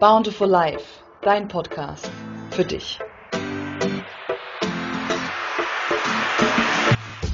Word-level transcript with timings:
Bountiful 0.00 0.46
Life, 0.46 1.02
dein 1.22 1.48
Podcast 1.48 2.08
für 2.52 2.64
dich. 2.64 3.00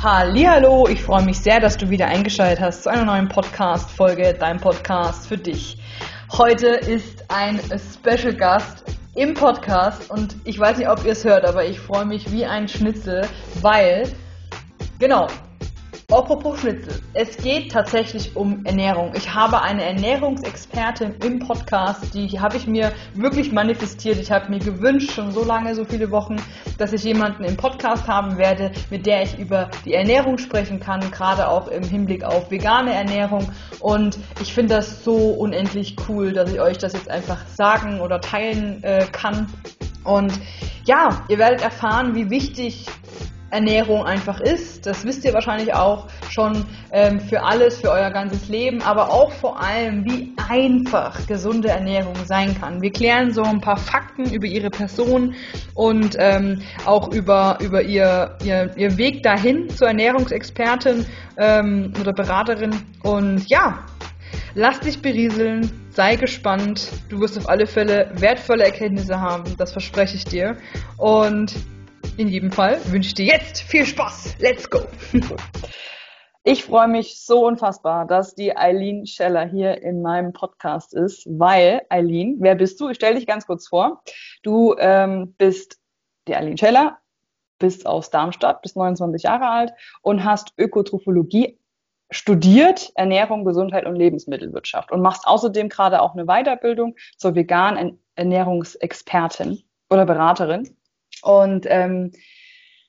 Hallo, 0.02 0.88
ich 0.88 1.02
freue 1.02 1.24
mich 1.24 1.40
sehr, 1.40 1.60
dass 1.60 1.76
du 1.76 1.90
wieder 1.90 2.06
eingeschaltet 2.06 2.64
hast 2.64 2.84
zu 2.84 2.88
einer 2.90 3.04
neuen 3.04 3.28
Podcast 3.28 3.90
Folge, 3.90 4.32
dein 4.32 4.58
Podcast 4.58 5.26
für 5.26 5.36
dich. 5.36 5.76
Heute 6.32 6.68
ist 6.68 7.30
ein 7.30 7.60
Special 7.60 8.32
Gast 8.32 8.84
im 9.14 9.34
Podcast 9.34 10.10
und 10.10 10.34
ich 10.44 10.58
weiß 10.58 10.78
nicht, 10.78 10.88
ob 10.88 11.04
ihr 11.04 11.12
es 11.12 11.22
hört, 11.22 11.44
aber 11.44 11.66
ich 11.66 11.78
freue 11.78 12.06
mich 12.06 12.32
wie 12.32 12.46
ein 12.46 12.66
Schnitzel, 12.66 13.28
weil 13.60 14.10
genau, 14.98 15.26
Apropos 16.14 16.60
Schnitzel. 16.60 17.00
Es 17.12 17.36
geht 17.38 17.72
tatsächlich 17.72 18.36
um 18.36 18.64
Ernährung. 18.64 19.10
Ich 19.16 19.34
habe 19.34 19.60
eine 19.60 19.82
Ernährungsexpertin 19.82 21.16
im 21.24 21.40
Podcast, 21.40 22.14
die 22.14 22.38
habe 22.38 22.56
ich 22.56 22.68
mir 22.68 22.92
wirklich 23.14 23.50
manifestiert. 23.50 24.20
Ich 24.20 24.30
habe 24.30 24.48
mir 24.48 24.60
gewünscht, 24.60 25.10
schon 25.10 25.32
so 25.32 25.42
lange, 25.42 25.74
so 25.74 25.84
viele 25.84 26.12
Wochen, 26.12 26.36
dass 26.78 26.92
ich 26.92 27.02
jemanden 27.02 27.42
im 27.42 27.56
Podcast 27.56 28.06
haben 28.06 28.38
werde, 28.38 28.70
mit 28.90 29.06
der 29.06 29.24
ich 29.24 29.36
über 29.40 29.72
die 29.84 29.94
Ernährung 29.94 30.38
sprechen 30.38 30.78
kann, 30.78 31.00
gerade 31.10 31.48
auch 31.48 31.66
im 31.66 31.82
Hinblick 31.82 32.22
auf 32.22 32.48
vegane 32.48 32.94
Ernährung. 32.94 33.50
Und 33.80 34.16
ich 34.40 34.54
finde 34.54 34.76
das 34.76 35.02
so 35.02 35.16
unendlich 35.16 35.96
cool, 36.08 36.32
dass 36.32 36.52
ich 36.52 36.60
euch 36.60 36.78
das 36.78 36.92
jetzt 36.92 37.10
einfach 37.10 37.44
sagen 37.48 38.00
oder 38.00 38.20
teilen 38.20 38.84
äh, 38.84 39.04
kann. 39.10 39.48
Und 40.04 40.32
ja, 40.84 41.24
ihr 41.28 41.38
werdet 41.38 41.62
erfahren, 41.62 42.14
wie 42.14 42.30
wichtig 42.30 42.86
Ernährung 43.54 44.04
einfach 44.04 44.40
ist. 44.40 44.84
Das 44.86 45.04
wisst 45.04 45.24
ihr 45.24 45.32
wahrscheinlich 45.32 45.72
auch 45.72 46.08
schon 46.28 46.66
ähm, 46.92 47.20
für 47.20 47.42
alles, 47.42 47.80
für 47.80 47.90
euer 47.90 48.10
ganzes 48.10 48.48
Leben, 48.48 48.82
aber 48.82 49.10
auch 49.10 49.32
vor 49.32 49.60
allem, 49.60 50.04
wie 50.04 50.34
einfach 50.48 51.26
gesunde 51.26 51.68
Ernährung 51.68 52.16
sein 52.24 52.58
kann. 52.58 52.82
Wir 52.82 52.90
klären 52.90 53.32
so 53.32 53.42
ein 53.42 53.60
paar 53.60 53.76
Fakten 53.76 54.32
über 54.32 54.46
ihre 54.46 54.70
Person 54.70 55.34
und 55.74 56.16
ähm, 56.18 56.62
auch 56.84 57.12
über, 57.12 57.58
über 57.60 57.82
ihr, 57.82 58.36
ihr, 58.44 58.70
ihr 58.76 58.98
Weg 58.98 59.22
dahin 59.22 59.68
zur 59.70 59.88
Ernährungsexpertin 59.88 61.06
ähm, 61.36 61.92
oder 62.00 62.12
Beraterin. 62.12 62.74
Und 63.02 63.48
ja, 63.48 63.78
lass 64.54 64.80
dich 64.80 65.00
berieseln, 65.00 65.70
sei 65.90 66.16
gespannt. 66.16 66.88
Du 67.08 67.20
wirst 67.20 67.38
auf 67.38 67.48
alle 67.48 67.66
Fälle 67.66 68.10
wertvolle 68.14 68.64
Erkenntnisse 68.64 69.20
haben, 69.20 69.44
das 69.56 69.72
verspreche 69.72 70.16
ich 70.16 70.24
dir. 70.24 70.56
Und 70.96 71.54
in 72.16 72.28
jedem 72.28 72.52
Fall 72.52 72.80
wünsche 72.90 73.08
ich 73.08 73.14
dir 73.14 73.26
jetzt 73.26 73.62
viel 73.62 73.84
Spaß. 73.84 74.36
Let's 74.38 74.68
go! 74.68 74.80
Ich 76.44 76.64
freue 76.64 76.88
mich 76.88 77.20
so 77.20 77.46
unfassbar, 77.46 78.06
dass 78.06 78.34
die 78.34 78.54
Eileen 78.54 79.06
Scheller 79.06 79.46
hier 79.46 79.80
in 79.82 80.02
meinem 80.02 80.32
Podcast 80.32 80.92
ist, 80.92 81.26
weil, 81.26 81.82
Eileen, 81.88 82.36
wer 82.40 82.54
bist 82.54 82.78
du? 82.80 82.90
Ich 82.90 82.96
stelle 82.96 83.14
dich 83.14 83.26
ganz 83.26 83.46
kurz 83.46 83.66
vor. 83.66 84.02
Du 84.42 84.74
ähm, 84.78 85.34
bist 85.38 85.80
die 86.28 86.36
Eileen 86.36 86.58
Scheller, 86.58 86.98
bist 87.58 87.86
aus 87.86 88.10
Darmstadt, 88.10 88.60
bist 88.60 88.76
29 88.76 89.22
Jahre 89.22 89.48
alt 89.48 89.72
und 90.02 90.22
hast 90.22 90.52
Ökotrophologie 90.58 91.58
studiert, 92.10 92.92
Ernährung, 92.94 93.44
Gesundheit 93.44 93.86
und 93.86 93.96
Lebensmittelwirtschaft 93.96 94.92
und 94.92 95.00
machst 95.00 95.26
außerdem 95.26 95.70
gerade 95.70 96.02
auch 96.02 96.12
eine 96.12 96.26
Weiterbildung 96.26 96.94
zur 97.16 97.34
veganen 97.34 97.98
Ernährungsexpertin 98.16 99.62
oder 99.88 100.04
Beraterin. 100.04 100.76
Und 101.24 101.66
ähm, 101.68 102.12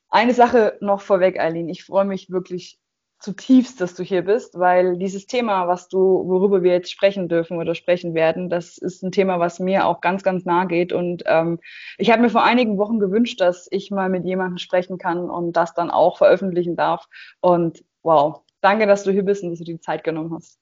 eine 0.10 0.34
Sache 0.34 0.78
noch 0.82 1.02
vorweg, 1.02 1.40
Eileen. 1.40 1.70
Ich 1.70 1.86
freue 1.86 2.06
mich 2.06 2.30
wirklich 2.30 2.80
zutiefst, 3.20 3.80
dass 3.80 3.96
du 3.96 4.04
hier 4.04 4.24
bist, 4.24 4.60
weil 4.60 4.98
dieses 4.98 5.26
Thema, 5.26 5.70
was 5.70 5.88
du, 5.88 5.98
worüber 5.98 6.62
wir 6.62 6.74
jetzt 6.74 6.92
sprechen 6.92 7.30
dürfen 7.30 7.58
oder 7.58 7.74
sprechen 7.74 8.14
werden, 8.14 8.50
das 8.50 8.78
ist 8.78 9.04
ein 9.04 9.14
Thema, 9.14 9.40
was 9.40 9.60
mir 9.60 9.86
auch 9.86 10.02
ganz, 10.02 10.22
ganz 10.22 10.44
nah 10.44 10.66
geht. 10.66 10.92
Und 10.92 11.24
ähm, 11.28 11.60
ich 11.98 12.12
habe 12.12 12.22
mir 12.22 12.30
vor 12.30 12.44
einigen 12.44 12.78
Wochen 12.78 13.00
gewünscht, 13.00 13.40
dass 13.40 13.68
ich 13.72 13.90
mal 13.90 14.10
mit 14.10 14.26
jemandem 14.26 14.58
sprechen 14.58 14.98
kann 14.98 15.30
und 15.30 15.54
das 15.54 15.74
dann 15.74 15.90
auch 15.90 16.18
veröffentlichen 16.18 16.76
darf. 16.76 17.08
Und 17.40 17.86
wow, 18.04 18.42
danke, 18.60 18.86
dass 18.86 19.04
du 19.04 19.12
hier 19.12 19.24
bist 19.24 19.44
und 19.44 19.52
dass 19.52 19.60
du 19.60 19.66
die 19.66 19.80
Zeit 19.80 20.04
genommen 20.04 20.34
hast. 20.34 20.60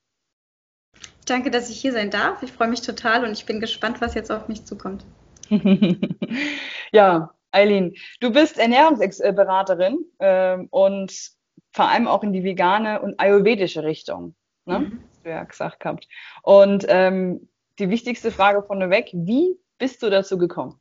Danke, 1.26 1.50
dass 1.50 1.72
ich 1.72 1.82
hier 1.82 1.92
sein 1.92 2.12
darf. 2.12 2.44
Ich 2.44 2.52
freue 2.52 2.68
mich 2.68 2.82
total 2.82 3.26
und 3.26 3.32
ich 3.32 3.48
bin 3.48 3.60
gespannt, 3.60 4.00
was 4.00 4.14
jetzt 4.14 4.32
auf 4.32 4.48
mich 4.48 4.64
zukommt. 4.64 5.04
ja, 6.92 7.34
Eileen, 7.54 7.96
du 8.20 8.32
bist 8.32 8.58
Ernährungsberaterin 8.58 10.06
ähm, 10.20 10.68
und 10.72 11.32
vor 11.72 11.90
allem 11.90 12.08
auch 12.08 12.24
in 12.24 12.34
die 12.34 12.44
vegane 12.44 13.02
und 13.02 13.20
ayurvedische 13.20 13.84
Richtung. 13.84 14.36
Ne? 14.66 14.80
Mhm. 14.80 15.00
Hast 15.10 15.26
du 15.26 15.30
ja 15.30 15.44
gesagt 15.44 15.80
gehabt. 15.80 16.08
Und 16.42 16.86
ähm, 16.88 17.50
die 17.80 17.90
wichtigste 17.90 18.32
Frage 18.32 18.64
vorneweg, 18.64 19.10
wie 19.14 19.58
bist 19.78 20.04
du 20.04 20.10
dazu 20.10 20.38
gekommen? 20.38 20.80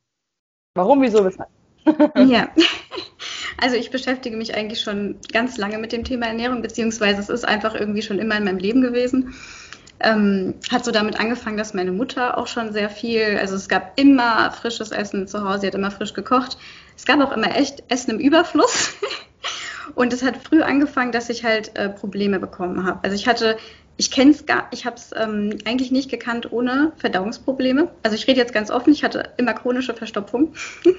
Warum, 0.75 1.01
wieso, 1.01 1.23
weshalb? 1.25 1.49
ja, 2.15 2.49
also 3.61 3.75
ich 3.75 3.91
beschäftige 3.91 4.37
mich 4.37 4.55
eigentlich 4.55 4.81
schon 4.81 5.19
ganz 5.31 5.57
lange 5.57 5.77
mit 5.77 5.91
dem 5.91 6.03
Thema 6.03 6.27
Ernährung, 6.27 6.61
beziehungsweise 6.61 7.19
es 7.19 7.29
ist 7.29 7.45
einfach 7.45 7.75
irgendwie 7.75 8.01
schon 8.01 8.19
immer 8.19 8.37
in 8.37 8.45
meinem 8.45 8.57
Leben 8.57 8.81
gewesen. 8.81 9.33
Ähm, 10.03 10.55
hat 10.69 10.85
so 10.85 10.91
damit 10.91 11.19
angefangen, 11.19 11.57
dass 11.57 11.73
meine 11.73 11.91
Mutter 11.91 12.37
auch 12.37 12.47
schon 12.47 12.73
sehr 12.73 12.89
viel, 12.89 13.37
also 13.39 13.55
es 13.55 13.69
gab 13.69 13.99
immer 13.99 14.51
frisches 14.51 14.91
Essen 14.91 15.27
zu 15.27 15.43
Hause, 15.43 15.61
sie 15.61 15.67
hat 15.67 15.75
immer 15.75 15.91
frisch 15.91 16.13
gekocht. 16.13 16.57
Es 16.95 17.05
gab 17.05 17.21
auch 17.21 17.31
immer 17.31 17.55
echt 17.55 17.83
Essen 17.87 18.11
im 18.11 18.19
Überfluss. 18.19 18.93
Und 19.95 20.13
es 20.13 20.23
hat 20.23 20.37
früh 20.37 20.61
angefangen, 20.61 21.11
dass 21.11 21.29
ich 21.29 21.43
halt 21.43 21.75
äh, 21.75 21.89
Probleme 21.89 22.39
bekommen 22.39 22.85
habe. 22.85 22.99
Also 23.03 23.15
ich 23.15 23.27
hatte, 23.27 23.57
ich 23.97 24.11
kenne 24.11 24.31
es 24.31 24.45
gar, 24.45 24.67
ich 24.71 24.85
habe 24.85 24.95
es 24.95 25.11
ähm, 25.15 25.57
eigentlich 25.65 25.91
nicht 25.91 26.09
gekannt 26.09 26.51
ohne 26.51 26.93
Verdauungsprobleme. 26.97 27.89
Also 28.01 28.15
ich 28.15 28.27
rede 28.27 28.39
jetzt 28.39 28.53
ganz 28.53 28.71
offen, 28.71 28.93
ich 28.93 29.03
hatte 29.03 29.29
immer 29.37 29.53
chronische 29.53 29.93
Verstopfung. 29.93 30.53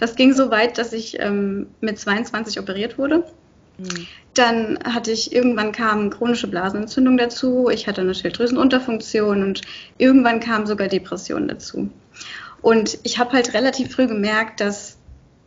das 0.00 0.16
ging 0.16 0.32
so 0.32 0.50
weit, 0.50 0.78
dass 0.78 0.92
ich 0.92 1.20
ähm, 1.20 1.68
mit 1.80 1.98
22 1.98 2.58
operiert 2.58 2.98
wurde. 2.98 3.24
Dann 4.34 4.78
hatte 4.84 5.10
ich, 5.10 5.32
irgendwann 5.32 5.72
kam 5.72 6.10
chronische 6.10 6.48
Blasenentzündung 6.48 7.16
dazu, 7.16 7.68
ich 7.70 7.86
hatte 7.86 8.00
eine 8.00 8.14
Schilddrüsenunterfunktion 8.14 9.42
und 9.42 9.60
irgendwann 9.98 10.40
kam 10.40 10.66
sogar 10.66 10.88
Depression 10.88 11.48
dazu. 11.48 11.90
Und 12.62 12.98
ich 13.02 13.18
habe 13.18 13.32
halt 13.32 13.54
relativ 13.54 13.94
früh 13.94 14.06
gemerkt, 14.06 14.60
dass 14.60 14.96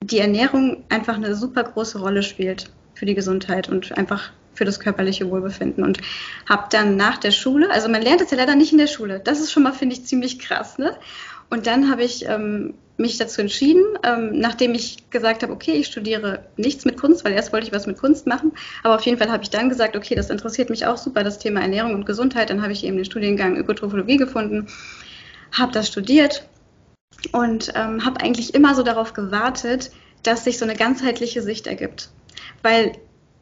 die 0.01 0.19
Ernährung 0.19 0.83
einfach 0.89 1.15
eine 1.15 1.35
super 1.35 1.63
große 1.63 1.99
Rolle 1.99 2.23
spielt 2.23 2.69
für 2.93 3.05
die 3.05 3.15
Gesundheit 3.15 3.69
und 3.69 3.97
einfach 3.97 4.31
für 4.53 4.65
das 4.65 4.79
körperliche 4.79 5.29
Wohlbefinden 5.29 5.83
und 5.83 5.99
habe 6.49 6.67
dann 6.71 6.97
nach 6.97 7.17
der 7.17 7.31
Schule, 7.31 7.69
also 7.69 7.89
man 7.89 8.01
lernt 8.01 8.21
es 8.21 8.31
ja 8.31 8.37
leider 8.37 8.55
nicht 8.55 8.71
in 8.71 8.79
der 8.79 8.87
Schule, 8.87 9.19
das 9.19 9.39
ist 9.39 9.51
schon 9.51 9.63
mal, 9.63 9.73
finde 9.73 9.95
ich, 9.95 10.05
ziemlich 10.05 10.39
krass, 10.39 10.77
ne? 10.79 10.97
Und 11.49 11.67
dann 11.67 11.89
habe 11.89 12.03
ich 12.03 12.25
ähm, 12.25 12.73
mich 12.97 13.17
dazu 13.17 13.41
entschieden, 13.41 13.83
ähm, 14.03 14.39
nachdem 14.39 14.73
ich 14.73 15.09
gesagt 15.09 15.43
habe, 15.43 15.53
okay, 15.53 15.73
ich 15.73 15.87
studiere 15.87 16.45
nichts 16.57 16.83
mit 16.83 16.97
Kunst, 16.97 17.23
weil 17.23 17.33
erst 17.33 17.53
wollte 17.53 17.67
ich 17.67 17.73
was 17.73 17.87
mit 17.87 17.97
Kunst 17.97 18.27
machen, 18.27 18.51
aber 18.83 18.95
auf 18.95 19.01
jeden 19.01 19.17
Fall 19.17 19.31
habe 19.31 19.43
ich 19.43 19.49
dann 19.49 19.69
gesagt, 19.69 19.95
okay, 19.95 20.15
das 20.15 20.29
interessiert 20.29 20.69
mich 20.69 20.85
auch 20.85 20.97
super, 20.97 21.23
das 21.23 21.39
Thema 21.39 21.61
Ernährung 21.61 21.93
und 21.93 22.05
Gesundheit. 22.05 22.49
Dann 22.49 22.61
habe 22.61 22.73
ich 22.73 22.83
eben 22.83 22.97
den 22.97 23.05
Studiengang 23.05 23.55
Ökotrophologie 23.55 24.17
gefunden, 24.17 24.67
habe 25.51 25.71
das 25.71 25.87
studiert 25.87 26.47
und 27.31 27.71
ähm, 27.75 28.03
habe 28.03 28.21
eigentlich 28.21 28.53
immer 28.53 28.75
so 28.75 28.83
darauf 28.83 29.13
gewartet, 29.13 29.91
dass 30.23 30.43
sich 30.43 30.57
so 30.57 30.65
eine 30.65 30.75
ganzheitliche 30.75 31.41
Sicht 31.41 31.67
ergibt, 31.67 32.09
weil 32.63 32.93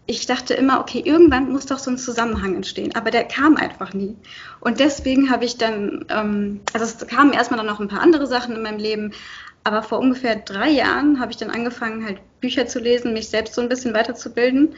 ich 0.07 0.25
dachte 0.27 0.53
immer, 0.53 0.79
okay, 0.79 1.01
irgendwann 1.03 1.51
muss 1.51 1.65
doch 1.65 1.79
so 1.79 1.89
ein 1.89 1.97
Zusammenhang 1.97 2.55
entstehen, 2.55 2.95
aber 2.95 3.09
der 3.09 3.23
kam 3.23 3.57
einfach 3.57 3.93
nie. 3.93 4.15
Und 4.59 4.79
deswegen 4.79 5.31
habe 5.31 5.45
ich 5.45 5.57
dann, 5.57 6.05
ähm, 6.09 6.61
also 6.73 6.85
es 6.85 7.07
kamen 7.07 7.33
erstmal 7.33 7.57
dann 7.57 7.65
noch 7.65 7.79
ein 7.79 7.87
paar 7.87 8.01
andere 8.01 8.27
Sachen 8.27 8.55
in 8.55 8.61
meinem 8.61 8.79
Leben, 8.79 9.13
aber 9.63 9.81
vor 9.81 9.97
ungefähr 9.99 10.35
drei 10.35 10.69
Jahren 10.69 11.19
habe 11.19 11.31
ich 11.31 11.37
dann 11.37 11.49
angefangen, 11.49 12.05
halt 12.05 12.19
Bücher 12.39 12.67
zu 12.67 12.79
lesen, 12.79 13.13
mich 13.13 13.29
selbst 13.29 13.55
so 13.55 13.61
ein 13.61 13.69
bisschen 13.69 13.95
weiterzubilden 13.95 14.75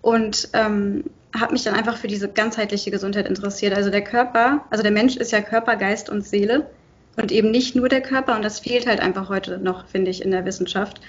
und 0.00 0.48
ähm, 0.54 1.04
habe 1.38 1.52
mich 1.52 1.62
dann 1.62 1.74
einfach 1.74 1.98
für 1.98 2.08
diese 2.08 2.28
ganzheitliche 2.28 2.90
Gesundheit 2.90 3.28
interessiert. 3.28 3.74
Also 3.74 3.90
der 3.90 4.02
Körper, 4.02 4.64
also 4.70 4.82
der 4.82 4.92
Mensch 4.92 5.16
ist 5.16 5.30
ja 5.30 5.42
Körper, 5.42 5.76
Geist 5.76 6.08
und 6.08 6.26
Seele 6.26 6.70
und 7.16 7.32
eben 7.32 7.50
nicht 7.50 7.76
nur 7.76 7.90
der 7.90 8.00
Körper 8.00 8.34
und 8.34 8.42
das 8.42 8.60
fehlt 8.60 8.86
halt 8.86 9.00
einfach 9.00 9.28
heute 9.28 9.58
noch, 9.58 9.86
finde 9.86 10.10
ich, 10.10 10.22
in 10.22 10.30
der 10.30 10.46
Wissenschaft. 10.46 11.02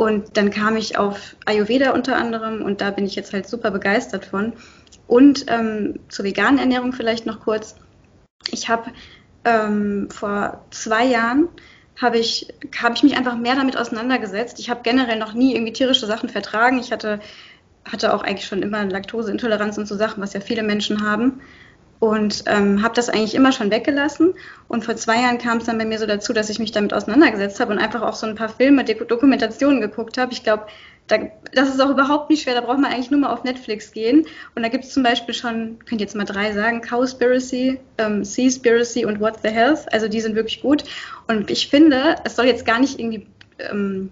Und 0.00 0.38
dann 0.38 0.50
kam 0.50 0.78
ich 0.78 0.96
auf 0.96 1.36
Ayurveda 1.44 1.90
unter 1.90 2.16
anderem 2.16 2.62
und 2.62 2.80
da 2.80 2.90
bin 2.90 3.04
ich 3.04 3.16
jetzt 3.16 3.34
halt 3.34 3.46
super 3.46 3.70
begeistert 3.70 4.24
von. 4.24 4.54
Und 5.06 5.44
ähm, 5.48 6.00
zur 6.08 6.24
veganen 6.24 6.58
Ernährung 6.58 6.94
vielleicht 6.94 7.26
noch 7.26 7.40
kurz. 7.40 7.76
Ich 8.50 8.70
habe 8.70 8.92
ähm, 9.44 10.08
vor 10.10 10.64
zwei 10.70 11.04
Jahren 11.04 11.48
habe 12.00 12.16
ich, 12.16 12.48
hab 12.80 12.94
ich 12.94 13.02
mich 13.02 13.14
einfach 13.18 13.36
mehr 13.36 13.56
damit 13.56 13.76
auseinandergesetzt. 13.76 14.58
Ich 14.58 14.70
habe 14.70 14.80
generell 14.82 15.18
noch 15.18 15.34
nie 15.34 15.54
irgendwie 15.54 15.74
tierische 15.74 16.06
Sachen 16.06 16.30
vertragen. 16.30 16.78
Ich 16.78 16.92
hatte, 16.92 17.20
hatte 17.84 18.14
auch 18.14 18.22
eigentlich 18.22 18.46
schon 18.46 18.62
immer 18.62 18.82
Laktoseintoleranz 18.86 19.76
und 19.76 19.86
so 19.86 19.96
Sachen, 19.96 20.22
was 20.22 20.32
ja 20.32 20.40
viele 20.40 20.62
Menschen 20.62 21.04
haben. 21.06 21.42
Und 22.00 22.44
ähm, 22.46 22.82
habe 22.82 22.94
das 22.94 23.10
eigentlich 23.10 23.34
immer 23.34 23.52
schon 23.52 23.70
weggelassen. 23.70 24.34
Und 24.68 24.84
vor 24.84 24.96
zwei 24.96 25.20
Jahren 25.20 25.38
kam 25.38 25.58
es 25.58 25.66
dann 25.66 25.78
bei 25.78 25.84
mir 25.84 25.98
so 25.98 26.06
dazu, 26.06 26.32
dass 26.32 26.48
ich 26.48 26.58
mich 26.58 26.72
damit 26.72 26.94
auseinandergesetzt 26.94 27.60
habe 27.60 27.72
und 27.72 27.78
einfach 27.78 28.02
auch 28.02 28.14
so 28.14 28.26
ein 28.26 28.34
paar 28.34 28.48
Filme, 28.48 28.84
Dokumentationen 28.84 29.82
geguckt 29.82 30.16
habe. 30.16 30.32
Ich 30.32 30.42
glaube, 30.42 30.66
da, 31.08 31.18
das 31.52 31.68
ist 31.68 31.80
auch 31.80 31.90
überhaupt 31.90 32.30
nicht 32.30 32.42
schwer. 32.42 32.54
Da 32.54 32.62
braucht 32.62 32.78
man 32.78 32.90
eigentlich 32.90 33.10
nur 33.10 33.20
mal 33.20 33.32
auf 33.32 33.44
Netflix 33.44 33.92
gehen. 33.92 34.26
Und 34.54 34.62
da 34.62 34.68
gibt 34.68 34.84
es 34.84 34.92
zum 34.92 35.02
Beispiel 35.02 35.34
schon, 35.34 35.78
könnt 35.84 36.00
ihr 36.00 36.06
jetzt 36.06 36.16
mal 36.16 36.24
drei 36.24 36.52
sagen, 36.52 36.80
Cowspiracy, 36.80 37.78
ähm, 37.98 38.24
Seaspiracy 38.24 39.04
und 39.04 39.20
What 39.20 39.40
the 39.42 39.50
Health. 39.50 39.92
Also 39.92 40.08
die 40.08 40.22
sind 40.22 40.34
wirklich 40.34 40.62
gut. 40.62 40.84
Und 41.28 41.50
ich 41.50 41.68
finde, 41.68 42.16
es 42.24 42.34
soll 42.34 42.46
jetzt 42.46 42.64
gar 42.64 42.80
nicht 42.80 42.98
irgendwie 42.98 43.26
ähm, 43.58 44.10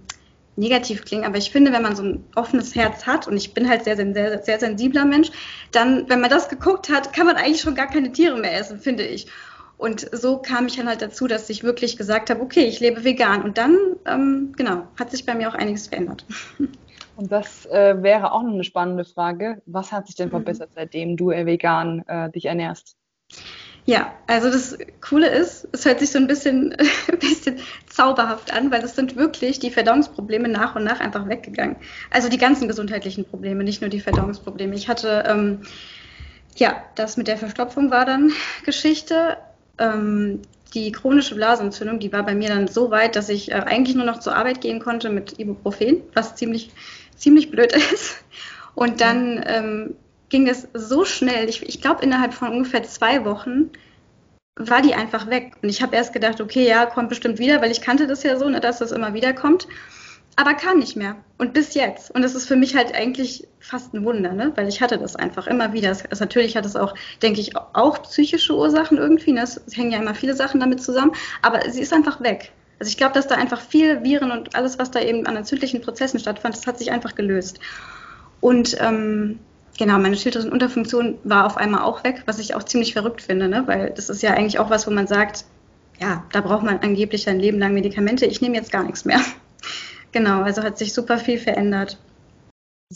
negativ 0.59 1.05
klingen, 1.05 1.25
aber 1.25 1.39
ich 1.39 1.51
finde, 1.51 1.73
wenn 1.73 1.83
man 1.83 1.97
so 1.97 2.03
ein 2.03 2.25
offenes 2.35 2.75
Herz 2.75 3.07
hat, 3.07 3.29
und 3.29 3.37
ich 3.37 3.55
bin 3.55 3.69
halt 3.69 3.85
sehr, 3.85 3.97
sehr, 3.97 4.13
sehr, 4.13 4.43
sehr 4.43 4.59
sensibler 4.59 5.05
Mensch, 5.05 5.31
dann, 5.73 6.09
wenn 6.09 6.21
man 6.21 6.31
das 6.31 6.49
geguckt 6.49 6.91
hat, 6.91 7.13
kann 7.13 7.27
man 7.27 7.37
eigentlich 7.37 7.61
schon 7.61 7.75
gar 7.75 7.87
keine 7.87 8.13
Tiere 8.13 8.39
mehr 8.39 8.59
essen, 8.59 8.79
finde 8.79 9.05
ich. 9.05 9.27
Und 9.79 10.09
so 10.13 10.39
kam 10.39 10.67
ich 10.67 10.77
dann 10.77 10.89
halt 10.89 11.03
dazu, 11.03 11.29
dass 11.29 11.49
ich 11.49 11.63
wirklich 11.63 11.97
gesagt 11.97 12.31
habe, 12.31 12.43
okay, 12.43 12.65
ich 12.65 12.81
lebe 12.81 13.05
vegan. 13.05 13.43
Und 13.43 13.59
dann, 13.59 13.79
ähm, 14.07 14.53
genau, 14.57 14.89
hat 14.99 15.13
sich 15.13 15.25
bei 15.25 15.37
mir 15.37 15.49
auch 15.49 15.55
einiges 15.55 15.87
verändert. 15.87 16.27
Und 17.17 17.33
das 17.33 17.67
äh, 17.67 18.01
wäre 18.01 18.31
auch 18.31 18.45
noch 18.45 18.53
eine 18.53 18.63
spannende 18.63 19.05
Frage. 19.05 19.61
Was 19.67 19.91
hat 19.91 20.07
sich 20.07 20.15
denn 20.15 20.29
mhm. 20.29 20.33
verbessert, 20.33 20.71
seitdem 20.75 21.17
du 21.17 21.33
äh, 21.33 21.47
vegan 21.47 22.05
äh, 22.07 22.31
dich 22.31 22.45
ernährst? 22.45 22.97
Ja, 23.89 24.13
also 24.27 24.51
das 24.51 24.77
Coole 25.01 25.29
ist, 25.31 25.67
es 25.73 25.87
hört 25.87 26.01
sich 26.01 26.11
so 26.11 26.19
ein 26.19 26.27
bisschen, 26.27 26.73
ein 27.11 27.19
bisschen 27.19 27.57
zauberhaft 27.87 28.53
an, 28.53 28.71
weil 28.71 28.85
es 28.85 28.95
sind 28.95 29.17
wirklich 29.17 29.61
die 29.61 29.71
Verdauungsprobleme 29.71 30.47
nach 30.47 30.77
und 30.77 30.85
nach 30.85 31.01
einfach 31.01 31.27
weggegangen. 31.27 31.77
Also 32.11 32.29
die 32.29 32.37
ganzen 32.37 32.69
gesundheitlichen 32.69 33.25
Probleme, 33.25 33.65
nicht 33.65 33.81
nur 33.81 33.89
die 33.89 34.01
Verdauungsprobleme. 34.01 34.75
Ich 34.75 34.91
hatte, 34.91 35.25
ähm, 35.27 35.63
ja, 36.57 36.83
das 36.97 37.17
mit 37.17 37.29
der 37.29 37.39
Verstopfung 37.39 37.91
war 37.91 38.05
dann 38.05 38.31
Geschichte. 38.67 39.39
Ähm, 39.79 40.43
die 40.75 40.93
chronische 40.93 41.35
Blasenentzündung, 41.35 41.99
die 41.99 42.13
war 42.13 42.27
bei 42.27 42.35
mir 42.35 42.51
dann 42.51 42.69
so 42.69 42.91
weit, 42.91 43.17
dass 43.17 43.31
ich 43.31 43.53
äh, 43.53 43.55
eigentlich 43.55 43.97
nur 43.97 44.05
noch 44.05 44.21
zur 44.21 44.37
Arbeit 44.37 44.61
gehen 44.61 44.81
konnte 44.81 45.09
mit 45.09 45.39
Ibuprofen, 45.39 46.03
was 46.13 46.35
ziemlich, 46.35 46.73
ziemlich 47.17 47.51
blöd 47.51 47.73
ist. 47.95 48.23
Und 48.75 49.01
dann 49.01 49.43
ähm, 49.47 49.97
ging 50.29 50.47
das 50.47 50.69
so 50.75 51.05
schnell. 51.05 51.49
Ich, 51.49 51.63
ich 51.63 51.81
glaube, 51.81 52.03
innerhalb 52.03 52.35
von 52.35 52.49
ungefähr 52.49 52.83
zwei 52.83 53.25
Wochen 53.25 53.71
war 54.57 54.83
die 54.83 54.95
einfach 54.95 55.29
weg. 55.29 55.53
Und 55.63 55.69
ich 55.69 55.83
habe 55.83 55.97
erst 55.97 56.13
gedacht, 56.13 56.41
okay, 56.41 56.67
ja, 56.67 56.87
kommt 56.87 57.09
bestimmt 57.09 57.39
wieder, 57.39 57.63
weil 57.63 57.71
ich 57.71 57.81
kannte 57.81 58.07
das 58.07 58.23
ja 58.23 58.37
so, 58.37 58.49
ne, 58.49 58.61
dass 58.61 58.79
das 58.79 58.93
immer 58.93 59.15
wieder 59.15 59.33
kommt. 59.33 59.69
Aber 60.37 60.55
kam 60.55 60.79
nicht 60.79 60.97
mehr. 60.97 61.17
Und 61.37 61.53
bis 61.53 61.75
jetzt. 61.75 62.13
Und 62.13 62.23
das 62.23 62.37
ist 62.37 62.47
für 62.47 62.55
mich 62.55 62.77
halt 62.77 62.95
eigentlich 62.95 63.49
fast 63.59 63.93
ein 63.93 64.05
Wunder, 64.05 64.33
ne? 64.33 64.53
weil 64.55 64.69
ich 64.69 64.81
hatte 64.81 64.97
das 64.97 65.17
einfach 65.17 65.49
immer 65.49 65.73
wieder. 65.73 65.89
Das, 65.89 66.05
das 66.05 66.21
natürlich 66.21 66.57
hat 66.57 66.65
es 66.65 66.77
auch, 66.77 66.95
denke 67.23 67.41
ich, 67.41 67.57
auch 67.57 68.03
psychische 68.03 68.55
Ursachen 68.57 68.99
irgendwie. 68.99 69.33
Ne? 69.33 69.43
Es, 69.43 69.61
es 69.67 69.77
hängen 69.77 69.91
ja 69.91 69.99
immer 69.99 70.15
viele 70.15 70.35
Sachen 70.35 70.61
damit 70.61 70.81
zusammen. 70.81 71.13
Aber 71.43 71.69
sie 71.69 71.81
ist 71.81 71.93
einfach 71.93 72.21
weg. 72.21 72.53
Also 72.79 72.91
ich 72.91 72.97
glaube, 72.97 73.15
dass 73.15 73.27
da 73.27 73.35
einfach 73.35 73.61
viel 73.61 74.05
Viren 74.05 74.31
und 74.31 74.55
alles, 74.55 74.79
was 74.79 74.93
da 74.93 75.01
eben 75.01 75.27
an 75.27 75.37
entzündlichen 75.37 75.81
Prozessen 75.81 76.21
stattfand, 76.21 76.57
das 76.57 76.69
hat 76.69 76.79
sich 76.79 76.93
einfach 76.93 77.17
gelöst. 77.17 77.59
Und 78.41 78.77
ähm, 78.81 79.41
Genau, 79.79 79.97
meine 79.99 80.17
Schilddrüsenunterfunktion 80.17 81.19
war 81.23 81.47
auf 81.47 81.57
einmal 81.57 81.83
auch 81.83 82.03
weg, 82.03 82.25
was 82.27 82.41
ich 82.41 82.57
auch 82.57 82.65
ziemlich 82.65 82.93
verrückt 82.93 83.23
finde, 83.23 83.49
ne? 83.49 83.63
weil 83.67 83.91
das 83.91 84.09
ist 84.09 84.23
ja 84.23 84.33
eigentlich 84.33 84.59
auch 84.59 84.71
was, 84.71 84.89
wo 84.89 84.91
man 84.91 85.07
sagt, 85.07 85.45
ja, 86.01 86.25
da 86.33 86.41
braucht 86.41 86.65
man 86.65 86.81
angeblich 86.81 87.29
ein 87.29 87.39
Leben 87.39 87.61
lang 87.61 87.75
Medikamente. 87.75 88.27
Ich 88.27 88.41
nehme 88.41 88.57
jetzt 88.57 88.73
gar 88.73 88.83
nichts 88.83 89.05
mehr. 89.05 89.21
genau, 90.13 90.43
also 90.43 90.65
hat 90.65 90.79
sich 90.79 90.93
super 90.93 91.19
viel 91.19 91.39
verändert. 91.39 91.97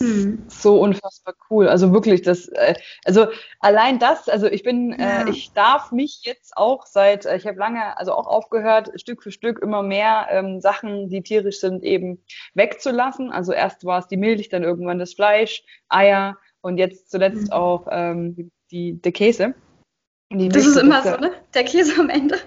Hm. 0.00 0.44
So 0.48 0.80
unfassbar 0.80 1.34
cool. 1.50 1.68
Also 1.68 1.92
wirklich, 1.92 2.22
das, 2.22 2.48
äh, 2.48 2.74
also 3.04 3.26
allein 3.60 3.98
das, 3.98 4.28
also 4.28 4.46
ich 4.46 4.62
bin, 4.62 4.92
äh, 4.94 5.02
ja. 5.02 5.26
ich 5.28 5.52
darf 5.52 5.92
mich 5.92 6.22
jetzt 6.24 6.56
auch 6.56 6.86
seit, 6.86 7.26
äh, 7.26 7.36
ich 7.36 7.46
habe 7.46 7.58
lange, 7.58 7.96
also 7.98 8.12
auch 8.12 8.26
aufgehört, 8.26 8.90
Stück 8.98 9.22
für 9.22 9.30
Stück 9.30 9.60
immer 9.60 9.82
mehr 9.82 10.28
ähm, 10.30 10.60
Sachen, 10.60 11.10
die 11.10 11.22
tierisch 11.22 11.60
sind, 11.60 11.84
eben 11.84 12.24
wegzulassen. 12.54 13.30
Also 13.30 13.52
erst 13.52 13.84
war 13.84 13.98
es 13.98 14.08
die 14.08 14.16
Milch, 14.16 14.48
dann 14.48 14.64
irgendwann 14.64 14.98
das 14.98 15.12
Fleisch, 15.14 15.62
Eier, 15.88 16.38
und 16.62 16.78
jetzt 16.78 17.10
zuletzt 17.10 17.48
mhm. 17.48 17.52
auch 17.52 17.86
ähm, 17.90 18.50
die, 18.70 19.00
der 19.00 19.12
Käse. 19.12 19.54
Die 20.32 20.48
das 20.48 20.66
ist 20.66 20.76
immer 20.76 21.02
so, 21.02 21.16
ne? 21.16 21.32
Der 21.54 21.64
Käse 21.64 22.00
am 22.00 22.08
Ende. 22.08 22.38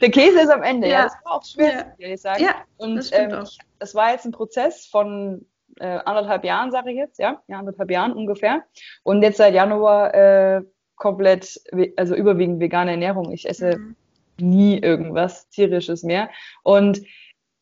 Der 0.00 0.10
Käse 0.10 0.40
ist 0.40 0.50
am 0.50 0.62
Ende, 0.62 0.88
ja. 0.88 0.92
ja 0.92 1.02
das 1.04 1.14
war 1.24 1.32
auch 1.32 1.44
schwer, 1.44 1.94
ja. 1.98 2.08
ich 2.08 2.20
sagen. 2.20 2.42
Ja, 2.42 2.54
und 2.76 2.96
das, 2.96 3.10
ähm, 3.12 3.42
ich, 3.42 3.58
das 3.78 3.94
war 3.94 4.12
jetzt 4.12 4.26
ein 4.26 4.32
Prozess 4.32 4.86
von 4.86 5.46
äh, 5.78 5.98
anderthalb 6.04 6.44
Jahren, 6.44 6.70
sage 6.70 6.90
ich 6.90 6.96
jetzt, 6.96 7.18
ja, 7.18 7.42
ja, 7.48 7.58
anderthalb 7.58 7.90
Jahren 7.90 8.12
ungefähr. 8.12 8.64
Und 9.02 9.22
jetzt 9.22 9.38
seit 9.38 9.54
Januar 9.54 10.14
äh, 10.14 10.62
komplett, 10.96 11.60
also 11.96 12.14
überwiegend 12.14 12.60
vegane 12.60 12.92
Ernährung. 12.92 13.32
Ich 13.32 13.48
esse 13.48 13.78
mhm. 13.78 13.96
nie 14.38 14.78
irgendwas 14.78 15.48
tierisches 15.48 16.02
mehr. 16.02 16.30
Und 16.62 17.00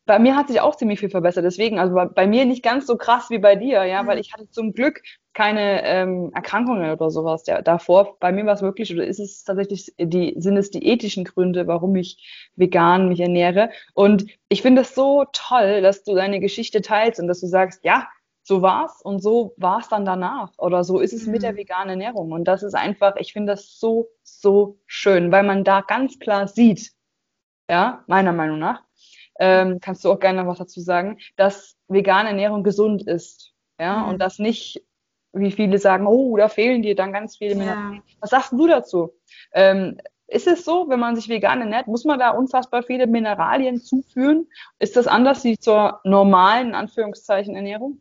bei 0.05 0.19
mir 0.19 0.35
hat 0.35 0.49
sich 0.49 0.59
auch 0.59 0.75
ziemlich 0.75 0.99
viel 0.99 1.09
verbessert. 1.09 1.45
Deswegen, 1.45 1.79
also 1.79 1.95
bei, 1.95 2.05
bei 2.05 2.27
mir 2.27 2.45
nicht 2.45 2.63
ganz 2.63 2.85
so 2.85 2.97
krass 2.97 3.29
wie 3.29 3.39
bei 3.39 3.55
dir, 3.55 3.83
ja, 3.85 4.03
mhm. 4.03 4.07
weil 4.07 4.19
ich 4.19 4.33
hatte 4.33 4.49
zum 4.49 4.73
Glück 4.73 5.01
keine 5.33 5.83
ähm, 5.83 6.31
Erkrankungen 6.33 6.91
oder 6.91 7.09
sowas 7.09 7.43
der, 7.43 7.61
davor. 7.61 8.17
Bei 8.19 8.31
mir 8.31 8.45
war 8.45 8.53
es 8.53 8.61
wirklich, 8.61 8.93
oder 8.93 9.05
ist 9.05 9.19
es 9.19 9.43
tatsächlich 9.43 9.93
die, 9.99 10.35
sind 10.37 10.57
es 10.57 10.69
die 10.69 10.85
ethischen 10.85 11.23
Gründe, 11.23 11.67
warum 11.67 11.95
ich 11.95 12.51
vegan 12.55 13.09
mich 13.09 13.19
ernähre. 13.19 13.69
Und 13.93 14.25
ich 14.49 14.61
finde 14.61 14.81
es 14.81 14.95
so 14.95 15.25
toll, 15.33 15.81
dass 15.81 16.03
du 16.03 16.15
deine 16.15 16.39
Geschichte 16.39 16.81
teilst 16.81 17.19
und 17.19 17.27
dass 17.27 17.39
du 17.39 17.47
sagst, 17.47 17.83
ja, 17.83 18.07
so 18.43 18.61
war's 18.61 19.01
und 19.01 19.21
so 19.21 19.53
war's 19.57 19.87
dann 19.87 20.05
danach 20.05 20.51
oder 20.57 20.83
so 20.83 20.99
ist 20.99 21.13
es 21.13 21.25
mhm. 21.25 21.31
mit 21.31 21.43
der 21.43 21.53
mhm. 21.53 21.57
veganen 21.57 21.89
Ernährung. 21.89 22.31
Und 22.31 22.45
das 22.45 22.61
ist 22.61 22.75
einfach, 22.75 23.15
ich 23.15 23.33
finde 23.33 23.53
das 23.53 23.79
so, 23.79 24.09
so 24.23 24.77
schön, 24.85 25.31
weil 25.31 25.43
man 25.43 25.63
da 25.63 25.81
ganz 25.81 26.19
klar 26.19 26.47
sieht, 26.47 26.91
ja, 27.69 28.03
meiner 28.07 28.33
Meinung 28.33 28.59
nach, 28.59 28.83
ähm, 29.39 29.79
kannst 29.79 30.05
du 30.05 30.11
auch 30.11 30.19
gerne 30.19 30.43
noch 30.43 30.49
was 30.49 30.59
dazu 30.59 30.81
sagen, 30.81 31.17
dass 31.37 31.75
vegane 31.87 32.29
Ernährung 32.29 32.63
gesund 32.63 33.07
ist. 33.07 33.53
Ja, 33.79 33.99
mhm. 33.99 34.09
und 34.09 34.19
dass 34.19 34.39
nicht, 34.39 34.83
wie 35.33 35.51
viele 35.51 35.79
sagen, 35.79 36.07
oh, 36.07 36.37
da 36.37 36.47
fehlen 36.47 36.81
dir 36.81 36.95
dann 36.95 37.11
ganz 37.11 37.37
viele 37.37 37.55
Mineralien. 37.55 38.03
Ja. 38.05 38.15
Was 38.21 38.29
sagst 38.29 38.51
du 38.51 38.67
dazu? 38.67 39.13
Ähm, 39.53 39.97
ist 40.27 40.47
es 40.47 40.63
so, 40.63 40.87
wenn 40.89 40.99
man 40.99 41.15
sich 41.15 41.29
vegan 41.29 41.61
ernährt, 41.61 41.87
muss 41.87 42.05
man 42.05 42.19
da 42.19 42.31
unfassbar 42.31 42.83
viele 42.83 43.07
Mineralien 43.07 43.79
zuführen? 43.79 44.47
Ist 44.79 44.95
das 44.95 45.07
anders 45.07 45.43
wie 45.43 45.57
zur 45.57 45.99
normalen, 46.03 46.75
Anführungszeichen, 46.75 47.55
Ernährung? 47.55 47.99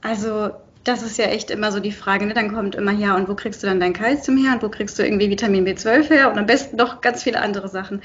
Also 0.00 0.50
das 0.84 1.02
ist 1.02 1.18
ja 1.18 1.26
echt 1.26 1.50
immer 1.50 1.70
so 1.70 1.78
die 1.78 1.92
Frage, 1.92 2.26
ne? 2.26 2.34
dann 2.34 2.52
kommt 2.52 2.74
immer, 2.74 2.92
ja, 2.92 3.14
und 3.14 3.28
wo 3.28 3.34
kriegst 3.34 3.62
du 3.62 3.68
dann 3.68 3.78
dein 3.78 3.92
Kalzium 3.92 4.36
her 4.36 4.54
und 4.54 4.62
wo 4.62 4.68
kriegst 4.68 4.98
du 4.98 5.04
irgendwie 5.04 5.30
Vitamin 5.30 5.64
B12 5.64 6.08
her 6.08 6.30
und 6.30 6.38
am 6.38 6.46
besten 6.46 6.76
noch 6.76 7.00
ganz 7.00 7.22
viele 7.22 7.40
andere 7.40 7.68
Sachen. 7.68 8.02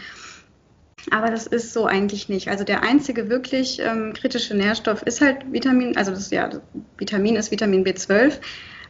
Aber 1.11 1.29
das 1.29 1.47
ist 1.47 1.73
so 1.73 1.85
eigentlich 1.85 2.27
nicht. 2.27 2.49
Also 2.49 2.63
der 2.63 2.83
einzige 2.83 3.29
wirklich 3.29 3.79
ähm, 3.79 4.13
kritische 4.13 4.55
Nährstoff 4.55 5.03
ist 5.03 5.21
halt 5.21 5.51
Vitamin, 5.51 5.95
also 5.95 6.11
das 6.11 6.29
ja, 6.31 6.49
Vitamin 6.97 7.35
ist 7.35 7.51
Vitamin 7.51 7.85
B12. 7.85 8.33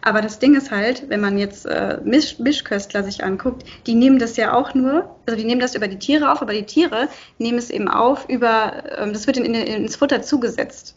Aber 0.02 0.22
das 0.22 0.40
Ding 0.40 0.56
ist 0.56 0.72
halt, 0.72 1.10
wenn 1.10 1.20
man 1.20 1.38
jetzt 1.38 1.66
äh, 1.66 2.00
Misch 2.04 2.40
Mischköstler 2.40 3.04
sich 3.04 3.24
anguckt, 3.24 3.64
die 3.88 3.96
nehmen 3.96 4.20
das 4.20 4.38
ja 4.38 4.54
auch 4.54 4.74
nur, 4.74 5.16
also 5.26 5.38
die 5.38 5.46
nehmen 5.46 5.60
das 5.60 5.76
über 5.76 5.88
die 5.88 6.00
Tiere 6.00 6.32
auf, 6.32 6.42
aber 6.42 6.54
die 6.54 6.66
Tiere 6.66 7.10
nehmen 7.40 7.58
es 7.58 7.70
eben 7.70 7.88
auf 7.88 8.30
über, 8.30 8.84
ähm, 8.98 9.12
das 9.12 9.28
wird 9.28 9.38
in, 9.38 9.46
in, 9.46 9.56
ins 9.56 9.96
Futter 9.96 10.22
zugesetzt 10.22 10.96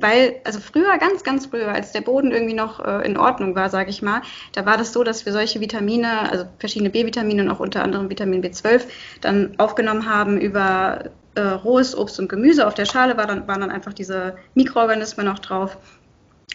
weil, 0.00 0.36
also 0.44 0.60
früher, 0.60 0.96
ganz, 0.98 1.24
ganz 1.24 1.46
früher, 1.46 1.68
als 1.68 1.92
der 1.92 2.00
Boden 2.00 2.30
irgendwie 2.30 2.54
noch 2.54 2.84
äh, 2.84 3.04
in 3.06 3.16
Ordnung 3.16 3.54
war, 3.54 3.68
sage 3.68 3.90
ich 3.90 4.02
mal, 4.02 4.22
da 4.52 4.64
war 4.66 4.76
das 4.76 4.92
so, 4.92 5.04
dass 5.04 5.26
wir 5.26 5.32
solche 5.32 5.60
Vitamine, 5.60 6.30
also 6.30 6.44
verschiedene 6.58 6.90
B-Vitamine 6.90 7.42
und 7.42 7.50
auch 7.50 7.60
unter 7.60 7.82
anderem 7.82 8.08
Vitamin 8.10 8.42
B12, 8.42 8.82
dann 9.20 9.54
aufgenommen 9.58 10.08
haben 10.08 10.38
über 10.38 11.10
äh, 11.34 11.40
rohes 11.40 11.96
Obst 11.96 12.18
und 12.18 12.28
Gemüse. 12.28 12.66
Auf 12.66 12.74
der 12.74 12.84
Schale 12.84 13.16
war 13.16 13.26
dann, 13.26 13.46
waren 13.48 13.60
dann 13.60 13.70
einfach 13.70 13.92
diese 13.92 14.36
Mikroorganismen 14.54 15.26
noch 15.26 15.38
drauf. 15.38 15.76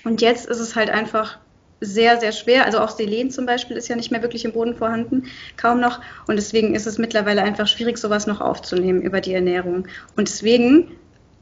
Und 0.03 0.21
jetzt 0.21 0.45
ist 0.45 0.59
es 0.59 0.75
halt 0.75 0.89
einfach 0.89 1.39
sehr, 1.79 2.19
sehr 2.19 2.31
schwer. 2.31 2.65
Also 2.65 2.79
auch 2.79 2.89
Selen 2.89 3.31
zum 3.31 3.45
Beispiel 3.45 3.77
ist 3.77 3.87
ja 3.87 3.95
nicht 3.95 4.11
mehr 4.11 4.21
wirklich 4.21 4.45
im 4.45 4.53
Boden 4.53 4.75
vorhanden, 4.75 5.25
kaum 5.57 5.79
noch. 5.79 5.99
Und 6.27 6.37
deswegen 6.37 6.75
ist 6.75 6.87
es 6.87 6.97
mittlerweile 6.97 7.43
einfach 7.43 7.67
schwierig, 7.67 7.97
sowas 7.97 8.27
noch 8.27 8.41
aufzunehmen 8.41 9.01
über 9.01 9.21
die 9.21 9.33
Ernährung. 9.33 9.87
Und 10.15 10.27
deswegen 10.27 10.91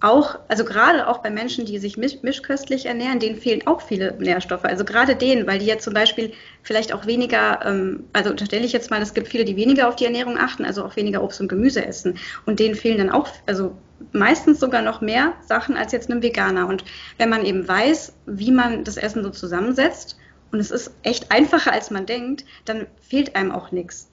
auch, 0.01 0.39
also 0.47 0.65
gerade 0.65 1.07
auch 1.07 1.19
bei 1.19 1.29
Menschen, 1.29 1.65
die 1.65 1.77
sich 1.77 1.95
misch 1.95 2.21
mischköstlich 2.23 2.87
ernähren, 2.87 3.19
denen 3.19 3.35
fehlen 3.35 3.65
auch 3.67 3.81
viele 3.81 4.15
Nährstoffe. 4.19 4.65
Also 4.65 4.83
gerade 4.83 5.15
denen, 5.15 5.45
weil 5.47 5.59
die 5.59 5.65
jetzt 5.65 5.83
zum 5.83 5.93
Beispiel 5.93 6.33
vielleicht 6.63 6.93
auch 6.93 7.05
weniger, 7.05 7.59
ähm, 7.65 8.05
also 8.11 8.31
unterstelle 8.31 8.65
ich 8.65 8.73
jetzt 8.73 8.89
mal, 8.89 9.01
es 9.01 9.13
gibt 9.13 9.27
viele, 9.27 9.45
die 9.45 9.55
weniger 9.55 9.87
auf 9.87 9.95
die 9.95 10.05
Ernährung 10.05 10.37
achten, 10.37 10.65
also 10.65 10.83
auch 10.83 10.95
weniger 10.95 11.23
Obst 11.23 11.39
und 11.39 11.47
Gemüse 11.47 11.85
essen. 11.85 12.17
Und 12.45 12.59
denen 12.59 12.75
fehlen 12.75 12.97
dann 12.97 13.11
auch, 13.11 13.27
also 13.45 13.75
meistens 14.11 14.59
sogar 14.59 14.81
noch 14.81 15.01
mehr 15.01 15.33
Sachen 15.45 15.77
als 15.77 15.91
jetzt 15.91 16.09
einem 16.09 16.23
Veganer. 16.23 16.67
Und 16.67 16.83
wenn 17.19 17.29
man 17.29 17.45
eben 17.45 17.67
weiß, 17.67 18.13
wie 18.25 18.51
man 18.51 18.83
das 18.83 18.97
Essen 18.97 19.23
so 19.23 19.29
zusammensetzt, 19.29 20.17
und 20.51 20.59
es 20.59 20.71
ist 20.71 20.91
echt 21.03 21.31
einfacher, 21.31 21.71
als 21.71 21.91
man 21.91 22.05
denkt, 22.05 22.43
dann 22.65 22.87
fehlt 22.99 23.35
einem 23.35 23.51
auch 23.51 23.71
nichts. 23.71 24.09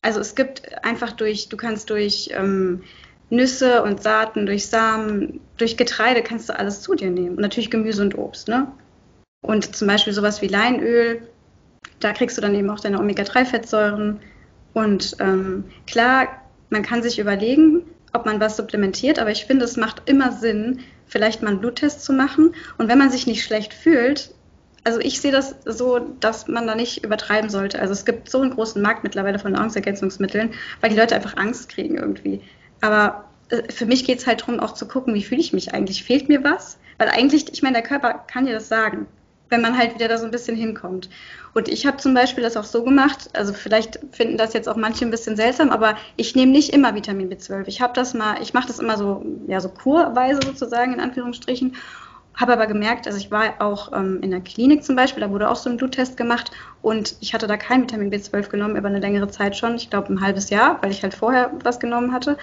Also 0.00 0.20
es 0.20 0.36
gibt 0.36 0.84
einfach 0.84 1.12
durch, 1.12 1.48
du 1.48 1.56
kannst 1.56 1.90
durch 1.90 2.30
ähm, 2.32 2.84
Nüsse 3.30 3.82
und 3.82 4.02
Saaten, 4.02 4.46
durch 4.46 4.68
Samen, 4.68 5.40
durch 5.56 5.76
Getreide 5.76 6.22
kannst 6.22 6.48
du 6.48 6.58
alles 6.58 6.82
zu 6.82 6.94
dir 6.94 7.10
nehmen. 7.10 7.36
Und 7.36 7.42
natürlich 7.42 7.70
Gemüse 7.70 8.02
und 8.02 8.16
Obst, 8.16 8.48
ne? 8.48 8.68
Und 9.42 9.76
zum 9.76 9.88
Beispiel 9.88 10.12
sowas 10.12 10.42
wie 10.42 10.48
Leinöl 10.48 11.22
Da 12.00 12.12
kriegst 12.12 12.36
du 12.36 12.42
dann 12.42 12.54
eben 12.54 12.70
auch 12.70 12.80
deine 12.80 12.98
Omega-3-Fettsäuren. 12.98 14.20
Und 14.74 15.16
ähm, 15.20 15.64
klar, 15.86 16.28
man 16.70 16.82
kann 16.82 17.02
sich 17.02 17.18
überlegen, 17.18 17.82
ob 18.12 18.26
man 18.26 18.40
was 18.40 18.56
supplementiert, 18.56 19.18
aber 19.18 19.30
ich 19.30 19.44
finde, 19.44 19.64
es 19.64 19.76
macht 19.76 20.02
immer 20.08 20.32
Sinn, 20.32 20.80
vielleicht 21.06 21.42
mal 21.42 21.50
einen 21.50 21.60
Bluttest 21.60 22.02
zu 22.02 22.12
machen. 22.12 22.54
Und 22.78 22.88
wenn 22.88 22.98
man 22.98 23.10
sich 23.10 23.26
nicht 23.26 23.44
schlecht 23.44 23.72
fühlt, 23.72 24.34
also 24.84 25.00
ich 25.00 25.20
sehe 25.20 25.32
das 25.32 25.56
so, 25.64 25.98
dass 26.20 26.46
man 26.46 26.66
da 26.66 26.74
nicht 26.74 27.04
übertreiben 27.04 27.50
sollte. 27.50 27.80
Also 27.80 27.92
es 27.92 28.04
gibt 28.04 28.30
so 28.30 28.40
einen 28.40 28.52
großen 28.52 28.80
Markt 28.80 29.02
mittlerweile 29.02 29.38
von 29.38 29.52
Nahrungsergänzungsmitteln, 29.52 30.54
weil 30.80 30.90
die 30.90 30.96
Leute 30.96 31.16
einfach 31.16 31.36
Angst 31.36 31.68
kriegen 31.68 31.96
irgendwie. 31.96 32.40
Aber 32.80 33.24
äh, 33.48 33.72
für 33.72 33.86
mich 33.86 34.04
geht 34.04 34.18
es 34.18 34.26
halt 34.26 34.42
darum, 34.42 34.60
auch 34.60 34.74
zu 34.74 34.86
gucken, 34.86 35.14
wie 35.14 35.22
fühle 35.22 35.40
ich 35.40 35.52
mich 35.52 35.74
eigentlich? 35.74 36.04
Fehlt 36.04 36.28
mir 36.28 36.44
was? 36.44 36.78
Weil 36.98 37.08
eigentlich, 37.08 37.52
ich 37.52 37.62
meine, 37.62 37.74
der 37.74 37.86
Körper 37.86 38.24
kann 38.26 38.46
dir 38.46 38.54
das 38.54 38.68
sagen, 38.68 39.06
wenn 39.48 39.60
man 39.60 39.78
halt 39.78 39.94
wieder 39.94 40.08
da 40.08 40.18
so 40.18 40.24
ein 40.24 40.30
bisschen 40.30 40.56
hinkommt. 40.56 41.08
Und 41.54 41.68
ich 41.68 41.86
habe 41.86 41.96
zum 41.98 42.14
Beispiel 42.14 42.42
das 42.42 42.56
auch 42.56 42.64
so 42.64 42.82
gemacht, 42.82 43.30
also 43.32 43.52
vielleicht 43.52 44.00
finden 44.12 44.36
das 44.36 44.52
jetzt 44.54 44.68
auch 44.68 44.76
manche 44.76 45.04
ein 45.04 45.10
bisschen 45.10 45.36
seltsam, 45.36 45.70
aber 45.70 45.96
ich 46.16 46.34
nehme 46.34 46.52
nicht 46.52 46.72
immer 46.72 46.94
Vitamin 46.94 47.30
B12. 47.30 47.64
Ich 47.66 47.80
habe 47.80 47.92
das 47.92 48.12
mal, 48.12 48.42
ich 48.42 48.54
mache 48.54 48.66
das 48.66 48.78
immer 48.78 48.96
so, 48.96 49.24
ja, 49.46 49.60
so 49.60 49.68
kurweise 49.68 50.40
sozusagen, 50.44 50.94
in 50.94 51.00
Anführungsstrichen. 51.00 51.76
Habe 52.34 52.52
aber 52.52 52.66
gemerkt, 52.66 53.06
also 53.06 53.18
ich 53.18 53.30
war 53.30 53.54
auch 53.60 53.92
ähm, 53.94 54.18
in 54.20 54.30
der 54.30 54.42
Klinik 54.42 54.84
zum 54.84 54.94
Beispiel, 54.94 55.22
da 55.22 55.30
wurde 55.30 55.48
auch 55.48 55.56
so 55.56 55.70
ein 55.70 55.78
Bluttest 55.78 56.18
gemacht 56.18 56.50
und 56.82 57.16
ich 57.20 57.32
hatte 57.32 57.46
da 57.46 57.56
kein 57.56 57.84
Vitamin 57.84 58.10
B12 58.10 58.50
genommen 58.50 58.76
über 58.76 58.88
eine 58.88 58.98
längere 58.98 59.28
Zeit 59.28 59.56
schon, 59.56 59.76
ich 59.76 59.88
glaube 59.88 60.12
ein 60.12 60.20
halbes 60.20 60.50
Jahr, 60.50 60.78
weil 60.82 60.90
ich 60.90 61.02
halt 61.02 61.14
vorher 61.14 61.50
was 61.62 61.80
genommen 61.80 62.12
hatte 62.12 62.36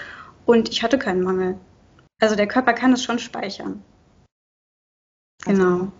und 0.45 0.69
ich 0.69 0.83
hatte 0.83 0.97
keinen 0.97 1.23
Mangel. 1.23 1.57
Also 2.19 2.35
der 2.35 2.47
Körper 2.47 2.73
kann 2.73 2.93
es 2.93 3.03
schon 3.03 3.19
speichern. 3.19 3.83
Also 5.45 5.61
genau. 5.61 5.91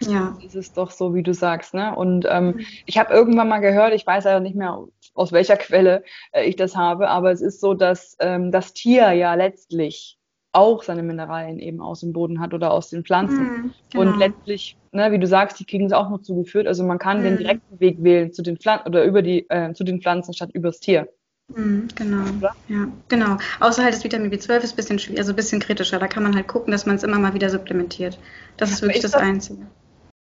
Ja. 0.00 0.36
Das 0.42 0.54
ist 0.54 0.76
doch 0.76 0.90
so, 0.90 1.14
wie 1.14 1.22
du 1.22 1.32
sagst, 1.32 1.72
ne? 1.72 1.94
Und 1.96 2.26
ähm, 2.28 2.48
mhm. 2.48 2.60
ich 2.84 2.98
habe 2.98 3.14
irgendwann 3.14 3.48
mal 3.48 3.60
gehört, 3.60 3.94
ich 3.94 4.06
weiß 4.06 4.24
ja 4.24 4.40
nicht 4.40 4.56
mehr, 4.56 4.84
aus 5.14 5.32
welcher 5.32 5.56
Quelle 5.56 6.04
äh, 6.32 6.44
ich 6.44 6.56
das 6.56 6.76
habe, 6.76 7.08
aber 7.08 7.32
es 7.32 7.40
ist 7.40 7.60
so, 7.60 7.74
dass 7.74 8.16
ähm, 8.20 8.52
das 8.52 8.74
Tier 8.74 9.12
ja 9.12 9.34
letztlich 9.34 10.18
auch 10.52 10.82
seine 10.82 11.02
Mineralien 11.02 11.58
eben 11.58 11.80
aus 11.80 12.00
dem 12.00 12.12
Boden 12.12 12.40
hat 12.40 12.54
oder 12.54 12.72
aus 12.72 12.90
den 12.90 13.04
Pflanzen. 13.04 13.42
Mhm, 13.42 13.74
genau. 13.90 14.02
Und 14.04 14.18
letztlich, 14.18 14.76
ne, 14.92 15.12
wie 15.12 15.18
du 15.18 15.26
sagst, 15.26 15.60
die 15.60 15.66
kriegen 15.66 15.86
es 15.86 15.92
auch 15.92 16.08
noch 16.08 16.22
zugeführt. 16.22 16.66
Also 16.66 16.82
man 16.84 16.98
kann 16.98 17.20
mhm. 17.20 17.24
den 17.24 17.36
direkten 17.38 17.80
Weg 17.80 18.02
wählen 18.02 18.32
zu 18.32 18.42
den 18.42 18.56
Pflanzen 18.56 18.88
oder 18.88 19.04
über 19.04 19.22
die 19.22 19.48
äh, 19.50 19.72
zu 19.74 19.84
den 19.84 20.00
Pflanzen 20.00 20.34
statt 20.34 20.50
übers 20.52 20.80
Tier. 20.80 21.08
Mhm, 21.54 21.88
genau, 21.94 22.24
ja, 22.68 22.88
genau. 23.08 23.38
Außer 23.60 23.84
halt 23.84 23.94
das 23.94 24.02
Vitamin 24.02 24.32
B12 24.32 24.58
ist 24.58 24.72
ein 24.72 24.76
bisschen, 24.76 25.18
also 25.18 25.32
ein 25.32 25.36
bisschen 25.36 25.60
kritischer. 25.60 25.98
Da 25.98 26.08
kann 26.08 26.24
man 26.24 26.34
halt 26.34 26.48
gucken, 26.48 26.72
dass 26.72 26.86
man 26.86 26.96
es 26.96 27.04
immer 27.04 27.18
mal 27.18 27.34
wieder 27.34 27.50
supplementiert. 27.50 28.18
Das 28.56 28.70
ist 28.70 28.82
wirklich 28.82 28.96
ist 28.96 29.04
das, 29.04 29.12
das 29.12 29.22
Einzige. 29.22 29.66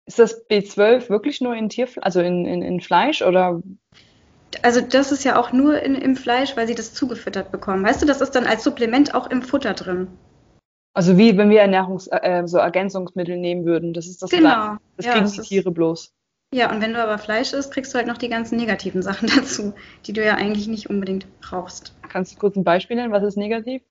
Ist 0.07 0.19
das 0.19 0.47
B12 0.49 1.09
wirklich 1.09 1.41
nur 1.41 1.55
in 1.55 1.71
Tier, 1.71 1.89
also 2.03 2.21
in, 2.21 2.45
in, 2.45 2.61
in 2.61 2.81
Fleisch 2.81 3.23
oder? 3.23 3.63
Also 4.63 4.83
das 4.83 5.13
ist 5.13 5.25
ja 5.25 5.41
auch 5.41 5.53
nur 5.53 5.81
in, 5.83 5.95
im 5.95 6.15
Fleisch, 6.15 6.57
weil 6.57 6.67
sie 6.67 6.75
das 6.75 6.93
zugefüttert 6.93 7.51
bekommen. 7.51 7.85
Weißt 7.85 8.03
du, 8.03 8.07
das 8.07 8.21
ist 8.21 8.33
dann 8.33 8.47
als 8.47 8.63
Supplement 8.63 9.15
auch 9.15 9.31
im 9.31 9.43
Futter 9.43 9.73
drin. 9.73 10.09
Also 10.93 11.17
wie 11.17 11.37
wenn 11.37 11.51
wir 11.51 11.61
Ernährungs 11.61 12.07
äh, 12.09 12.43
so 12.47 12.59
Ergänzungsmittel 12.59 13.37
nehmen 13.37 13.65
würden. 13.65 13.95
Das 13.95 14.07
ist 14.07 14.23
das 14.23 14.31
genau. 14.31 14.77
Das 14.97 15.07
ja, 15.07 15.13
kriegen 15.13 15.31
die 15.31 15.41
Tiere 15.41 15.73
bloß. 15.73 16.13
Ja, 16.55 16.71
und 16.71 16.81
wenn 16.81 16.93
du 16.93 17.03
aber 17.03 17.19
Fleisch 17.19 17.53
isst, 17.53 17.73
kriegst 17.73 17.93
du 17.93 17.99
halt 17.99 18.07
noch 18.07 18.17
die 18.17 18.29
ganzen 18.29 18.57
negativen 18.57 19.03
Sachen 19.03 19.29
dazu, 19.37 19.75
die 20.07 20.13
du 20.13 20.25
ja 20.25 20.37
eigentlich 20.37 20.69
nicht 20.69 20.89
unbedingt 20.89 21.27
brauchst. 21.41 21.97
Kannst 22.09 22.33
du 22.33 22.39
kurz 22.39 22.55
ein 22.55 22.63
Beispiel 22.63 22.97
nennen? 22.97 23.11
Was 23.11 23.25
ist 23.25 23.37
negativ? 23.37 23.83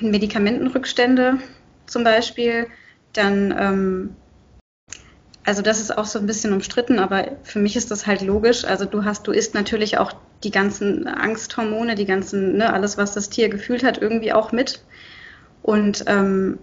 Medikamentenrückstände 0.00 1.38
zum 1.86 2.04
Beispiel. 2.04 2.66
Dann 3.14 3.54
ähm, 3.58 4.16
also 5.42 5.62
das 5.62 5.80
ist 5.80 5.96
auch 5.96 6.04
so 6.04 6.18
ein 6.18 6.26
bisschen 6.26 6.52
umstritten, 6.52 6.98
aber 6.98 7.28
für 7.44 7.60
mich 7.60 7.76
ist 7.76 7.90
das 7.90 8.06
halt 8.06 8.20
logisch. 8.20 8.66
Also 8.66 8.84
du 8.84 9.02
hast, 9.02 9.26
du 9.26 9.32
isst 9.32 9.54
natürlich 9.54 9.96
auch 9.96 10.12
die 10.44 10.50
ganzen 10.50 11.08
Angsthormone, 11.08 11.94
die 11.94 12.04
ganzen, 12.04 12.58
ne, 12.58 12.74
alles, 12.74 12.98
was 12.98 13.14
das 13.14 13.30
Tier 13.30 13.48
gefühlt 13.48 13.84
hat, 13.84 13.96
irgendwie 13.96 14.34
auch 14.34 14.52
mit. 14.52 14.84
Und 15.62 16.04
ähm, 16.08 16.58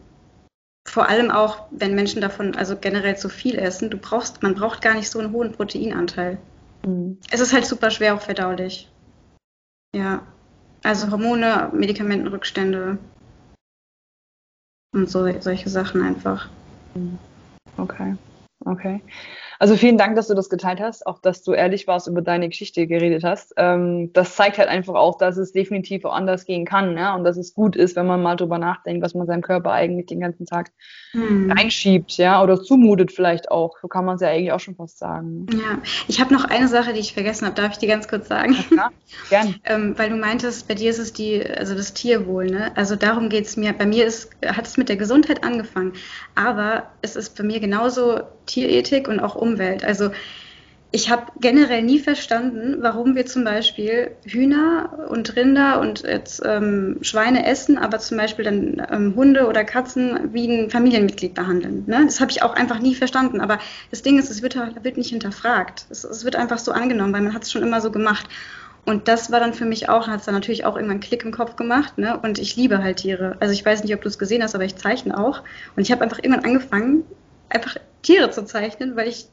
vor 0.90 1.10
allem 1.10 1.32
auch, 1.32 1.66
wenn 1.72 1.96
Menschen 1.96 2.22
davon 2.22 2.56
also 2.56 2.78
generell 2.78 3.18
zu 3.18 3.30
viel 3.30 3.60
essen, 3.60 3.90
du 3.90 3.98
brauchst, 3.98 4.42
man 4.42 4.56
braucht 4.56 4.82
gar 4.82 4.94
nicht 4.94 5.10
so 5.10 5.20
einen 5.20 5.34
hohen 5.34 5.52
Proteinanteil. 5.52 6.38
Mhm. 6.86 7.18
Es 7.30 7.40
ist 7.40 7.54
halt 7.54 7.66
super 7.66 7.92
schwer 7.92 8.16
auch 8.16 8.22
verdaulich. 8.22 8.90
Ja. 9.94 10.26
Also 10.84 11.12
Hormone, 11.12 11.72
Medikamentenrückstände 11.74 12.98
und 14.94 15.10
so, 15.10 15.30
solche 15.42 15.70
Sachen 15.70 16.02
einfach. 16.02 16.50
Mhm. 16.96 17.20
Okay. 17.78 18.16
Okay. 18.62 19.02
Also 19.60 19.76
vielen 19.76 19.98
Dank, 19.98 20.16
dass 20.16 20.28
du 20.28 20.34
das 20.34 20.50
geteilt 20.50 20.80
hast, 20.80 21.06
auch 21.08 21.20
dass 21.20 21.44
du 21.44 21.54
ehrlich 21.54 21.88
warst, 21.88 22.08
über 22.08 22.22
deine 22.22 22.50
Geschichte 22.50 22.88
geredet 22.88 23.24
hast. 23.24 23.54
Ähm, 23.58 24.12
das 24.14 24.36
zeigt 24.36 24.58
halt 24.58 24.70
einfach 24.70 24.96
auch, 24.96 25.18
dass 25.18 25.38
es 25.38 25.52
definitiv 25.52 26.06
auch 26.06 26.14
anders 26.14 26.46
gehen 26.46 26.66
kann, 26.66 26.98
ja, 26.98 27.16
und 27.16 27.24
dass 27.24 27.38
es 27.38 27.54
gut 27.54 27.76
ist, 27.76 27.96
wenn 27.96 28.08
man 28.08 28.22
mal 28.22 28.36
drüber 28.36 28.58
nachdenkt, 28.58 29.04
was 29.04 29.14
man 29.14 29.28
seinem 29.28 29.42
Körper 29.42 29.72
eigentlich 29.72 30.08
den 30.08 30.20
ganzen 30.20 30.46
Tag 30.46 30.72
hm. 31.12 31.52
reinschiebt, 31.52 32.18
ja, 32.18 32.42
oder 32.44 32.62
zumutet 32.62 33.12
vielleicht 33.12 33.52
auch. 33.52 33.78
So 33.82 33.88
kann 33.88 34.06
man 34.06 34.16
es 34.16 34.22
ja 34.22 34.30
eigentlich 34.30 34.52
auch 34.52 34.60
schon 34.60 34.76
fast 34.76 35.00
sagen. 35.00 35.48
Ja, 35.52 35.80
ich 36.08 36.22
habe 36.22 36.34
noch 36.34 36.46
eine 36.46 36.68
Sache, 36.68 36.94
die 36.94 37.00
ich 37.00 37.14
vergessen 37.14 37.46
habe. 37.46 37.56
Darf 37.56 37.72
ich 37.74 37.78
dir 37.78 37.90
ganz 37.90 38.08
kurz 38.08 38.28
sagen? 38.28 38.56
Ja, 38.76 38.90
gern. 39.30 39.56
ähm, 39.66 39.98
weil 39.98 40.10
du 40.10 40.16
meintest, 40.16 40.68
bei 40.68 40.76
dir 40.76 40.90
ist 40.90 41.00
es 41.00 41.14
die, 41.14 41.44
also 41.46 41.76
das 41.76 41.94
Tierwohl, 41.94 42.48
ne? 42.48 42.72
Also 42.76 42.96
darum 42.96 43.30
geht 43.30 43.46
es 43.46 43.58
mir. 43.58 43.74
Bei 43.74 43.86
mir 43.86 44.06
ist, 44.06 44.30
hat 44.46 44.68
es 44.68 44.78
mit 44.78 44.90
der 44.90 44.98
Gesundheit 44.98 45.44
angefangen, 45.44 45.94
aber 46.36 46.84
es 47.02 47.16
ist 47.16 47.38
bei 47.38 47.44
mir 47.44 47.60
genauso 47.60 48.22
Tierethik 48.46 49.08
und 49.08 49.20
auch 49.20 49.36
Umwelt. 49.48 49.84
Also 49.84 50.12
ich 50.92 51.12
habe 51.12 51.34
generell 51.42 51.84
nie 51.84 52.00
verstanden, 52.00 52.78
warum 52.80 53.16
wir 53.16 53.26
zum 53.26 53.44
Beispiel 53.44 54.12
Hühner 54.24 55.08
und 55.10 55.36
Rinder 55.36 55.82
und 55.82 56.04
jetzt 56.04 56.42
ähm, 56.46 57.00
Schweine 57.02 57.46
essen, 57.46 57.78
aber 57.78 58.00
zum 58.00 58.18
Beispiel 58.18 58.46
dann 58.46 58.82
ähm, 58.90 59.14
Hunde 59.16 59.48
oder 59.48 59.66
Katzen 59.66 60.34
wie 60.34 60.48
ein 60.48 60.70
Familienmitglied 60.70 61.34
behandeln. 61.34 61.84
Ne? 61.88 62.04
Das 62.06 62.22
habe 62.22 62.32
ich 62.32 62.42
auch 62.42 62.54
einfach 62.54 62.80
nie 62.80 62.96
verstanden. 62.96 63.42
Aber 63.42 63.60
das 63.92 64.02
Ding 64.02 64.18
ist, 64.18 64.30
es 64.30 64.42
wird, 64.42 64.56
wird 64.56 64.96
nicht 64.96 65.10
hinterfragt. 65.10 65.86
Es, 65.90 66.06
es, 66.06 66.24
wird 66.24 66.38
einfach 66.38 66.58
so 66.58 66.72
angenommen, 66.72 67.12
weil 67.12 67.22
man 67.22 67.34
hat 67.34 67.44
es 67.44 67.52
schon 67.52 67.64
immer 67.64 67.82
so 67.82 67.92
gemacht. 67.92 68.28
Und 68.86 69.10
das 69.10 69.30
war 69.30 69.42
dann 69.42 69.54
für 69.54 69.66
mich 69.66 69.90
auch, 69.90 70.08
hat 70.08 70.22
es 70.22 70.26
dann 70.26 70.36
natürlich 70.36 70.64
auch 70.64 70.78
irgendwann 70.78 70.96
einen 70.96 71.00
Klick 71.02 71.26
im 71.26 71.34
Kopf 71.34 71.58
gemacht. 71.58 71.98
Ne? 71.98 72.18
Und 72.18 72.40
ich 72.40 72.56
liebe 72.56 72.82
halt 72.82 72.98
Tiere. 72.98 73.36
Also 73.42 73.52
ich 73.52 73.66
weiß 73.66 73.84
nicht, 73.84 73.94
ob 73.94 74.02
du 74.02 74.08
es 74.08 74.18
gesehen 74.18 74.42
hast, 74.42 74.56
aber 74.56 74.64
ich 74.64 74.78
zeichne 74.78 75.18
auch. 75.20 75.44
Und 75.76 75.82
ich 75.82 75.92
habe 75.92 76.02
einfach 76.02 76.20
irgendwann 76.20 76.46
angefangen, 76.46 77.04
einfach 77.50 77.76
Tiere 78.02 78.32
zu 78.32 78.46
zeichnen, 78.46 78.96
weil 78.96 79.10
ich, 79.10 79.28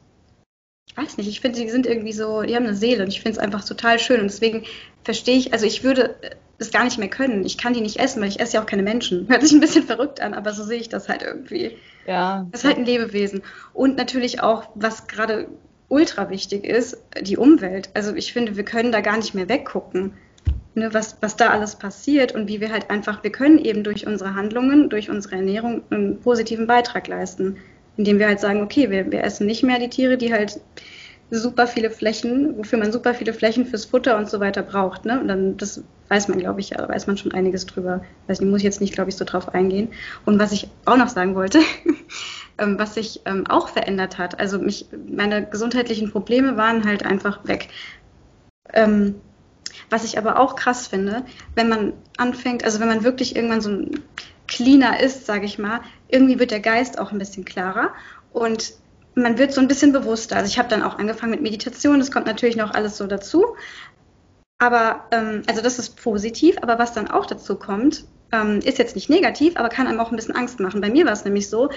ich 0.87 0.97
weiß 0.97 1.17
nicht, 1.17 1.27
ich 1.27 1.41
finde, 1.41 1.59
die 1.59 1.69
sind 1.69 1.87
irgendwie 1.87 2.13
so, 2.13 2.43
die 2.43 2.55
haben 2.55 2.65
eine 2.65 2.75
Seele 2.75 3.03
und 3.03 3.09
ich 3.09 3.21
finde 3.21 3.37
es 3.37 3.43
einfach 3.43 3.65
total 3.65 3.99
schön 3.99 4.21
und 4.21 4.27
deswegen 4.27 4.63
verstehe 5.03 5.37
ich, 5.37 5.53
also 5.53 5.65
ich 5.65 5.83
würde 5.83 6.15
es 6.57 6.71
gar 6.71 6.85
nicht 6.85 6.97
mehr 6.97 7.09
können. 7.09 7.45
Ich 7.45 7.57
kann 7.57 7.73
die 7.73 7.81
nicht 7.81 7.99
essen, 7.99 8.21
weil 8.21 8.29
ich 8.29 8.39
esse 8.39 8.53
ja 8.53 8.61
auch 8.61 8.65
keine 8.65 8.83
Menschen. 8.83 9.27
Hört 9.29 9.41
sich 9.41 9.51
ein 9.51 9.59
bisschen 9.59 9.85
verrückt 9.85 10.21
an, 10.21 10.33
aber 10.33 10.53
so 10.53 10.63
sehe 10.63 10.79
ich 10.79 10.89
das 10.89 11.09
halt 11.09 11.21
irgendwie. 11.21 11.77
Ja. 12.07 12.47
Das 12.51 12.61
ist 12.61 12.67
halt 12.67 12.77
ein 12.77 12.85
Lebewesen. 12.85 13.41
Und 13.73 13.97
natürlich 13.97 14.41
auch, 14.41 14.69
was 14.75 15.07
gerade 15.07 15.47
ultra 15.89 16.29
wichtig 16.29 16.63
ist, 16.65 16.97
die 17.21 17.37
Umwelt. 17.37 17.89
Also 17.93 18.15
ich 18.15 18.33
finde, 18.33 18.55
wir 18.55 18.65
können 18.65 18.91
da 18.91 19.01
gar 19.01 19.17
nicht 19.17 19.35
mehr 19.35 19.49
weggucken. 19.49 20.13
Ne, 20.77 20.93
was, 20.93 21.17
was 21.21 21.37
da 21.37 21.51
alles 21.51 21.77
passiert 21.77 22.33
und 22.33 22.49
wie 22.49 22.59
wir 22.59 22.69
halt 22.69 22.89
einfach, 22.89 23.23
wir 23.23 23.31
können 23.31 23.59
eben 23.59 23.85
durch 23.85 24.05
unsere 24.05 24.35
Handlungen, 24.35 24.89
durch 24.89 25.09
unsere 25.09 25.35
Ernährung 25.35 25.83
einen 25.89 26.19
positiven 26.19 26.67
Beitrag 26.67 27.07
leisten 27.07 27.57
indem 27.97 28.19
wir 28.19 28.27
halt 28.27 28.39
sagen, 28.39 28.61
okay, 28.61 28.89
wir, 28.89 29.11
wir 29.11 29.23
essen 29.23 29.47
nicht 29.47 29.63
mehr 29.63 29.79
die 29.79 29.89
Tiere, 29.89 30.17
die 30.17 30.33
halt 30.33 30.59
super 31.31 31.67
viele 31.67 31.89
Flächen, 31.89 32.57
wofür 32.57 32.77
man 32.77 32.91
super 32.91 33.13
viele 33.13 33.33
Flächen 33.33 33.65
fürs 33.65 33.85
Futter 33.85 34.17
und 34.17 34.29
so 34.29 34.39
weiter 34.39 34.61
braucht. 34.61 35.05
Ne? 35.05 35.19
Und 35.19 35.27
dann, 35.27 35.57
das 35.57 35.83
weiß 36.09 36.27
man, 36.27 36.37
glaube 36.37 36.59
ich, 36.59 36.71
weiß 36.71 37.07
man 37.07 37.17
schon 37.17 37.31
einiges 37.31 37.65
drüber. 37.65 38.03
Weiß 38.27 38.39
nicht, 38.39 38.49
muss 38.49 38.59
ich 38.59 38.65
jetzt 38.65 38.81
nicht, 38.81 38.93
glaube 38.93 39.09
ich, 39.09 39.15
so 39.15 39.25
drauf 39.25 39.53
eingehen. 39.53 39.89
Und 40.25 40.39
was 40.39 40.51
ich 40.51 40.69
auch 40.85 40.97
noch 40.97 41.09
sagen 41.09 41.35
wollte, 41.35 41.59
ähm, 42.59 42.77
was 42.77 42.93
sich 42.93 43.21
ähm, 43.25 43.47
auch 43.47 43.69
verändert 43.69 44.17
hat, 44.17 44.39
also 44.39 44.59
mich, 44.59 44.85
meine 45.07 45.45
gesundheitlichen 45.45 46.11
Probleme 46.11 46.57
waren 46.57 46.85
halt 46.85 47.05
einfach 47.05 47.47
weg. 47.47 47.69
Ähm, 48.73 49.15
was 49.89 50.03
ich 50.03 50.17
aber 50.17 50.39
auch 50.39 50.55
krass 50.55 50.87
finde, 50.87 51.23
wenn 51.55 51.69
man 51.69 51.93
anfängt, 52.17 52.63
also 52.63 52.79
wenn 52.79 52.87
man 52.87 53.03
wirklich 53.03 53.35
irgendwann 53.35 53.61
so 53.61 53.69
ein 53.69 53.99
cleaner 54.47 54.99
ist, 54.99 55.25
sage 55.25 55.45
ich 55.45 55.57
mal, 55.57 55.81
irgendwie 56.15 56.39
wird 56.39 56.51
der 56.51 56.61
Geist 56.61 56.97
auch 56.97 57.11
ein 57.11 57.19
bisschen 57.19 57.43
klarer 57.43 57.93
und 58.31 58.73
man 59.15 59.37
wird 59.37 59.53
so 59.53 59.59
ein 59.59 59.67
bisschen 59.67 59.91
bewusster. 59.91 60.37
Also 60.37 60.49
ich 60.49 60.57
habe 60.57 60.69
dann 60.69 60.81
auch 60.81 60.97
angefangen 60.97 61.31
mit 61.31 61.41
Meditation, 61.41 61.99
das 61.99 62.09
kommt 62.09 62.25
natürlich 62.25 62.55
noch 62.55 62.73
alles 62.73 62.97
so 62.97 63.05
dazu. 63.05 63.55
Aber, 64.57 65.05
ähm, 65.11 65.43
also 65.47 65.61
das 65.61 65.77
ist 65.77 66.01
positiv, 66.01 66.55
aber 66.61 66.79
was 66.79 66.93
dann 66.93 67.09
auch 67.09 67.25
dazu 67.25 67.57
kommt, 67.57 68.05
ähm, 68.31 68.59
ist 68.63 68.77
jetzt 68.77 68.95
nicht 68.95 69.09
negativ, 69.09 69.57
aber 69.57 69.67
kann 69.67 69.87
einem 69.87 69.99
auch 69.99 70.11
ein 70.11 70.15
bisschen 70.15 70.35
Angst 70.35 70.61
machen. 70.61 70.79
Bei 70.79 70.89
mir 70.89 71.05
war 71.05 71.11
es 71.11 71.25
nämlich 71.25 71.49
so, 71.49 71.69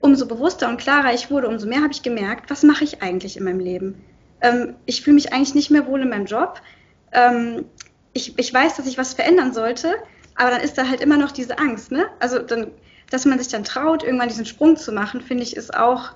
umso 0.00 0.26
bewusster 0.26 0.68
und 0.68 0.78
klarer 0.78 1.14
ich 1.14 1.30
wurde, 1.30 1.48
umso 1.48 1.66
mehr 1.66 1.80
habe 1.82 1.92
ich 1.92 2.02
gemerkt, 2.02 2.50
was 2.50 2.62
mache 2.62 2.84
ich 2.84 3.02
eigentlich 3.02 3.38
in 3.38 3.44
meinem 3.44 3.60
Leben? 3.60 4.04
Ähm, 4.42 4.74
ich 4.84 5.02
fühle 5.02 5.14
mich 5.14 5.32
eigentlich 5.32 5.54
nicht 5.54 5.70
mehr 5.70 5.86
wohl 5.86 6.02
in 6.02 6.10
meinem 6.10 6.26
Job. 6.26 6.60
Ähm, 7.12 7.64
ich, 8.12 8.38
ich 8.38 8.52
weiß, 8.52 8.76
dass 8.76 8.86
ich 8.86 8.98
was 8.98 9.14
verändern 9.14 9.54
sollte, 9.54 9.94
aber 10.34 10.50
dann 10.50 10.60
ist 10.60 10.76
da 10.76 10.88
halt 10.88 11.00
immer 11.00 11.16
noch 11.16 11.32
diese 11.32 11.58
Angst, 11.58 11.90
ne? 11.90 12.06
Also 12.20 12.38
dann, 12.38 12.70
dass 13.10 13.24
man 13.24 13.38
sich 13.38 13.48
dann 13.48 13.64
traut, 13.64 14.02
irgendwann 14.02 14.28
diesen 14.28 14.46
Sprung 14.46 14.76
zu 14.76 14.92
machen, 14.92 15.20
finde 15.20 15.42
ich, 15.42 15.56
ist 15.56 15.74
auch 15.76 16.14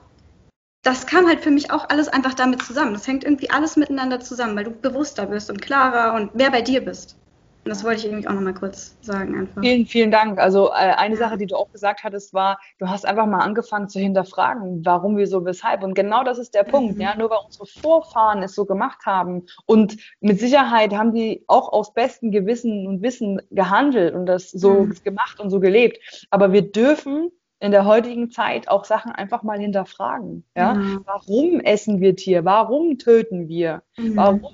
das 0.83 1.07
kam 1.07 1.27
halt 1.27 1.41
für 1.41 1.51
mich 1.51 1.71
auch 1.71 1.89
alles 1.91 2.09
einfach 2.09 2.35
damit 2.35 2.63
zusammen. 2.63 2.95
Das 2.95 3.07
hängt 3.07 3.25
irgendwie 3.25 3.51
alles 3.51 3.77
miteinander 3.77 4.21
zusammen, 4.21 4.57
weil 4.57 4.65
du 4.65 4.71
bewusster 4.71 5.27
bist 5.27 5.51
und 5.51 5.61
klarer 5.61 6.15
und 6.15 6.35
mehr 6.35 6.51
bei 6.51 6.63
dir 6.63 6.83
bist. 6.83 7.17
Das 7.65 7.85
wollte 7.85 7.99
ich 7.99 8.05
irgendwie 8.07 8.27
auch 8.27 8.33
nochmal 8.33 8.55
kurz 8.55 8.97
sagen 9.03 9.39
einfach. 9.39 9.61
Vielen, 9.61 9.87
vielen 9.87 10.11
Dank. 10.11 10.39
Also 10.39 10.69
äh, 10.69 10.95
eine 10.97 11.17
Sache, 11.17 11.37
die 11.37 11.47
du 11.47 11.57
auch 11.57 11.71
gesagt 11.71 12.05
hattest, 12.05 12.33
war, 12.33 12.59
du 12.79 12.89
hast 12.89 13.05
einfach 13.05 13.27
mal 13.27 13.41
angefangen 13.41 13.89
zu 13.89 14.01
hinterfragen, 14.01 14.85
warum, 14.85 15.17
wieso, 15.17 15.45
weshalb. 15.45 15.83
Und 15.83 15.95
genau 15.95 16.25
das 16.25 16.39
ist 16.39 16.55
der 16.55 16.67
mhm. 16.67 16.71
Punkt. 16.71 17.01
Ja, 17.01 17.15
nur 17.17 17.31
weil 17.31 17.39
unsere 17.45 17.67
Vorfahren 17.67 18.43
es 18.43 18.55
so 18.55 18.65
gemacht 18.65 19.05
haben 19.05 19.47
und 19.67 19.97
mit 20.21 20.41
Sicherheit 20.41 20.95
haben 20.95 21.13
die 21.13 21.45
auch 21.49 21.73
aus 21.73 21.93
bestem 21.93 22.31
Gewissen 22.31 22.87
und 22.87 23.03
Wissen 23.03 23.43
gehandelt 23.51 24.15
und 24.15 24.27
das 24.27 24.51
so 24.51 24.85
mhm. 24.85 24.95
gemacht 25.05 25.39
und 25.39 25.51
so 25.51 25.61
gelebt. 25.61 26.27
Aber 26.31 26.53
wir 26.53 26.63
dürfen 26.63 27.31
in 27.61 27.73
der 27.73 27.85
heutigen 27.85 28.31
Zeit 28.31 28.69
auch 28.69 28.85
Sachen 28.85 29.13
einfach 29.13 29.43
mal 29.43 29.59
hinterfragen. 29.59 30.45
Ja? 30.57 30.75
Mhm. 30.75 31.03
Warum 31.05 31.61
essen 31.61 32.01
wir 32.01 32.17
Tier? 32.17 32.45
Warum 32.47 32.97
töten 32.97 33.49
wir? 33.49 33.83
Mhm. 33.99 34.17
Warum 34.17 34.47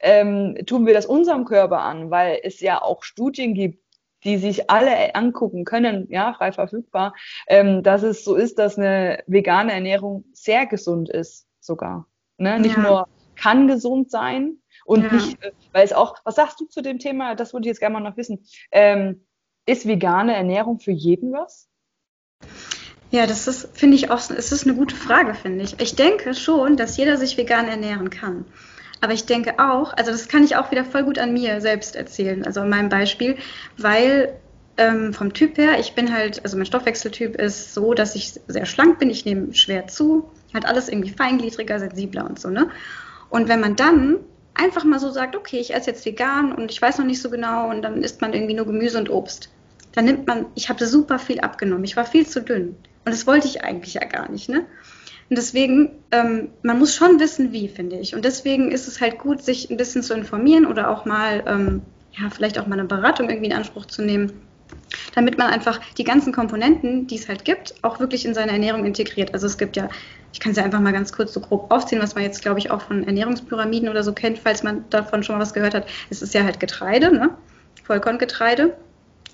ähm, 0.00 0.56
tun 0.66 0.86
wir 0.86 0.94
das 0.94 1.06
unserem 1.06 1.44
Körper 1.44 1.80
an? 1.80 2.10
Weil 2.10 2.40
es 2.42 2.60
ja 2.60 2.80
auch 2.82 3.02
Studien 3.02 3.54
gibt, 3.54 3.82
die 4.24 4.36
sich 4.36 4.70
alle 4.70 5.14
angucken 5.14 5.64
können, 5.64 6.06
ja, 6.10 6.32
frei 6.32 6.52
verfügbar, 6.52 7.14
ähm, 7.46 7.82
dass 7.82 8.02
es 8.02 8.24
so 8.24 8.34
ist, 8.34 8.58
dass 8.58 8.78
eine 8.78 9.22
vegane 9.26 9.72
Ernährung 9.72 10.24
sehr 10.32 10.66
gesund 10.66 11.08
ist, 11.08 11.46
sogar. 11.60 12.06
Ne? 12.36 12.58
Nicht 12.58 12.76
ja. 12.76 12.82
nur 12.82 13.08
kann 13.36 13.68
gesund 13.68 14.10
sein 14.10 14.58
und 14.84 15.04
ja. 15.04 15.12
nicht, 15.12 15.42
äh, 15.42 15.52
weil 15.72 15.84
es 15.84 15.92
auch, 15.92 16.16
was 16.24 16.34
sagst 16.34 16.60
du 16.60 16.64
zu 16.64 16.82
dem 16.82 16.98
Thema, 16.98 17.34
das 17.34 17.52
würde 17.52 17.66
ich 17.66 17.70
jetzt 17.70 17.80
gerne 17.80 17.94
mal 17.94 18.08
noch 18.08 18.16
wissen, 18.16 18.44
ähm, 18.72 19.24
ist 19.66 19.86
vegane 19.86 20.34
Ernährung 20.34 20.80
für 20.80 20.92
jeden 20.92 21.32
was? 21.32 21.68
Ja, 23.10 23.26
das 23.26 23.48
ist, 23.48 23.76
finde 23.76 23.96
ich 23.96 24.10
auch, 24.10 24.18
es 24.18 24.52
ist 24.52 24.66
eine 24.66 24.76
gute 24.76 24.94
Frage, 24.94 25.34
finde 25.34 25.64
ich. 25.64 25.80
Ich 25.80 25.96
denke 25.96 26.34
schon, 26.34 26.76
dass 26.76 26.96
jeder 26.96 27.16
sich 27.16 27.38
vegan 27.38 27.66
ernähren 27.66 28.10
kann. 28.10 28.44
Aber 29.00 29.12
ich 29.12 29.26
denke 29.26 29.58
auch, 29.58 29.92
also 29.92 30.10
das 30.10 30.28
kann 30.28 30.44
ich 30.44 30.56
auch 30.56 30.70
wieder 30.70 30.84
voll 30.84 31.04
gut 31.04 31.18
an 31.18 31.32
mir 31.32 31.60
selbst 31.60 31.94
erzählen, 31.94 32.44
also 32.44 32.60
an 32.60 32.68
meinem 32.68 32.88
Beispiel, 32.88 33.36
weil 33.76 34.34
ähm, 34.76 35.12
vom 35.12 35.32
Typ 35.32 35.58
her, 35.58 35.78
ich 35.78 35.94
bin 35.94 36.12
halt, 36.12 36.42
also 36.44 36.56
mein 36.56 36.66
Stoffwechseltyp 36.66 37.36
ist 37.36 37.74
so, 37.74 37.94
dass 37.94 38.14
ich 38.14 38.40
sehr 38.46 38.66
schlank 38.66 38.98
bin, 38.98 39.10
ich 39.10 39.24
nehme 39.24 39.54
schwer 39.54 39.88
zu, 39.88 40.30
halt 40.54 40.66
alles 40.66 40.88
irgendwie 40.88 41.10
feingliedriger, 41.10 41.78
sensibler 41.78 42.24
und 42.24 42.40
so, 42.40 42.48
ne? 42.48 42.70
Und 43.30 43.48
wenn 43.48 43.60
man 43.60 43.76
dann 43.76 44.18
einfach 44.54 44.84
mal 44.84 44.98
so 44.98 45.10
sagt, 45.10 45.36
okay, 45.36 45.58
ich 45.58 45.74
esse 45.74 45.90
jetzt 45.90 46.04
vegan 46.06 46.52
und 46.52 46.70
ich 46.70 46.80
weiß 46.80 46.98
noch 46.98 47.04
nicht 47.04 47.20
so 47.20 47.30
genau 47.30 47.70
und 47.70 47.82
dann 47.82 48.02
isst 48.02 48.20
man 48.20 48.32
irgendwie 48.32 48.54
nur 48.54 48.66
Gemüse 48.66 48.98
und 48.98 49.10
Obst, 49.10 49.50
dann 49.92 50.04
nimmt 50.04 50.26
man, 50.26 50.46
ich 50.54 50.68
habe 50.68 50.86
super 50.86 51.18
viel 51.18 51.40
abgenommen, 51.40 51.84
ich 51.84 51.96
war 51.96 52.04
viel 52.04 52.26
zu 52.26 52.42
dünn. 52.42 52.76
Und 53.04 53.12
das 53.12 53.26
wollte 53.26 53.46
ich 53.46 53.64
eigentlich 53.64 53.94
ja 53.94 54.04
gar 54.04 54.30
nicht, 54.30 54.48
ne? 54.48 54.64
Und 55.30 55.36
deswegen, 55.36 55.90
ähm, 56.10 56.48
man 56.62 56.78
muss 56.78 56.94
schon 56.94 57.20
wissen, 57.20 57.52
wie, 57.52 57.68
finde 57.68 57.96
ich. 57.96 58.14
Und 58.14 58.24
deswegen 58.24 58.70
ist 58.70 58.88
es 58.88 59.00
halt 59.00 59.18
gut, 59.18 59.42
sich 59.42 59.70
ein 59.70 59.76
bisschen 59.76 60.02
zu 60.02 60.14
informieren 60.14 60.64
oder 60.64 60.90
auch 60.90 61.04
mal, 61.04 61.44
ähm, 61.46 61.82
ja, 62.12 62.30
vielleicht 62.30 62.58
auch 62.58 62.66
mal 62.66 62.78
eine 62.78 62.88
Beratung 62.88 63.28
irgendwie 63.28 63.50
in 63.50 63.52
Anspruch 63.52 63.84
zu 63.86 64.02
nehmen, 64.02 64.32
damit 65.14 65.36
man 65.36 65.48
einfach 65.48 65.80
die 65.98 66.04
ganzen 66.04 66.32
Komponenten, 66.32 67.06
die 67.06 67.16
es 67.16 67.28
halt 67.28 67.44
gibt, 67.44 67.74
auch 67.82 68.00
wirklich 68.00 68.24
in 68.24 68.32
seine 68.32 68.52
Ernährung 68.52 68.86
integriert. 68.86 69.34
Also 69.34 69.46
es 69.46 69.58
gibt 69.58 69.76
ja, 69.76 69.90
ich 70.32 70.40
kann 70.40 70.52
es 70.52 70.58
ja 70.58 70.64
einfach 70.64 70.80
mal 70.80 70.92
ganz 70.92 71.12
kurz 71.12 71.34
so 71.34 71.40
grob 71.40 71.70
aufzählen, 71.70 72.02
was 72.02 72.14
man 72.14 72.24
jetzt, 72.24 72.40
glaube 72.40 72.58
ich, 72.58 72.70
auch 72.70 72.80
von 72.80 73.04
Ernährungspyramiden 73.04 73.90
oder 73.90 74.02
so 74.02 74.14
kennt, 74.14 74.38
falls 74.38 74.62
man 74.62 74.84
davon 74.88 75.22
schon 75.22 75.36
mal 75.36 75.42
was 75.42 75.52
gehört 75.52 75.74
hat. 75.74 75.86
Es 76.08 76.22
ist 76.22 76.32
ja 76.32 76.42
halt 76.42 76.58
Getreide, 76.58 77.12
ne? 77.12 77.30
Vollkorngetreide. 77.84 78.76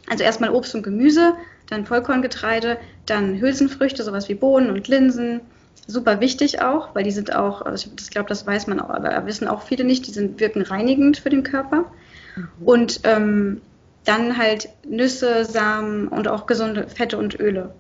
Also 0.09 0.25
erstmal 0.25 0.51
Obst 0.51 0.75
und 0.75 0.83
Gemüse, 0.83 1.35
dann 1.71 1.87
Vollkorngetreide, 1.87 2.79
dann 3.07 3.41
Hülsenfrüchte, 3.41 4.03
sowas 4.03 4.29
wie 4.29 4.35
Bohnen 4.35 4.71
und 4.71 4.89
Linsen. 4.89 5.41
Super 5.87 6.21
wichtig 6.21 6.63
auch, 6.63 6.95
weil 6.95 7.05
die 7.05 7.11
sind 7.11 7.35
auch, 7.35 7.63
also 7.63 7.91
ich 7.99 8.11
glaube, 8.11 8.29
das 8.29 8.47
weiß 8.47 8.67
man 8.69 8.81
auch, 8.81 8.91
aber 8.91 9.27
wissen 9.27 9.49
auch 9.49 9.63
viele 9.63 9.85
nicht, 9.85 10.07
die 10.07 10.13
sind, 10.13 10.41
wirken 10.41 10.63
reinigend 10.63 11.19
für 11.19 11.31
den 11.31 11.43
Körper. 11.43 11.85
Mhm. 12.37 12.49
Und 12.65 13.01
ähm, 13.05 13.61
dann 14.05 14.39
halt 14.39 14.69
Nüsse, 14.87 15.45
Samen 15.45 16.09
und 16.09 16.29
auch 16.29 16.47
gesunde 16.47 16.89
Fette 16.89 17.19
und 17.19 17.39
Öle. 17.39 17.75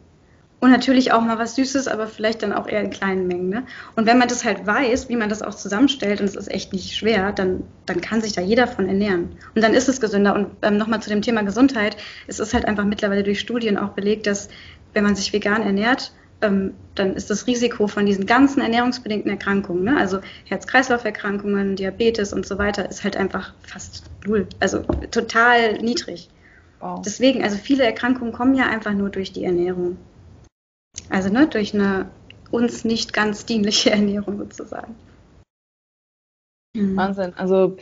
Und 0.60 0.70
natürlich 0.70 1.12
auch 1.12 1.20
mal 1.20 1.38
was 1.38 1.56
Süßes, 1.56 1.88
aber 1.88 2.06
vielleicht 2.06 2.42
dann 2.42 2.54
auch 2.54 2.66
eher 2.66 2.80
in 2.80 2.88
kleinen 2.88 3.26
Mengen. 3.26 3.50
Ne? 3.50 3.64
Und 3.96 4.06
wenn 4.06 4.16
man 4.16 4.28
das 4.28 4.44
halt 4.44 4.66
weiß, 4.66 5.10
wie 5.10 5.16
man 5.16 5.28
das 5.28 5.42
auch 5.42 5.54
zusammenstellt, 5.54 6.20
und 6.20 6.26
es 6.26 6.36
ist 6.36 6.50
echt 6.50 6.72
nicht 6.72 6.96
schwer, 6.96 7.32
dann, 7.32 7.64
dann 7.84 8.00
kann 8.00 8.22
sich 8.22 8.32
da 8.32 8.40
jeder 8.40 8.66
von 8.66 8.88
ernähren. 8.88 9.36
Und 9.54 9.62
dann 9.62 9.74
ist 9.74 9.90
es 9.90 10.00
gesünder. 10.00 10.34
Und 10.34 10.48
ähm, 10.62 10.78
nochmal 10.78 11.02
zu 11.02 11.10
dem 11.10 11.20
Thema 11.20 11.42
Gesundheit. 11.42 11.98
Es 12.28 12.40
ist 12.40 12.54
halt 12.54 12.64
einfach 12.64 12.84
mittlerweile 12.84 13.22
durch 13.22 13.40
Studien 13.40 13.76
auch 13.76 13.90
belegt, 13.90 14.26
dass 14.26 14.48
wenn 14.94 15.04
man 15.04 15.16
sich 15.16 15.34
vegan 15.34 15.60
ernährt, 15.60 16.12
ähm, 16.44 16.74
dann 16.94 17.14
ist 17.14 17.30
das 17.30 17.46
Risiko 17.46 17.86
von 17.88 18.06
diesen 18.06 18.26
ganzen 18.26 18.60
ernährungsbedingten 18.60 19.30
Erkrankungen, 19.30 19.84
ne? 19.84 19.96
also 19.96 20.20
Herz-Kreislauf-Erkrankungen, 20.44 21.76
Diabetes 21.76 22.32
und 22.32 22.46
so 22.46 22.58
weiter, 22.58 22.88
ist 22.88 23.02
halt 23.02 23.16
einfach 23.16 23.54
fast 23.62 24.04
null. 24.26 24.46
Also 24.60 24.80
total 25.10 25.78
niedrig. 25.78 26.28
Wow. 26.80 27.02
Deswegen, 27.02 27.42
also 27.42 27.56
viele 27.56 27.84
Erkrankungen 27.84 28.32
kommen 28.32 28.54
ja 28.54 28.66
einfach 28.66 28.92
nur 28.92 29.10
durch 29.10 29.32
die 29.32 29.44
Ernährung. 29.44 29.96
Also 31.08 31.30
ne, 31.30 31.46
durch 31.46 31.74
eine 31.74 32.10
uns 32.50 32.84
nicht 32.84 33.12
ganz 33.12 33.46
dienliche 33.46 33.90
Ernährung 33.92 34.38
sozusagen. 34.38 34.94
Mhm. 36.74 36.96
Wahnsinn. 36.96 37.32
Also 37.36 37.76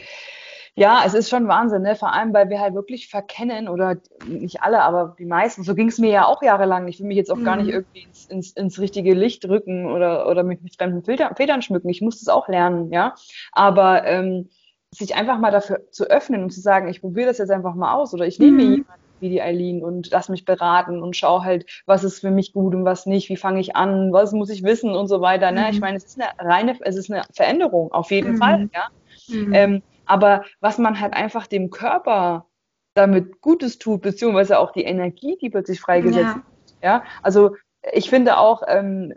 ja, 0.74 1.02
es 1.04 1.12
ist 1.12 1.28
schon 1.28 1.48
Wahnsinn, 1.48 1.82
ne? 1.82 1.96
vor 1.96 2.12
allem, 2.12 2.32
weil 2.32 2.48
wir 2.48 2.58
halt 2.58 2.74
wirklich 2.74 3.08
verkennen, 3.08 3.68
oder 3.68 3.96
nicht 4.26 4.62
alle, 4.62 4.82
aber 4.82 5.14
die 5.18 5.26
meisten, 5.26 5.64
so 5.64 5.74
ging 5.74 5.88
es 5.88 5.98
mir 5.98 6.10
ja 6.10 6.26
auch 6.26 6.42
jahrelang. 6.42 6.88
Ich 6.88 6.98
will 6.98 7.06
mich 7.06 7.18
jetzt 7.18 7.30
auch 7.30 7.36
mhm. 7.36 7.44
gar 7.44 7.56
nicht 7.56 7.66
mhm. 7.66 7.72
irgendwie 7.72 8.02
ins, 8.02 8.26
ins, 8.26 8.52
ins, 8.52 8.80
richtige 8.80 9.12
Licht 9.12 9.46
rücken 9.46 9.86
oder, 9.86 10.28
oder 10.28 10.42
mich 10.42 10.62
mit 10.62 10.74
fremden 10.76 11.04
Filtern, 11.04 11.36
Federn 11.36 11.60
schmücken. 11.60 11.90
Ich 11.90 12.00
muss 12.00 12.20
das 12.20 12.28
auch 12.28 12.48
lernen, 12.48 12.90
ja. 12.90 13.14
Aber 13.52 14.06
ähm, 14.06 14.48
sich 14.90 15.14
einfach 15.14 15.38
mal 15.38 15.50
dafür 15.50 15.90
zu 15.90 16.04
öffnen 16.04 16.42
und 16.42 16.50
zu 16.50 16.60
sagen, 16.60 16.88
ich 16.88 17.02
probiere 17.02 17.26
das 17.26 17.38
jetzt 17.38 17.50
einfach 17.50 17.74
mal 17.74 17.94
aus 17.94 18.14
oder 18.14 18.26
ich 18.26 18.38
nehme 18.38 18.52
mhm. 18.52 18.70
jemanden 18.70 19.02
wie 19.20 19.28
die 19.28 19.42
Eileen 19.42 19.84
und 19.84 20.10
lass 20.10 20.28
mich 20.28 20.44
beraten 20.44 21.02
und 21.02 21.16
schau 21.16 21.44
halt, 21.44 21.82
was 21.86 22.02
ist 22.02 22.20
für 22.20 22.30
mich 22.30 22.52
gut 22.52 22.74
und 22.74 22.84
was 22.84 23.06
nicht, 23.06 23.28
wie 23.28 23.36
fange 23.36 23.60
ich 23.60 23.76
an, 23.76 24.12
was 24.12 24.32
muss 24.32 24.50
ich 24.50 24.64
wissen 24.64 24.94
und 24.94 25.06
so 25.06 25.20
weiter. 25.20 25.52
Ne? 25.52 25.60
Mhm. 25.60 25.66
Ich 25.70 25.80
meine, 25.80 25.96
es 25.96 26.04
ist 26.04 26.20
eine 26.20 26.30
reine, 26.38 26.76
es 26.80 26.96
ist 26.96 27.10
eine 27.10 27.22
Veränderung, 27.32 27.92
auf 27.92 28.10
jeden 28.10 28.32
mhm. 28.32 28.38
Fall, 28.38 28.70
ja. 28.74 28.88
Mhm. 29.28 29.54
Ähm, 29.54 29.82
aber 30.06 30.44
was 30.60 30.78
man 30.78 31.00
halt 31.00 31.14
einfach 31.14 31.46
dem 31.46 31.70
Körper 31.70 32.46
damit 32.94 33.40
Gutes 33.40 33.78
tut, 33.78 34.02
beziehungsweise 34.02 34.58
auch 34.58 34.72
die 34.72 34.84
Energie, 34.84 35.38
die 35.40 35.50
plötzlich 35.50 35.80
freigesetzt 35.80 36.24
ja. 36.24 36.34
wird. 36.34 36.44
Ja, 36.82 37.04
also 37.22 37.56
ich 37.92 38.10
finde 38.10 38.38
auch, 38.38 38.62
ähm, 38.66 39.14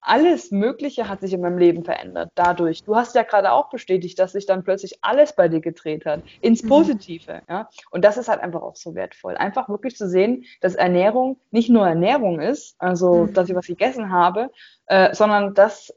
alles 0.00 0.50
Mögliche 0.50 1.08
hat 1.08 1.20
sich 1.20 1.32
in 1.32 1.40
meinem 1.40 1.58
Leben 1.58 1.84
verändert 1.84 2.30
dadurch. 2.34 2.84
Du 2.84 2.96
hast 2.96 3.14
ja 3.14 3.24
gerade 3.24 3.52
auch 3.52 3.68
bestätigt, 3.68 4.18
dass 4.18 4.32
sich 4.32 4.46
dann 4.46 4.64
plötzlich 4.64 4.98
alles 5.02 5.34
bei 5.34 5.48
dir 5.48 5.60
gedreht 5.60 6.06
hat, 6.06 6.22
ins 6.40 6.62
mhm. 6.62 6.68
Positive. 6.68 7.34
Mhm. 7.34 7.40
Ja? 7.48 7.68
Und 7.90 8.04
das 8.04 8.16
ist 8.16 8.28
halt 8.28 8.40
einfach 8.40 8.62
auch 8.62 8.76
so 8.76 8.94
wertvoll. 8.94 9.36
Einfach 9.36 9.68
wirklich 9.68 9.96
zu 9.96 10.08
sehen, 10.08 10.44
dass 10.60 10.74
Ernährung 10.74 11.38
nicht 11.50 11.68
nur 11.68 11.86
Ernährung 11.86 12.40
ist, 12.40 12.74
also 12.78 13.26
mhm. 13.26 13.34
dass 13.34 13.48
ich 13.48 13.54
was 13.54 13.66
gegessen 13.66 14.10
habe, 14.10 14.50
äh, 14.86 15.14
sondern 15.14 15.54
dass 15.54 15.92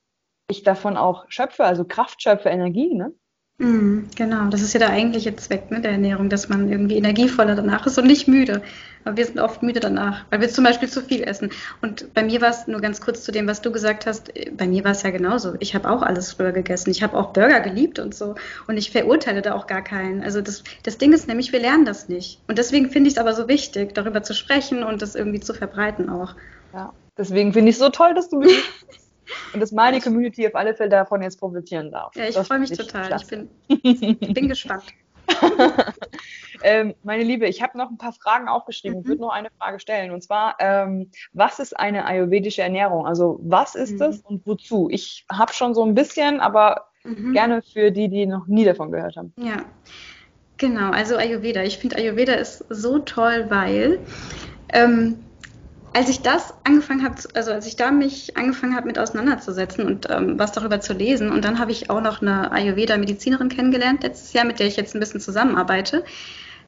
ich 0.49 0.63
davon 0.63 0.97
auch 0.97 1.25
schöpfe, 1.29 1.63
also 1.63 1.85
Kraft 1.85 2.21
schöpfe, 2.21 2.49
Energie. 2.49 2.93
Ne? 2.93 3.13
Mhm, 3.61 4.07
genau, 4.15 4.47
das 4.47 4.63
ist 4.63 4.73
ja 4.73 4.79
der 4.79 4.89
eigentliche 4.89 5.35
Zweck 5.35 5.69
ne, 5.69 5.81
der 5.81 5.91
Ernährung, 5.91 6.29
dass 6.29 6.49
man 6.49 6.71
irgendwie 6.71 6.97
energievoller 6.97 7.53
danach 7.53 7.85
ist 7.85 7.95
und 7.99 8.07
nicht 8.07 8.27
müde. 8.27 8.63
Aber 9.05 9.17
wir 9.17 9.25
sind 9.25 9.39
oft 9.39 9.61
müde 9.61 9.79
danach, 9.79 10.25
weil 10.31 10.41
wir 10.41 10.49
zum 10.49 10.63
Beispiel 10.63 10.89
zu 10.89 11.03
viel 11.03 11.21
essen. 11.21 11.51
Und 11.79 12.11
bei 12.15 12.23
mir 12.23 12.41
war 12.41 12.49
es, 12.49 12.65
nur 12.65 12.81
ganz 12.81 13.01
kurz 13.01 13.23
zu 13.23 13.31
dem, 13.31 13.45
was 13.45 13.61
du 13.61 13.71
gesagt 13.71 14.07
hast, 14.07 14.31
bei 14.57 14.65
mir 14.65 14.83
war 14.83 14.93
es 14.93 15.03
ja 15.03 15.11
genauso. 15.11 15.53
Ich 15.59 15.75
habe 15.75 15.91
auch 15.91 16.01
alles 16.01 16.33
früher 16.33 16.53
gegessen. 16.53 16.89
Ich 16.89 17.03
habe 17.03 17.15
auch 17.15 17.33
Burger 17.33 17.59
geliebt 17.59 17.99
und 17.99 18.15
so. 18.15 18.33
Und 18.65 18.77
ich 18.77 18.89
verurteile 18.89 19.43
da 19.43 19.53
auch 19.53 19.67
gar 19.67 19.83
keinen. 19.83 20.23
Also 20.23 20.41
das, 20.41 20.63
das 20.81 20.97
Ding 20.97 21.13
ist 21.13 21.27
nämlich, 21.27 21.51
wir 21.51 21.59
lernen 21.59 21.85
das 21.85 22.09
nicht. 22.09 22.39
Und 22.47 22.57
deswegen 22.57 22.89
finde 22.89 23.09
ich 23.09 23.13
es 23.13 23.19
aber 23.19 23.35
so 23.35 23.47
wichtig, 23.47 23.93
darüber 23.93 24.23
zu 24.23 24.33
sprechen 24.33 24.81
und 24.81 25.03
das 25.03 25.13
irgendwie 25.13 25.39
zu 25.39 25.53
verbreiten 25.53 26.09
auch. 26.09 26.33
Ja, 26.73 26.93
deswegen 27.15 27.53
finde 27.53 27.69
ich 27.69 27.75
es 27.75 27.79
so 27.79 27.89
toll, 27.89 28.15
dass 28.15 28.29
du 28.29 28.39
mich 28.39 28.63
Und 29.53 29.59
dass 29.59 29.71
meine 29.71 30.01
Community 30.01 30.47
auf 30.47 30.55
alle 30.55 30.73
Fälle 30.73 30.89
davon 30.89 31.21
jetzt 31.21 31.39
profitieren 31.39 31.91
darf. 31.91 32.15
Ja, 32.15 32.25
ich 32.25 32.37
freue 32.37 32.59
mich 32.59 32.71
total. 32.71 33.15
Ich 33.21 33.27
bin, 33.27 33.49
ich 33.67 34.19
bin 34.33 34.47
gespannt. 34.47 34.83
ähm, 36.63 36.93
meine 37.03 37.23
Liebe, 37.23 37.47
ich 37.47 37.61
habe 37.61 37.77
noch 37.77 37.89
ein 37.89 37.97
paar 37.97 38.13
Fragen 38.13 38.47
aufgeschrieben 38.47 38.97
und 38.97 39.05
mhm. 39.05 39.09
würde 39.09 39.21
noch 39.21 39.31
eine 39.31 39.49
Frage 39.57 39.79
stellen. 39.79 40.11
Und 40.11 40.23
zwar, 40.23 40.55
ähm, 40.59 41.09
was 41.33 41.59
ist 41.59 41.77
eine 41.77 42.05
ayurvedische 42.05 42.61
Ernährung? 42.61 43.05
Also 43.05 43.39
was 43.43 43.75
ist 43.75 43.93
mhm. 43.93 43.97
das 43.97 44.19
und 44.21 44.45
wozu? 44.45 44.89
Ich 44.91 45.25
habe 45.31 45.53
schon 45.53 45.73
so 45.73 45.83
ein 45.85 45.93
bisschen, 45.93 46.39
aber 46.39 46.87
mhm. 47.03 47.33
gerne 47.33 47.61
für 47.61 47.91
die, 47.91 48.09
die 48.09 48.25
noch 48.25 48.47
nie 48.47 48.65
davon 48.65 48.91
gehört 48.91 49.15
haben. 49.15 49.33
Ja, 49.37 49.63
genau. 50.57 50.91
Also 50.91 51.15
Ayurveda. 51.15 51.63
Ich 51.63 51.77
finde 51.77 51.97
Ayurveda 51.97 52.33
ist 52.33 52.65
so 52.69 52.99
toll, 52.99 53.45
weil 53.49 53.99
ähm, 54.73 55.19
als 55.93 56.09
ich 56.09 56.21
das 56.21 56.53
angefangen 56.63 57.03
habe, 57.03 57.15
also 57.33 57.51
als 57.51 57.67
ich 57.67 57.75
da 57.75 57.91
mich 57.91 58.37
angefangen 58.37 58.75
habe 58.75 58.87
mit 58.87 58.97
auseinanderzusetzen 58.97 59.85
und 59.85 60.09
ähm, 60.09 60.39
was 60.39 60.51
darüber 60.53 60.79
zu 60.79 60.93
lesen, 60.93 61.31
und 61.31 61.43
dann 61.43 61.59
habe 61.59 61.71
ich 61.71 61.89
auch 61.89 62.01
noch 62.01 62.21
eine 62.21 62.51
Ayurveda-Medizinerin 62.51 63.49
kennengelernt 63.49 64.03
letztes 64.03 64.33
Jahr, 64.33 64.45
mit 64.45 64.59
der 64.59 64.67
ich 64.67 64.77
jetzt 64.77 64.95
ein 64.95 64.99
bisschen 64.99 65.19
zusammenarbeite. 65.19 66.03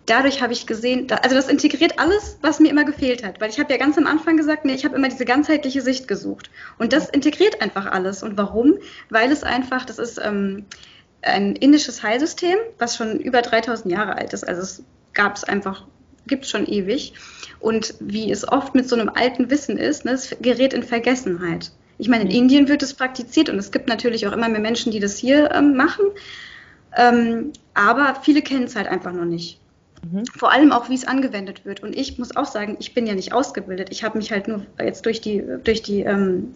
dadurch 0.06 0.42
habe 0.42 0.54
ich 0.54 0.68
gesehen, 0.68 1.08
also 1.10 1.36
das 1.36 1.48
integriert 1.48 2.00
alles, 2.00 2.38
was 2.42 2.60
mir 2.60 2.70
immer 2.70 2.84
gefehlt 2.84 3.24
hat. 3.24 3.40
Weil 3.40 3.50
ich 3.50 3.60
habe 3.60 3.72
ja 3.72 3.80
ganz 3.80 3.98
am 3.98 4.08
Anfang 4.08 4.36
gesagt, 4.38 4.66
nee, 4.66 4.74
ich 4.74 4.84
habe 4.86 4.96
immer 4.96 5.08
diese 5.08 5.26
ganzheitliche 5.26 5.82
Sicht 5.82 6.08
gesucht. 6.08 6.50
Und 6.78 6.92
das 6.92 7.10
integriert 7.10 7.62
einfach 7.62 7.86
alles. 7.86 8.24
Und 8.24 8.38
warum? 8.38 8.76
Weil 9.10 9.32
es 9.32 9.44
einfach, 9.44 9.86
das 9.86 10.00
ist 10.00 10.20
ähm, 10.22 10.66
ein 11.22 11.56
indisches 11.56 12.04
Heilsystem, 12.04 12.58
was 12.80 12.98
schon 12.98 13.20
über 13.20 13.42
3000 13.42 13.92
Jahre 13.94 14.18
alt 14.18 14.34
ist. 14.34 14.46
Also 14.46 14.62
es 14.62 14.84
gab 15.14 15.38
es 15.38 15.44
einfach, 15.44 15.88
gibt 16.28 16.46
es 16.46 16.52
schon 16.52 16.66
ewig. 16.68 17.14
Und 17.60 17.96
wie 18.00 18.32
es 18.32 18.48
oft 18.48 18.76
mit 18.76 18.90
so 18.90 18.96
einem 18.96 19.10
alten 19.10 19.50
Wissen 19.50 19.78
ist, 19.78 20.06
ne, 20.06 20.12
es 20.12 20.36
gerät 20.42 20.74
in 20.74 20.84
Vergessenheit. 20.84 21.72
Ich 21.98 22.10
meine, 22.10 22.24
in 22.24 22.30
mhm. 22.30 22.36
Indien 22.36 22.68
wird 22.68 22.84
es 22.84 22.94
praktiziert 22.94 23.50
und 23.50 23.58
es 23.58 23.72
gibt 23.72 23.88
natürlich 23.88 24.28
auch 24.28 24.34
immer 24.34 24.50
mehr 24.50 24.60
Menschen, 24.60 24.92
die 24.92 25.00
das 25.00 25.18
hier 25.18 25.52
ähm, 25.52 25.76
machen. 25.76 26.06
Ähm, 26.98 27.54
aber 27.74 28.18
viele 28.22 28.42
kennen 28.42 28.66
es 28.66 28.76
halt 28.76 28.88
einfach 28.88 29.14
noch 29.14 29.26
nicht. 29.26 29.60
Mhm. 30.12 30.26
Vor 30.26 30.52
allem 30.52 30.72
auch, 30.72 30.90
wie 30.90 30.96
es 30.96 31.08
angewendet 31.08 31.66
wird. 31.66 31.82
Und 31.82 31.96
ich 31.96 32.18
muss 32.20 32.36
auch 32.36 32.46
sagen, 32.46 32.76
ich 32.80 32.94
bin 32.94 33.08
ja 33.08 33.16
nicht 33.16 33.34
ausgebildet. 33.34 33.90
Ich 33.92 34.04
habe 34.04 34.18
mich 34.18 34.32
halt 34.32 34.48
nur 34.48 34.66
jetzt 34.80 35.06
durch 35.06 35.22
die, 35.22 35.44
durch 35.64 35.82
die 35.82 36.02
ähm, 36.02 36.54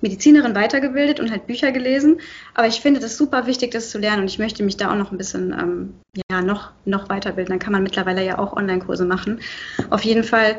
Medizinerin 0.00 0.54
weitergebildet 0.54 1.20
und 1.20 1.30
halt 1.30 1.46
Bücher 1.46 1.72
gelesen. 1.72 2.20
Aber 2.54 2.66
ich 2.66 2.80
finde 2.80 3.00
das 3.00 3.16
super 3.16 3.46
wichtig, 3.46 3.70
das 3.70 3.90
zu 3.90 3.98
lernen. 3.98 4.22
Und 4.22 4.30
ich 4.30 4.38
möchte 4.38 4.62
mich 4.62 4.76
da 4.76 4.90
auch 4.90 4.96
noch 4.96 5.12
ein 5.12 5.18
bisschen 5.18 5.52
ähm, 5.52 5.94
ja, 6.30 6.42
noch, 6.42 6.72
noch 6.84 7.08
weiterbilden. 7.08 7.52
Dann 7.52 7.58
kann 7.58 7.72
man 7.72 7.82
mittlerweile 7.82 8.24
ja 8.24 8.38
auch 8.38 8.56
Online-Kurse 8.56 9.04
machen. 9.04 9.40
Auf 9.90 10.02
jeden 10.02 10.24
Fall, 10.24 10.58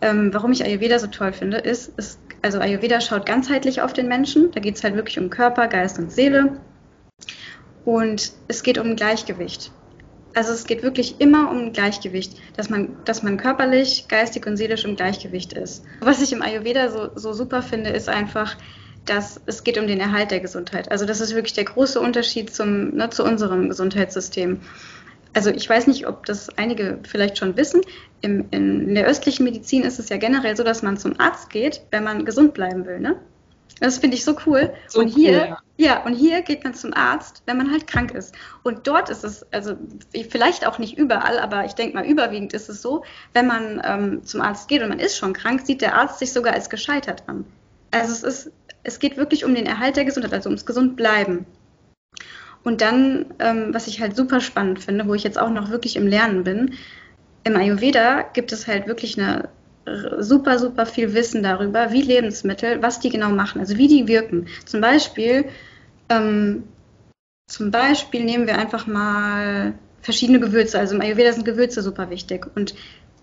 ähm, 0.00 0.32
warum 0.32 0.52
ich 0.52 0.64
Ayurveda 0.64 0.98
so 0.98 1.08
toll 1.08 1.32
finde, 1.32 1.58
ist, 1.58 1.92
ist, 1.98 2.20
also 2.42 2.58
Ayurveda 2.58 3.00
schaut 3.00 3.26
ganzheitlich 3.26 3.82
auf 3.82 3.92
den 3.92 4.08
Menschen. 4.08 4.50
Da 4.52 4.60
geht 4.60 4.76
es 4.76 4.84
halt 4.84 4.94
wirklich 4.94 5.18
um 5.18 5.30
Körper, 5.30 5.66
Geist 5.66 5.98
und 5.98 6.12
Seele. 6.12 6.60
Und 7.84 8.32
es 8.48 8.62
geht 8.62 8.78
um 8.78 8.96
Gleichgewicht. 8.96 9.70
Also 10.36 10.52
es 10.52 10.66
geht 10.66 10.82
wirklich 10.82 11.18
immer 11.18 11.50
um 11.50 11.72
Gleichgewicht, 11.72 12.36
dass 12.58 12.68
man, 12.68 12.94
dass 13.06 13.22
man 13.22 13.38
körperlich, 13.38 14.04
geistig 14.06 14.46
und 14.46 14.58
seelisch 14.58 14.84
im 14.84 14.94
Gleichgewicht 14.94 15.54
ist. 15.54 15.82
Was 16.00 16.20
ich 16.20 16.30
im 16.30 16.42
Ayurveda 16.42 16.90
so, 16.90 17.08
so 17.14 17.32
super 17.32 17.62
finde, 17.62 17.88
ist 17.88 18.10
einfach, 18.10 18.54
dass 19.06 19.40
es 19.46 19.64
geht 19.64 19.78
um 19.78 19.86
den 19.86 19.98
Erhalt 19.98 20.30
der 20.30 20.40
Gesundheit. 20.40 20.90
Also 20.90 21.06
das 21.06 21.22
ist 21.22 21.34
wirklich 21.34 21.54
der 21.54 21.64
große 21.64 21.98
Unterschied 21.98 22.54
zum, 22.54 22.96
ne, 22.96 23.08
zu 23.08 23.24
unserem 23.24 23.70
Gesundheitssystem. 23.70 24.60
Also 25.32 25.48
ich 25.48 25.66
weiß 25.66 25.86
nicht, 25.86 26.06
ob 26.06 26.26
das 26.26 26.50
einige 26.58 26.98
vielleicht 27.08 27.38
schon 27.38 27.56
wissen. 27.56 27.80
Im, 28.20 28.44
in 28.50 28.94
der 28.94 29.06
östlichen 29.06 29.44
Medizin 29.44 29.84
ist 29.84 29.98
es 29.98 30.10
ja 30.10 30.18
generell 30.18 30.54
so, 30.54 30.64
dass 30.64 30.82
man 30.82 30.98
zum 30.98 31.18
Arzt 31.18 31.48
geht, 31.48 31.80
wenn 31.90 32.04
man 32.04 32.26
gesund 32.26 32.52
bleiben 32.52 32.84
will. 32.84 33.00
Ne? 33.00 33.16
Das 33.80 33.98
finde 33.98 34.16
ich 34.16 34.24
so 34.24 34.36
cool. 34.46 34.72
So 34.88 35.00
und 35.00 35.08
hier, 35.08 35.32
cool, 35.32 35.56
ja. 35.76 35.96
ja. 35.96 36.04
und 36.04 36.14
hier 36.14 36.42
geht 36.42 36.64
man 36.64 36.74
zum 36.74 36.94
Arzt, 36.94 37.42
wenn 37.46 37.58
man 37.58 37.70
halt 37.70 37.86
krank 37.86 38.12
ist. 38.12 38.34
Und 38.62 38.86
dort 38.86 39.10
ist 39.10 39.22
es, 39.22 39.44
also 39.52 39.76
vielleicht 40.30 40.66
auch 40.66 40.78
nicht 40.78 40.96
überall, 40.96 41.38
aber 41.38 41.66
ich 41.66 41.74
denke 41.74 41.94
mal, 41.94 42.06
überwiegend 42.06 42.54
ist 42.54 42.68
es 42.68 42.80
so, 42.80 43.04
wenn 43.34 43.46
man 43.46 43.82
ähm, 43.84 44.24
zum 44.24 44.40
Arzt 44.40 44.68
geht 44.68 44.82
und 44.82 44.88
man 44.88 44.98
ist 44.98 45.18
schon 45.18 45.34
krank, 45.34 45.60
sieht 45.64 45.82
der 45.82 45.94
Arzt 45.94 46.18
sich 46.18 46.32
sogar 46.32 46.54
als 46.54 46.70
gescheitert 46.70 47.24
an. 47.26 47.44
Also 47.90 48.12
es 48.12 48.22
ist, 48.22 48.52
es 48.82 48.98
geht 48.98 49.16
wirklich 49.16 49.44
um 49.44 49.54
den 49.54 49.66
Erhalt 49.66 49.96
der 49.96 50.04
Gesundheit, 50.04 50.32
also 50.32 50.48
ums 50.48 50.64
Gesundbleiben. 50.64 51.44
Und 52.64 52.80
dann, 52.80 53.26
ähm, 53.38 53.68
was 53.72 53.86
ich 53.86 54.00
halt 54.00 54.16
super 54.16 54.40
spannend 54.40 54.80
finde, 54.80 55.06
wo 55.06 55.14
ich 55.14 55.22
jetzt 55.22 55.38
auch 55.38 55.50
noch 55.50 55.70
wirklich 55.70 55.96
im 55.96 56.06
Lernen 56.06 56.44
bin, 56.44 56.74
im 57.44 57.56
Ayurveda 57.56 58.22
gibt 58.22 58.50
es 58.50 58.66
halt 58.66 58.88
wirklich 58.88 59.18
eine 59.18 59.50
super, 60.18 60.58
super 60.58 60.86
viel 60.86 61.14
Wissen 61.14 61.42
darüber, 61.42 61.92
wie 61.92 62.02
Lebensmittel, 62.02 62.82
was 62.82 63.00
die 63.00 63.10
genau 63.10 63.30
machen, 63.30 63.60
also 63.60 63.76
wie 63.76 63.88
die 63.88 64.08
wirken. 64.08 64.48
Zum 64.64 64.80
Beispiel, 64.80 65.46
ähm, 66.08 66.64
zum 67.48 67.70
Beispiel 67.70 68.24
nehmen 68.24 68.46
wir 68.46 68.58
einfach 68.58 68.86
mal 68.86 69.74
verschiedene 70.02 70.40
Gewürze. 70.40 70.78
Also 70.78 70.94
im 70.94 71.00
Ayurveda 71.00 71.32
sind 71.32 71.44
Gewürze 71.44 71.82
super 71.82 72.10
wichtig 72.10 72.46
und 72.54 72.74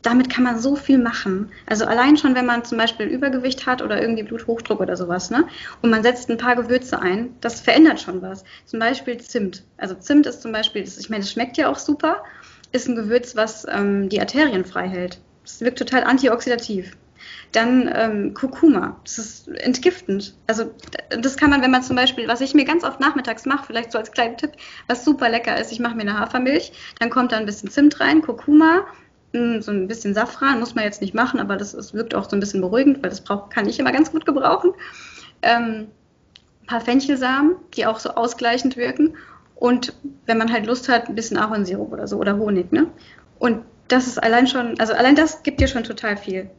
damit 0.01 0.29
kann 0.29 0.43
man 0.43 0.59
so 0.59 0.75
viel 0.75 0.97
machen. 0.97 1.49
Also 1.65 1.85
allein 1.85 2.17
schon, 2.17 2.35
wenn 2.35 2.45
man 2.45 2.65
zum 2.65 2.77
Beispiel 2.77 3.07
Übergewicht 3.07 3.65
hat 3.65 3.81
oder 3.81 4.01
irgendwie 4.01 4.23
Bluthochdruck 4.23 4.81
oder 4.81 4.97
sowas, 4.97 5.31
ne? 5.31 5.45
Und 5.81 5.89
man 5.89 6.03
setzt 6.03 6.29
ein 6.29 6.37
paar 6.37 6.57
Gewürze 6.57 7.01
ein, 7.01 7.35
das 7.39 7.61
verändert 7.61 8.01
schon 8.01 8.21
was. 8.21 8.43
Zum 8.65 8.79
Beispiel 8.79 9.17
Zimt. 9.17 9.63
Also 9.77 9.95
Zimt 9.95 10.25
ist 10.25 10.41
zum 10.41 10.51
Beispiel, 10.51 10.83
ich 10.83 11.09
meine, 11.09 11.23
es 11.23 11.31
schmeckt 11.31 11.55
ja 11.55 11.69
auch 11.69 11.77
super, 11.77 12.21
ist 12.73 12.89
ein 12.89 12.95
Gewürz, 12.95 13.37
was 13.37 13.65
ähm, 13.69 14.09
die 14.09 14.19
Arterien 14.19 14.65
frei 14.65 14.89
hält. 14.89 15.19
Das 15.43 15.61
wirkt 15.61 15.77
total 15.77 16.03
antioxidativ. 16.03 16.95
Dann 17.51 17.89
ähm, 17.93 18.33
Kurkuma, 18.33 18.99
das 19.03 19.17
ist 19.17 19.47
entgiftend. 19.47 20.33
Also 20.47 20.71
das 21.09 21.37
kann 21.37 21.51
man, 21.51 21.61
wenn 21.61 21.71
man 21.71 21.83
zum 21.83 21.95
Beispiel, 21.95 22.27
was 22.27 22.41
ich 22.41 22.53
mir 22.53 22.65
ganz 22.65 22.83
oft 22.83 22.99
nachmittags 22.99 23.45
mache, 23.45 23.65
vielleicht 23.67 23.91
so 23.91 23.99
als 23.99 24.11
kleinen 24.11 24.37
Tipp, 24.37 24.51
was 24.87 25.05
super 25.05 25.29
lecker 25.29 25.59
ist, 25.59 25.71
ich 25.71 25.79
mache 25.79 25.95
mir 25.95 26.01
eine 26.01 26.19
Hafermilch, 26.19 26.73
dann 26.99 27.09
kommt 27.09 27.31
da 27.31 27.37
ein 27.37 27.45
bisschen 27.45 27.69
Zimt 27.69 27.99
rein, 27.99 28.21
Kurkuma, 28.21 28.85
hm, 29.33 29.61
so 29.61 29.71
ein 29.71 29.87
bisschen 29.87 30.13
Safran, 30.13 30.59
muss 30.59 30.75
man 30.75 30.83
jetzt 30.83 31.01
nicht 31.01 31.13
machen, 31.13 31.39
aber 31.39 31.55
das, 31.55 31.73
das 31.73 31.93
wirkt 31.93 32.15
auch 32.15 32.29
so 32.29 32.35
ein 32.35 32.39
bisschen 32.39 32.61
beruhigend, 32.61 33.03
weil 33.03 33.09
das 33.09 33.21
brauch, 33.21 33.49
kann 33.49 33.69
ich 33.69 33.79
immer 33.79 33.91
ganz 33.91 34.11
gut 34.11 34.25
gebrauchen. 34.25 34.73
Ähm, 35.43 35.87
ein 36.61 36.67
paar 36.67 36.81
Fenchelsamen, 36.81 37.55
die 37.75 37.85
auch 37.85 37.99
so 37.99 38.09
ausgleichend 38.11 38.77
wirken 38.77 39.15
und 39.55 39.93
wenn 40.25 40.37
man 40.37 40.51
halt 40.51 40.65
Lust 40.65 40.89
hat, 40.89 41.07
ein 41.07 41.15
bisschen 41.15 41.37
Ahornsirup 41.37 41.91
oder 41.93 42.07
so 42.07 42.17
oder 42.17 42.37
Honig, 42.37 42.71
ne? 42.71 42.87
Und 43.39 43.63
das 43.93 44.07
ist 44.07 44.21
allein 44.21 44.47
schon, 44.47 44.79
also 44.79 44.93
allein 44.93 45.15
das 45.15 45.43
gibt 45.43 45.61
dir 45.61 45.67
schon 45.67 45.83
total 45.83 46.17
viel 46.17 46.49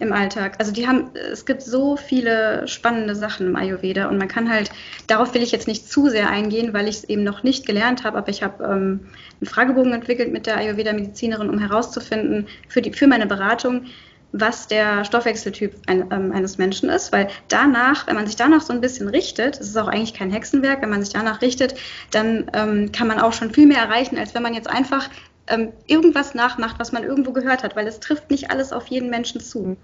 im 0.00 0.12
Alltag. 0.12 0.56
Also 0.58 0.72
die 0.72 0.88
haben, 0.88 1.10
es 1.14 1.44
gibt 1.44 1.62
so 1.62 1.96
viele 1.96 2.66
spannende 2.66 3.14
Sachen 3.14 3.48
im 3.48 3.56
Ayurveda 3.56 4.08
und 4.08 4.18
man 4.18 4.28
kann 4.28 4.50
halt, 4.50 4.70
darauf 5.06 5.34
will 5.34 5.42
ich 5.42 5.52
jetzt 5.52 5.68
nicht 5.68 5.88
zu 5.88 6.08
sehr 6.08 6.30
eingehen, 6.30 6.72
weil 6.72 6.88
ich 6.88 6.96
es 6.96 7.04
eben 7.04 7.22
noch 7.22 7.42
nicht 7.42 7.66
gelernt 7.66 8.02
habe, 8.02 8.18
aber 8.18 8.30
ich 8.30 8.42
habe 8.42 8.64
ähm, 8.64 9.00
einen 9.40 9.46
Fragebogen 9.46 9.92
entwickelt 9.92 10.32
mit 10.32 10.46
der 10.46 10.56
Ayurveda-Medizinerin, 10.56 11.50
um 11.50 11.58
herauszufinden 11.58 12.48
für, 12.68 12.82
die, 12.82 12.92
für 12.92 13.06
meine 13.06 13.26
Beratung, 13.26 13.86
was 14.32 14.68
der 14.68 15.04
Stoffwechseltyp 15.04 15.74
ein, 15.86 16.06
ähm, 16.10 16.32
eines 16.32 16.56
Menschen 16.56 16.88
ist, 16.88 17.12
weil 17.12 17.28
danach, 17.48 18.06
wenn 18.06 18.14
man 18.14 18.26
sich 18.26 18.36
danach 18.36 18.62
so 18.62 18.72
ein 18.72 18.80
bisschen 18.80 19.08
richtet, 19.08 19.60
das 19.60 19.68
ist 19.68 19.76
auch 19.76 19.88
eigentlich 19.88 20.14
kein 20.14 20.30
Hexenwerk, 20.30 20.82
wenn 20.82 20.90
man 20.90 21.02
sich 21.02 21.12
danach 21.12 21.42
richtet, 21.42 21.74
dann 22.10 22.50
ähm, 22.54 22.90
kann 22.90 23.06
man 23.06 23.20
auch 23.20 23.32
schon 23.34 23.52
viel 23.52 23.66
mehr 23.66 23.82
erreichen, 23.82 24.18
als 24.18 24.34
wenn 24.34 24.42
man 24.42 24.54
jetzt 24.54 24.70
einfach 24.70 25.10
ähm, 25.50 25.72
irgendwas 25.86 26.34
nachmacht, 26.34 26.78
was 26.78 26.92
man 26.92 27.04
irgendwo 27.04 27.32
gehört 27.32 27.62
hat, 27.62 27.76
weil 27.76 27.86
es 27.86 28.00
trifft 28.00 28.30
nicht 28.30 28.50
alles 28.50 28.72
auf 28.72 28.86
jeden 28.86 29.10
Menschen 29.10 29.40
zu. 29.40 29.76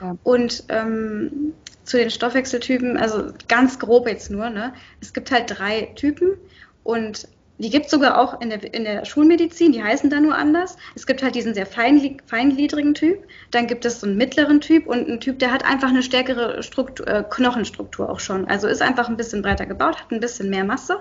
Ja. 0.00 0.16
Und 0.22 0.64
ähm, 0.68 1.54
zu 1.84 1.96
den 1.96 2.10
Stoffwechseltypen, 2.10 2.96
also 2.96 3.32
ganz 3.48 3.78
grob 3.78 4.06
jetzt 4.06 4.30
nur, 4.30 4.50
ne? 4.50 4.72
es 5.00 5.12
gibt 5.12 5.30
halt 5.30 5.58
drei 5.58 5.92
Typen 5.96 6.36
und 6.84 7.28
die 7.58 7.70
gibt 7.70 7.84
es 7.86 7.92
sogar 7.92 8.18
auch 8.18 8.40
in 8.40 8.50
der, 8.50 8.74
in 8.74 8.84
der 8.84 9.04
Schulmedizin, 9.04 9.72
die 9.72 9.82
heißen 9.82 10.10
da 10.10 10.20
nur 10.20 10.34
anders. 10.34 10.76
Es 10.96 11.06
gibt 11.06 11.22
halt 11.22 11.34
diesen 11.36 11.54
sehr 11.54 11.66
feingliedrigen 11.66 12.94
Typ, 12.94 13.18
dann 13.52 13.68
gibt 13.68 13.84
es 13.84 14.00
so 14.00 14.06
einen 14.06 14.16
mittleren 14.16 14.60
Typ 14.60 14.86
und 14.86 15.06
einen 15.06 15.20
Typ, 15.20 15.38
der 15.38 15.52
hat 15.52 15.64
einfach 15.64 15.88
eine 15.88 16.02
stärkere 16.02 16.62
Struktur, 16.62 17.06
äh, 17.06 17.24
Knochenstruktur 17.28 18.10
auch 18.10 18.18
schon. 18.20 18.48
Also 18.48 18.66
ist 18.66 18.82
einfach 18.82 19.08
ein 19.08 19.16
bisschen 19.16 19.42
breiter 19.42 19.66
gebaut, 19.66 20.00
hat 20.00 20.10
ein 20.10 20.20
bisschen 20.20 20.50
mehr 20.50 20.64
Masse. 20.64 20.98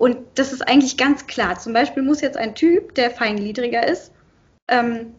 Und 0.00 0.16
das 0.36 0.54
ist 0.54 0.66
eigentlich 0.66 0.96
ganz 0.96 1.26
klar. 1.26 1.58
Zum 1.58 1.74
Beispiel 1.74 2.02
muss 2.02 2.22
jetzt 2.22 2.38
ein 2.38 2.54
Typ, 2.54 2.94
der 2.94 3.10
feingliedriger 3.10 3.86
ist, 3.86 4.12
ähm, 4.66 5.12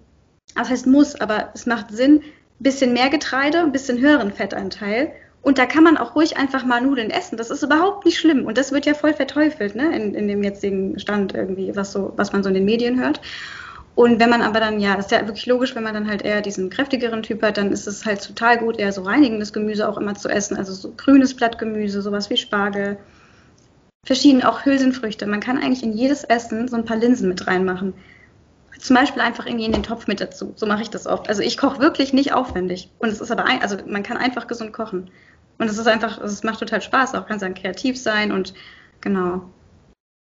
das 0.56 0.72
heißt 0.72 0.88
muss, 0.88 1.14
aber 1.22 1.52
es 1.54 1.68
macht 1.68 1.92
Sinn, 1.92 2.16
ein 2.16 2.24
bisschen 2.64 2.92
mehr 2.92 3.10
Getreide, 3.10 3.60
ein 3.60 3.72
bisschen 3.72 4.00
höheren 4.00 4.32
Fettanteil. 4.32 5.12
Und 5.44 5.60
da 5.60 5.68
kann 5.68 5.84
man 5.84 5.98
auch 5.98 6.16
ruhig 6.16 6.36
einfach 6.36 6.66
mal 6.66 6.82
Nudeln 6.82 7.12
essen. 7.12 7.38
Das 7.38 7.52
ist 7.52 7.62
überhaupt 7.62 8.06
nicht 8.06 8.18
schlimm. 8.18 8.48
Und 8.48 8.58
das 8.58 8.72
wird 8.72 8.88
ja 8.88 8.96
voll 8.96 9.14
verteufelt, 9.14 9.76
ne, 9.76 9.96
in, 9.96 10.16
in 10.16 10.28
dem 10.28 10.44
jetzigen 10.44 10.98
Stand 10.98 11.36
irgendwie, 11.36 11.76
was 11.76 11.92
so, 11.92 12.14
was 12.16 12.34
man 12.34 12.42
so 12.42 12.50
in 12.50 12.56
den 12.56 12.66
Medien 12.66 13.00
hört. 13.00 13.22
Und 13.94 14.20
wenn 14.20 14.32
man 14.32 14.42
aber 14.42 14.60
dann, 14.60 14.80
ja, 14.80 14.96
ist 14.96 15.12
ja 15.12 15.28
wirklich 15.28 15.46
logisch, 15.46 15.76
wenn 15.76 15.84
man 15.84 15.94
dann 15.94 16.10
halt 16.10 16.24
eher 16.24 16.42
diesen 16.42 16.72
kräftigeren 16.72 17.22
Typ 17.22 17.44
hat, 17.44 17.58
dann 17.58 17.72
ist 17.72 17.86
es 17.86 18.04
halt 18.04 18.26
total 18.26 18.58
gut, 18.58 18.80
eher 18.80 18.92
so 18.92 19.04
reinigendes 19.04 19.54
Gemüse 19.54 19.88
auch 19.88 20.00
immer 20.00 20.16
zu 20.16 20.28
essen. 20.28 20.58
Also 20.58 20.74
so 20.74 20.92
grünes 20.98 21.36
Blattgemüse, 21.36 22.02
sowas 22.02 22.32
wie 22.32 22.38
Spargel, 22.38 22.98
verschiedene, 24.04 24.48
auch 24.50 24.66
Hülsenfrüchte. 24.66 25.28
Man 25.28 25.40
kann 25.40 25.58
eigentlich 25.58 25.84
in 25.84 25.94
jedes 25.94 26.24
Essen 26.24 26.68
so 26.68 26.76
ein 26.76 26.86
paar 26.86 26.98
Linsen 26.98 27.30
mit 27.30 27.48
reinmachen. 27.48 27.94
Zum 28.80 28.96
Beispiel 28.96 29.22
einfach 29.22 29.46
irgendwie 29.46 29.66
in 29.66 29.74
den 29.74 29.84
Topf 29.84 30.08
mit 30.08 30.22
dazu. 30.22 30.54
So 30.56 30.66
mache 30.66 30.82
ich 30.82 30.90
das 30.90 31.06
oft. 31.06 31.30
Also 31.30 31.44
ich 31.44 31.58
koche 31.58 31.80
wirklich 31.80 32.14
nicht 32.14 32.34
aufwendig. 32.34 32.90
Und 32.98 33.10
es 33.10 33.22
ist 33.22 33.32
aber, 33.32 33.46
ein, 33.46 33.62
also 33.62 33.78
man 33.86 34.02
kann 34.02 34.18
einfach 34.18 34.48
gesund 34.48 34.74
kochen. 34.74 35.12
Und 35.60 35.70
es 35.70 35.78
ist 35.78 35.88
einfach, 35.88 36.20
es 36.20 36.44
macht 36.44 36.60
total 36.60 36.82
Spaß 36.82 37.14
auch. 37.14 37.28
Kann 37.28 37.38
dann 37.38 37.54
kreativ 37.54 38.00
sein 38.02 38.32
und 38.32 38.56
genau. 39.02 39.44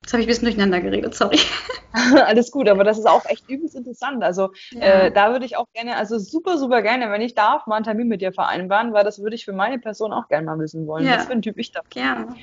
Jetzt 0.10 0.14
habe 0.14 0.22
ich 0.24 0.28
ein 0.28 0.30
bisschen 0.30 0.46
durcheinander 0.46 0.82
geredet, 0.82 1.14
sorry. 1.14 1.38
Alles 2.26 2.50
gut, 2.50 2.68
aber 2.68 2.84
das 2.84 2.98
ist 2.98 3.06
auch 3.06 3.26
echt 3.26 3.48
übelst 3.48 3.76
interessant. 3.76 4.24
Also 4.24 4.50
ja. 4.72 4.82
äh, 4.82 5.12
da 5.12 5.32
würde 5.32 5.46
ich 5.46 5.56
auch 5.56 5.68
gerne, 5.72 5.98
also 5.98 6.18
super, 6.18 6.58
super 6.58 6.82
gerne, 6.82 7.12
wenn 7.12 7.22
ich 7.22 7.36
darf, 7.36 7.68
mal 7.68 7.76
einen 7.76 7.86
Termin 7.86 8.08
mit 8.08 8.20
dir 8.20 8.34
vereinbaren, 8.34 8.92
weil 8.92 9.04
das 9.04 9.22
würde 9.22 9.36
ich 9.36 9.46
für 9.46 9.54
meine 9.54 9.78
Person 9.78 10.12
auch 10.12 10.28
gerne 10.28 10.48
mal 10.48 10.58
wissen 10.58 10.88
wollen. 10.88 11.06
Ja. 11.06 11.18
Was 11.18 11.26
für 11.26 11.34
ein 11.34 11.44
Typ 11.44 11.60
ich 11.60 11.74
da 11.74 11.82
bin. 11.82 11.90
Gerne. 11.92 12.36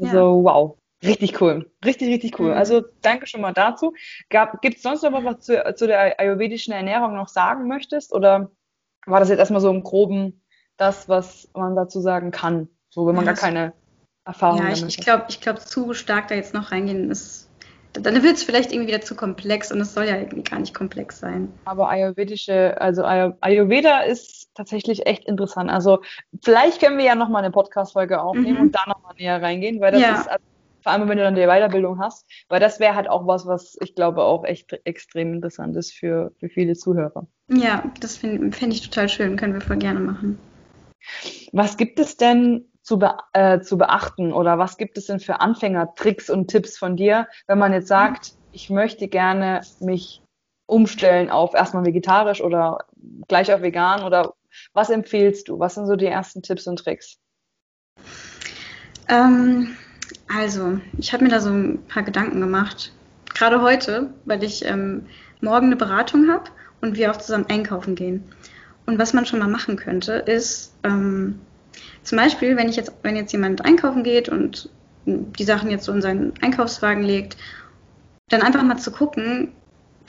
Also 0.00 0.16
ja. 0.16 0.44
wow, 0.44 0.76
richtig 1.04 1.40
cool. 1.40 1.70
Richtig, 1.84 2.08
richtig 2.08 2.40
cool. 2.40 2.50
Mhm. 2.50 2.58
Also 2.58 2.82
danke 3.02 3.28
schon 3.28 3.40
mal 3.40 3.52
dazu. 3.52 3.94
Gibt 4.60 4.78
es 4.78 4.82
sonst 4.82 5.04
noch 5.04 5.24
was 5.24 5.44
zu, 5.44 5.74
zu 5.76 5.86
der 5.86 6.18
ayurvedischen 6.18 6.74
Ernährung 6.74 7.14
noch 7.14 7.28
sagen 7.28 7.68
möchtest? 7.68 8.12
Oder 8.12 8.50
war 9.06 9.20
das 9.20 9.28
jetzt 9.28 9.38
erstmal 9.38 9.60
so 9.60 9.70
im 9.70 9.84
Groben 9.84 10.42
das, 10.76 11.08
was 11.08 11.48
man 11.54 11.76
dazu 11.76 12.00
sagen 12.00 12.32
kann? 12.32 12.68
So, 12.90 13.06
wenn 13.06 13.14
man 13.14 13.26
gar 13.26 13.36
keine 13.36 13.74
Erfahrung 14.24 14.58
ja, 14.58 14.72
ich, 14.72 14.84
ich 14.84 14.98
glaube, 14.98 15.24
ich 15.28 15.40
glaub, 15.40 15.60
zu 15.60 15.94
stark 15.94 16.28
da 16.28 16.34
jetzt 16.34 16.54
noch 16.54 16.72
reingehen 16.72 17.10
ist 17.10 17.48
dann 17.92 18.22
wird 18.22 18.36
es 18.36 18.42
vielleicht 18.42 18.72
irgendwie 18.72 18.88
wieder 18.88 19.02
zu 19.02 19.14
komplex 19.14 19.70
und 19.70 19.80
es 19.80 19.92
soll 19.92 20.04
ja 20.04 20.16
irgendwie 20.16 20.42
gar 20.42 20.58
nicht 20.58 20.74
komplex 20.74 21.18
sein. 21.18 21.52
Aber 21.64 21.88
ayurvedische, 21.88 22.80
also 22.80 23.04
Ayurveda 23.04 24.00
ist 24.00 24.50
tatsächlich 24.54 25.06
echt 25.06 25.24
interessant. 25.24 25.70
Also 25.70 26.00
vielleicht 26.42 26.80
können 26.80 26.98
wir 26.98 27.04
ja 27.04 27.14
nochmal 27.14 27.42
eine 27.42 27.52
Podcast-Folge 27.52 28.20
aufnehmen 28.20 28.56
mhm. 28.56 28.62
und 28.62 28.74
da 28.74 28.80
nochmal 28.86 29.14
näher 29.18 29.42
reingehen, 29.42 29.80
weil 29.80 29.92
das 29.92 30.00
ja. 30.00 30.20
ist, 30.20 30.28
also, 30.28 30.44
vor 30.82 30.92
allem 30.92 31.08
wenn 31.08 31.18
du 31.18 31.24
dann 31.24 31.34
die 31.34 31.46
Weiterbildung 31.46 31.98
hast, 31.98 32.26
weil 32.48 32.60
das 32.60 32.80
wäre 32.80 32.94
halt 32.94 33.08
auch 33.08 33.26
was, 33.26 33.46
was 33.46 33.76
ich 33.80 33.94
glaube 33.94 34.22
auch 34.22 34.44
echt 34.44 34.72
extrem 34.84 35.34
interessant 35.34 35.76
ist 35.76 35.92
für, 35.92 36.32
für 36.40 36.48
viele 36.48 36.74
Zuhörer. 36.74 37.26
Ja, 37.48 37.84
das 38.00 38.16
finde 38.16 38.56
find 38.56 38.72
ich 38.72 38.80
total 38.80 39.08
schön, 39.08 39.36
können 39.36 39.54
wir 39.54 39.60
voll 39.60 39.76
gerne 39.76 40.00
machen. 40.00 40.38
Was 41.52 41.76
gibt 41.76 41.98
es 41.98 42.16
denn 42.16 42.71
zu, 42.82 42.98
be 42.98 43.16
äh, 43.32 43.60
zu 43.60 43.78
beachten 43.78 44.32
oder 44.32 44.58
was 44.58 44.76
gibt 44.76 44.98
es 44.98 45.06
denn 45.06 45.20
für 45.20 45.40
Anfängertricks 45.40 46.30
und 46.30 46.48
Tipps 46.48 46.76
von 46.76 46.96
dir, 46.96 47.28
wenn 47.46 47.58
man 47.58 47.72
jetzt 47.72 47.88
sagt, 47.88 48.34
ich 48.52 48.70
möchte 48.70 49.08
gerne 49.08 49.62
mich 49.80 50.22
umstellen 50.66 51.30
auf 51.30 51.54
erstmal 51.54 51.84
vegetarisch 51.84 52.40
oder 52.40 52.86
gleich 53.28 53.52
auf 53.52 53.62
vegan 53.62 54.02
oder 54.02 54.34
was 54.72 54.90
empfiehlst 54.90 55.48
du? 55.48 55.58
Was 55.58 55.74
sind 55.74 55.86
so 55.86 55.96
die 55.96 56.06
ersten 56.06 56.42
Tipps 56.42 56.66
und 56.66 56.78
Tricks? 56.78 57.18
Ähm, 59.08 59.76
also, 60.34 60.78
ich 60.98 61.12
habe 61.12 61.24
mir 61.24 61.30
da 61.30 61.40
so 61.40 61.50
ein 61.50 61.84
paar 61.88 62.02
Gedanken 62.02 62.40
gemacht. 62.40 62.92
Gerade 63.34 63.62
heute, 63.62 64.12
weil 64.24 64.42
ich 64.42 64.64
ähm, 64.64 65.06
morgen 65.40 65.66
eine 65.66 65.76
Beratung 65.76 66.30
habe 66.30 66.50
und 66.80 66.96
wir 66.96 67.10
auch 67.10 67.16
zusammen 67.16 67.46
einkaufen 67.48 67.94
gehen. 67.94 68.24
Und 68.86 68.98
was 68.98 69.12
man 69.12 69.26
schon 69.26 69.38
mal 69.38 69.48
machen 69.48 69.76
könnte, 69.76 70.14
ist 70.14 70.74
ähm, 70.84 71.40
zum 72.02 72.18
Beispiel, 72.18 72.56
wenn 72.56 72.68
ich 72.68 72.76
jetzt, 72.76 72.92
wenn 73.02 73.16
jetzt 73.16 73.32
jemand 73.32 73.64
einkaufen 73.64 74.02
geht 74.02 74.28
und 74.28 74.70
die 75.06 75.44
Sachen 75.44 75.70
jetzt 75.70 75.84
so 75.84 75.92
in 75.92 76.02
seinen 76.02 76.34
Einkaufswagen 76.40 77.02
legt, 77.02 77.36
dann 78.28 78.42
einfach 78.42 78.62
mal 78.62 78.78
zu 78.78 78.92
gucken, 78.92 79.52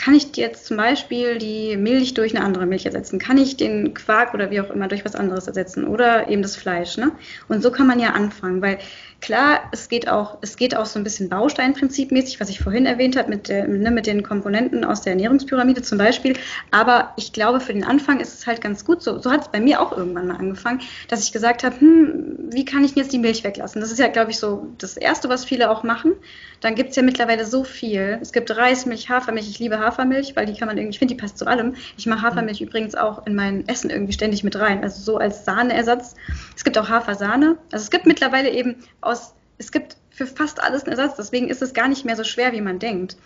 kann 0.04 0.16
ich 0.16 0.36
jetzt 0.36 0.66
zum 0.66 0.76
Beispiel 0.76 1.38
die 1.38 1.78
Milch 1.78 2.14
durch 2.14 2.36
eine 2.36 2.44
andere 2.44 2.66
Milch 2.66 2.86
ersetzen? 2.86 3.20
Kann 3.20 3.38
ich 3.38 3.56
den 3.56 3.94
Quark 3.94 4.34
oder 4.34 4.52
wie 4.52 4.60
auch 4.60 4.70
immer 4.70 4.90
durch 4.90 5.06
was 5.06 5.16
anderes 5.16 5.48
ersetzen? 5.48 5.88
Oder 5.88 6.28
eben 6.28 6.42
das 6.42 6.58
Fleisch, 6.58 6.98
ne? 6.98 7.12
Und 7.48 7.64
so 7.64 7.72
kann 7.72 7.88
man 7.88 8.00
ja 8.00 8.10
anfangen, 8.10 8.62
weil 8.62 8.80
klar, 9.24 9.62
es 9.72 9.88
geht 9.88 10.10
auch, 10.10 10.38
es 10.42 10.58
geht 10.58 10.76
auch 10.76 10.86
so 10.86 11.00
ein 11.00 11.06
bisschen 11.06 11.30
Bausteinprinzipmäßig, 11.30 12.42
was 12.42 12.50
ich 12.50 12.60
vorhin 12.60 12.86
erwähnt 12.86 13.16
habe, 13.16 13.30
mit, 13.30 13.48
ne, 13.48 13.90
mit 13.90 14.06
den 14.06 14.22
Komponenten 14.22 14.84
aus 14.84 15.02
der 15.02 15.14
Ernährungspyramide 15.14 15.82
zum 15.82 15.98
Beispiel. 15.98 16.36
Aber 16.72 17.14
ich 17.16 17.32
glaube, 17.32 17.62
für 17.62 17.72
den 17.72 17.86
Anfang 17.86 18.20
ist 18.20 18.34
es 18.34 18.46
halt 18.46 18.60
ganz 18.60 18.84
gut. 18.84 19.02
So, 19.02 19.20
so 19.20 19.32
hat 19.32 19.44
es 19.44 19.48
bei 19.48 19.62
mir 19.62 19.80
auch 19.80 19.96
irgendwann 19.98 20.28
mal 20.28 20.36
angefangen, 20.36 20.82
dass 21.08 21.24
ich 21.24 21.32
gesagt 21.32 21.64
habe, 21.64 21.80
hm, 21.80 22.50
wie 22.52 22.66
kann 22.66 22.84
ich 22.84 22.96
jetzt 22.96 23.14
die 23.14 23.20
Milch 23.20 23.46
weglassen? 23.46 23.80
Das 23.80 23.92
ist 23.92 24.00
ja, 24.00 24.10
glaube 24.10 24.32
ich, 24.32 24.40
so 24.40 24.68
das 24.78 24.98
Erste, 24.98 25.30
was 25.30 25.46
viele 25.46 25.72
auch 25.72 25.84
machen. 25.84 26.12
Dann 26.60 26.76
gibt 26.76 26.90
es 26.90 26.98
ja 26.98 27.04
mittlerweile 27.04 27.46
so 27.46 27.64
viel. 27.64 28.20
Es 28.22 28.34
gibt 28.34 28.56
Reismilch, 28.56 29.10
Hafermilch. 29.10 29.50
Ich 29.50 29.60
liebe 29.60 29.80
Hafermilch, 29.80 29.93
weil 29.98 30.46
die 30.46 30.54
kann 30.54 30.68
man 30.68 30.78
irgendwie, 30.78 30.92
ich 30.92 31.00
finde, 31.00 31.14
die 31.14 31.20
passt 31.20 31.38
zu 31.38 31.48
allem. 31.48 31.76
Ich 31.98 32.06
mache 32.06 32.22
Hafermilch 32.22 32.62
mhm. 32.62 32.68
übrigens 32.68 32.96
auch 32.96 33.26
in 33.26 33.36
mein 33.36 33.68
Essen 33.68 33.90
irgendwie 33.90 34.14
ständig 34.14 34.44
mit 34.44 34.58
rein. 34.58 34.84
Also 34.84 35.02
so 35.02 35.18
als 35.18 35.46
Sahneersatz. 35.46 36.16
Es 36.56 36.64
gibt 36.64 36.78
auch 36.78 36.90
Hafersahne. 36.90 37.58
Also 37.72 37.84
es 37.84 37.92
gibt 37.92 38.06
mittlerweile 38.06 38.52
eben 38.52 38.76
aus, 39.02 39.34
es 39.58 39.72
gibt 39.72 39.98
für 40.10 40.28
fast 40.28 40.62
alles 40.62 40.84
einen 40.84 40.98
Ersatz. 40.98 41.18
Deswegen 41.18 41.50
ist 41.50 41.62
es 41.62 41.74
gar 41.74 41.88
nicht 41.88 42.06
mehr 42.06 42.16
so 42.16 42.24
schwer, 42.24 42.54
wie 42.54 42.62
man 42.62 42.80
denkt. 42.80 43.18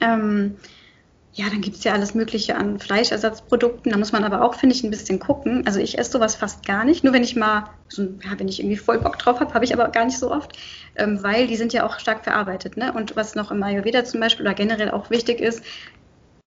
Ähm, 0.00 0.56
ja, 1.36 1.50
dann 1.50 1.60
gibt 1.60 1.76
es 1.76 1.84
ja 1.84 1.92
alles 1.92 2.14
Mögliche 2.14 2.56
an 2.56 2.78
Fleischersatzprodukten. 2.78 3.92
Da 3.92 3.98
muss 3.98 4.10
man 4.10 4.24
aber 4.24 4.40
auch, 4.40 4.54
finde 4.54 4.74
ich, 4.74 4.82
ein 4.82 4.90
bisschen 4.90 5.18
gucken. 5.18 5.66
Also 5.66 5.80
ich 5.80 5.98
esse 5.98 6.12
sowas 6.12 6.34
fast 6.34 6.64
gar 6.64 6.82
nicht. 6.82 7.04
Nur 7.04 7.12
wenn 7.12 7.22
ich 7.22 7.36
mal, 7.36 7.68
so, 7.88 8.04
ja, 8.04 8.38
wenn 8.38 8.48
ich 8.48 8.58
irgendwie 8.58 8.78
voll 8.78 8.98
Bock 9.00 9.18
drauf 9.18 9.38
habe, 9.40 9.52
habe 9.52 9.66
ich 9.66 9.74
aber 9.74 9.88
gar 9.88 10.06
nicht 10.06 10.18
so 10.18 10.32
oft, 10.32 10.56
ähm, 10.96 11.22
weil 11.22 11.46
die 11.46 11.56
sind 11.56 11.74
ja 11.74 11.84
auch 11.84 11.98
stark 11.98 12.24
verarbeitet. 12.24 12.78
Ne? 12.78 12.90
Und 12.90 13.16
was 13.16 13.34
noch 13.34 13.50
im 13.50 13.62
Ayurveda 13.62 14.02
zum 14.06 14.18
Beispiel 14.20 14.46
oder 14.46 14.54
generell 14.54 14.90
auch 14.90 15.10
wichtig 15.10 15.40
ist, 15.40 15.62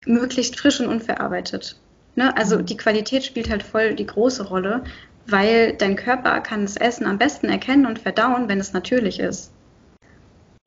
möglichst 0.06 0.56
frisch 0.60 0.78
und 0.78 0.86
unverarbeitet. 0.86 1.74
Ne? 2.14 2.36
Also 2.36 2.58
mhm. 2.58 2.66
die 2.66 2.76
Qualität 2.76 3.24
spielt 3.24 3.50
halt 3.50 3.64
voll 3.64 3.96
die 3.96 4.06
große 4.06 4.46
Rolle, 4.46 4.84
weil 5.26 5.72
dein 5.72 5.96
Körper 5.96 6.40
kann 6.40 6.62
das 6.62 6.76
Essen 6.76 7.04
am 7.04 7.18
besten 7.18 7.48
erkennen 7.48 7.84
und 7.84 7.98
verdauen, 7.98 8.48
wenn 8.48 8.60
es 8.60 8.72
natürlich 8.72 9.18
ist. 9.18 9.50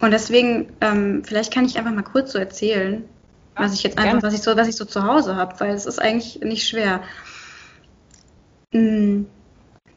Und 0.02 0.12
deswegen, 0.12 0.74
ähm, 0.82 1.24
vielleicht 1.24 1.54
kann 1.54 1.64
ich 1.64 1.78
einfach 1.78 1.94
mal 1.94 2.02
kurz 2.02 2.34
so 2.34 2.40
erzählen, 2.40 3.06
was 3.56 3.74
ich 3.74 3.84
jetzt 3.84 3.98
einfach, 3.98 4.24
was 4.24 4.34
ich 4.34 4.42
so, 4.42 4.56
was 4.56 4.68
ich 4.68 4.76
so 4.76 4.86
zu 4.86 5.04
Hause 5.04 5.36
habe, 5.36 5.60
weil 5.60 5.74
es 5.74 5.86
ist 5.86 6.02
eigentlich 6.02 6.40
nicht 6.42 6.68
schwer. 6.68 7.02
Mm, 8.72 9.24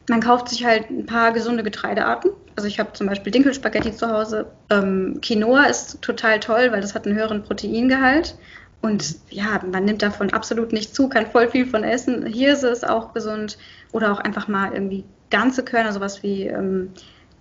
man 0.09 0.21
kauft 0.21 0.49
sich 0.49 0.65
halt 0.65 0.89
ein 0.89 1.05
paar 1.05 1.31
gesunde 1.31 1.63
Getreidearten. 1.63 2.31
Also 2.55 2.67
ich 2.67 2.79
habe 2.79 2.93
zum 2.93 3.07
Beispiel 3.07 3.31
Dinkelspaghetti 3.31 3.93
zu 3.93 4.09
Hause. 4.09 4.51
Ähm, 4.69 5.19
Quinoa 5.21 5.63
ist 5.63 6.01
total 6.01 6.39
toll, 6.39 6.71
weil 6.71 6.81
das 6.81 6.95
hat 6.95 7.05
einen 7.05 7.15
höheren 7.15 7.43
Proteingehalt. 7.43 8.37
Und 8.81 9.15
ja, 9.29 9.61
man 9.71 9.85
nimmt 9.85 10.03
davon 10.03 10.31
absolut 10.31 10.71
nicht 10.71 10.93
zu, 10.93 11.09
kann 11.09 11.25
voll 11.25 11.49
viel 11.49 11.65
von 11.65 11.83
essen. 11.83 12.25
Hirse 12.25 12.69
ist 12.69 12.87
auch 12.87 13.13
gesund. 13.13 13.57
Oder 13.91 14.11
auch 14.11 14.19
einfach 14.19 14.47
mal 14.47 14.73
irgendwie 14.73 15.05
ganze 15.31 15.63
Körner, 15.63 15.91
sowas 15.91 16.21
wie 16.21 16.47
ähm, 16.47 16.91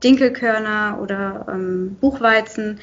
Dinkelkörner 0.02 0.98
oder 1.02 1.46
ähm, 1.50 1.96
Buchweizen. 2.00 2.80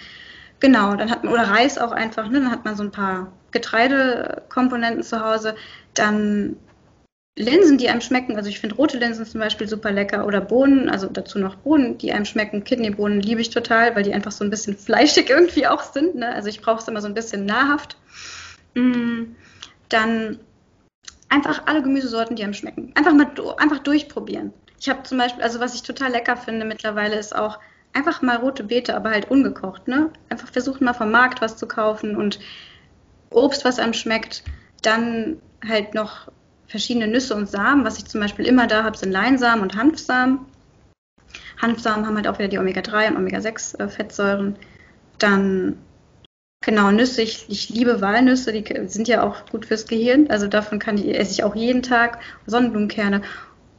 Genau, 0.61 0.95
dann 0.95 1.09
hat 1.09 1.23
man, 1.23 1.33
oder 1.33 1.43
Reis 1.43 1.77
auch 1.79 1.91
einfach, 1.91 2.29
ne? 2.29 2.39
dann 2.39 2.51
hat 2.51 2.63
man 2.63 2.77
so 2.77 2.83
ein 2.83 2.91
paar 2.91 3.33
Getreidekomponenten 3.49 5.03
zu 5.03 5.19
Hause. 5.25 5.55
Dann 5.95 6.55
Linsen, 7.35 7.79
die 7.79 7.89
einem 7.89 8.01
schmecken. 8.01 8.37
Also 8.37 8.47
ich 8.47 8.59
finde 8.59 8.75
rote 8.75 8.99
Linsen 8.99 9.25
zum 9.25 9.41
Beispiel 9.41 9.67
super 9.67 9.91
lecker. 9.91 10.25
Oder 10.27 10.39
Bohnen, 10.39 10.87
also 10.87 11.07
dazu 11.07 11.39
noch 11.39 11.55
Bohnen, 11.55 11.97
die 11.97 12.13
einem 12.13 12.25
schmecken. 12.25 12.63
Kidneybohnen 12.63 13.21
liebe 13.21 13.41
ich 13.41 13.49
total, 13.49 13.95
weil 13.95 14.03
die 14.03 14.13
einfach 14.13 14.31
so 14.31 14.43
ein 14.43 14.51
bisschen 14.51 14.77
fleischig 14.77 15.31
irgendwie 15.31 15.65
auch 15.65 15.81
sind. 15.81 16.15
Ne? 16.15 16.31
Also 16.31 16.47
ich 16.47 16.61
brauche 16.61 16.79
es 16.79 16.87
immer 16.87 17.01
so 17.01 17.07
ein 17.07 17.15
bisschen 17.15 17.45
nahrhaft. 17.45 17.97
Mm, 18.75 19.35
dann 19.89 20.39
einfach 21.29 21.63
alle 21.65 21.81
Gemüsesorten, 21.81 22.35
die 22.35 22.43
einem 22.43 22.53
schmecken. 22.53 22.91
Einfach 22.93 23.13
mal 23.13 23.31
einfach 23.57 23.79
durchprobieren. 23.79 24.53
Ich 24.79 24.89
habe 24.89 25.01
zum 25.03 25.17
Beispiel, 25.17 25.43
also 25.43 25.59
was 25.59 25.73
ich 25.73 25.81
total 25.81 26.11
lecker 26.11 26.37
finde 26.37 26.65
mittlerweile, 26.65 27.15
ist 27.15 27.35
auch 27.35 27.57
einfach 27.93 28.21
mal 28.21 28.37
rote 28.37 28.63
Beete, 28.63 28.95
aber 28.95 29.11
halt 29.11 29.29
ungekocht, 29.29 29.87
ne? 29.87 30.09
Einfach 30.29 30.47
versuchen 30.47 30.85
mal 30.85 30.93
vom 30.93 31.11
Markt 31.11 31.41
was 31.41 31.57
zu 31.57 31.67
kaufen 31.67 32.15
und 32.15 32.39
Obst, 33.29 33.65
was 33.65 33.79
einem 33.79 33.93
schmeckt. 33.93 34.43
Dann 34.81 35.37
halt 35.67 35.93
noch 35.93 36.31
verschiedene 36.67 37.07
Nüsse 37.07 37.35
und 37.35 37.49
Samen. 37.49 37.85
Was 37.85 37.97
ich 37.97 38.05
zum 38.05 38.21
Beispiel 38.21 38.45
immer 38.45 38.67
da 38.67 38.83
habe, 38.83 38.97
sind 38.97 39.11
Leinsamen 39.11 39.61
und 39.61 39.75
Hanfsamen. 39.75 40.39
Hanfsamen 41.61 42.05
haben 42.05 42.15
halt 42.15 42.27
auch 42.27 42.39
wieder 42.39 42.47
die 42.47 42.59
Omega-3 42.59 43.09
und 43.09 43.17
Omega-6 43.17 43.79
äh. 43.79 44.53
Dann 45.19 45.77
genau 46.61 46.91
Nüsse. 46.91 47.21
Ich, 47.21 47.45
ich, 47.49 47.69
liebe 47.69 48.01
Walnüsse, 48.01 48.51
die 48.51 48.87
sind 48.87 49.07
ja 49.07 49.23
auch 49.23 49.45
gut 49.49 49.65
fürs 49.65 49.85
Gehirn. 49.85 50.29
Also 50.29 50.47
davon 50.47 50.79
kann 50.79 50.97
ich, 50.97 51.07
esse 51.17 51.31
ich 51.31 51.43
auch 51.43 51.55
jeden 51.55 51.83
Tag. 51.83 52.19
Sonnenblumenkerne. 52.47 53.21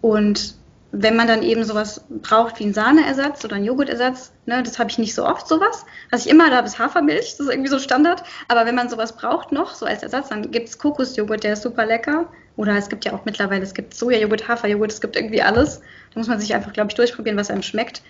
Und 0.00 0.56
wenn 0.92 1.16
man 1.16 1.26
dann 1.26 1.42
eben 1.42 1.64
sowas 1.64 2.04
braucht 2.08 2.58
wie 2.58 2.64
einen 2.64 2.74
Sahneersatz 2.74 3.42
oder 3.46 3.56
einen 3.56 3.64
Joghurtersatz, 3.64 4.30
ne, 4.44 4.62
das 4.62 4.78
habe 4.78 4.90
ich 4.90 4.98
nicht 4.98 5.14
so 5.14 5.26
oft 5.26 5.48
sowas. 5.48 5.86
Was 6.10 6.26
ich 6.26 6.30
immer 6.30 6.50
da 6.50 6.56
habe, 6.56 6.66
ist 6.66 6.78
Hafermilch, 6.78 7.30
das 7.30 7.40
ist 7.40 7.48
irgendwie 7.48 7.70
so 7.70 7.78
Standard. 7.78 8.22
Aber 8.48 8.66
wenn 8.66 8.74
man 8.74 8.90
sowas 8.90 9.16
braucht 9.16 9.52
noch, 9.52 9.74
so 9.74 9.86
als 9.86 10.02
Ersatz, 10.02 10.28
dann 10.28 10.50
gibt 10.50 10.68
es 10.68 10.78
Kokosjoghurt, 10.78 11.44
der 11.44 11.54
ist 11.54 11.62
super 11.62 11.86
lecker. 11.86 12.26
Oder 12.56 12.76
es 12.76 12.90
gibt 12.90 13.06
ja 13.06 13.14
auch 13.14 13.24
mittlerweile, 13.24 13.62
es 13.62 13.72
gibt 13.72 13.94
Sojajoghurt, 13.94 14.46
Haferjoghurt, 14.46 14.92
es 14.92 15.00
gibt 15.00 15.16
irgendwie 15.16 15.40
alles. 15.40 15.80
Da 16.12 16.20
muss 16.20 16.28
man 16.28 16.38
sich 16.38 16.54
einfach, 16.54 16.74
glaube 16.74 16.90
ich, 16.90 16.94
durchprobieren, 16.94 17.38
was 17.38 17.50
einem 17.50 17.62
schmeckt. 17.62 18.02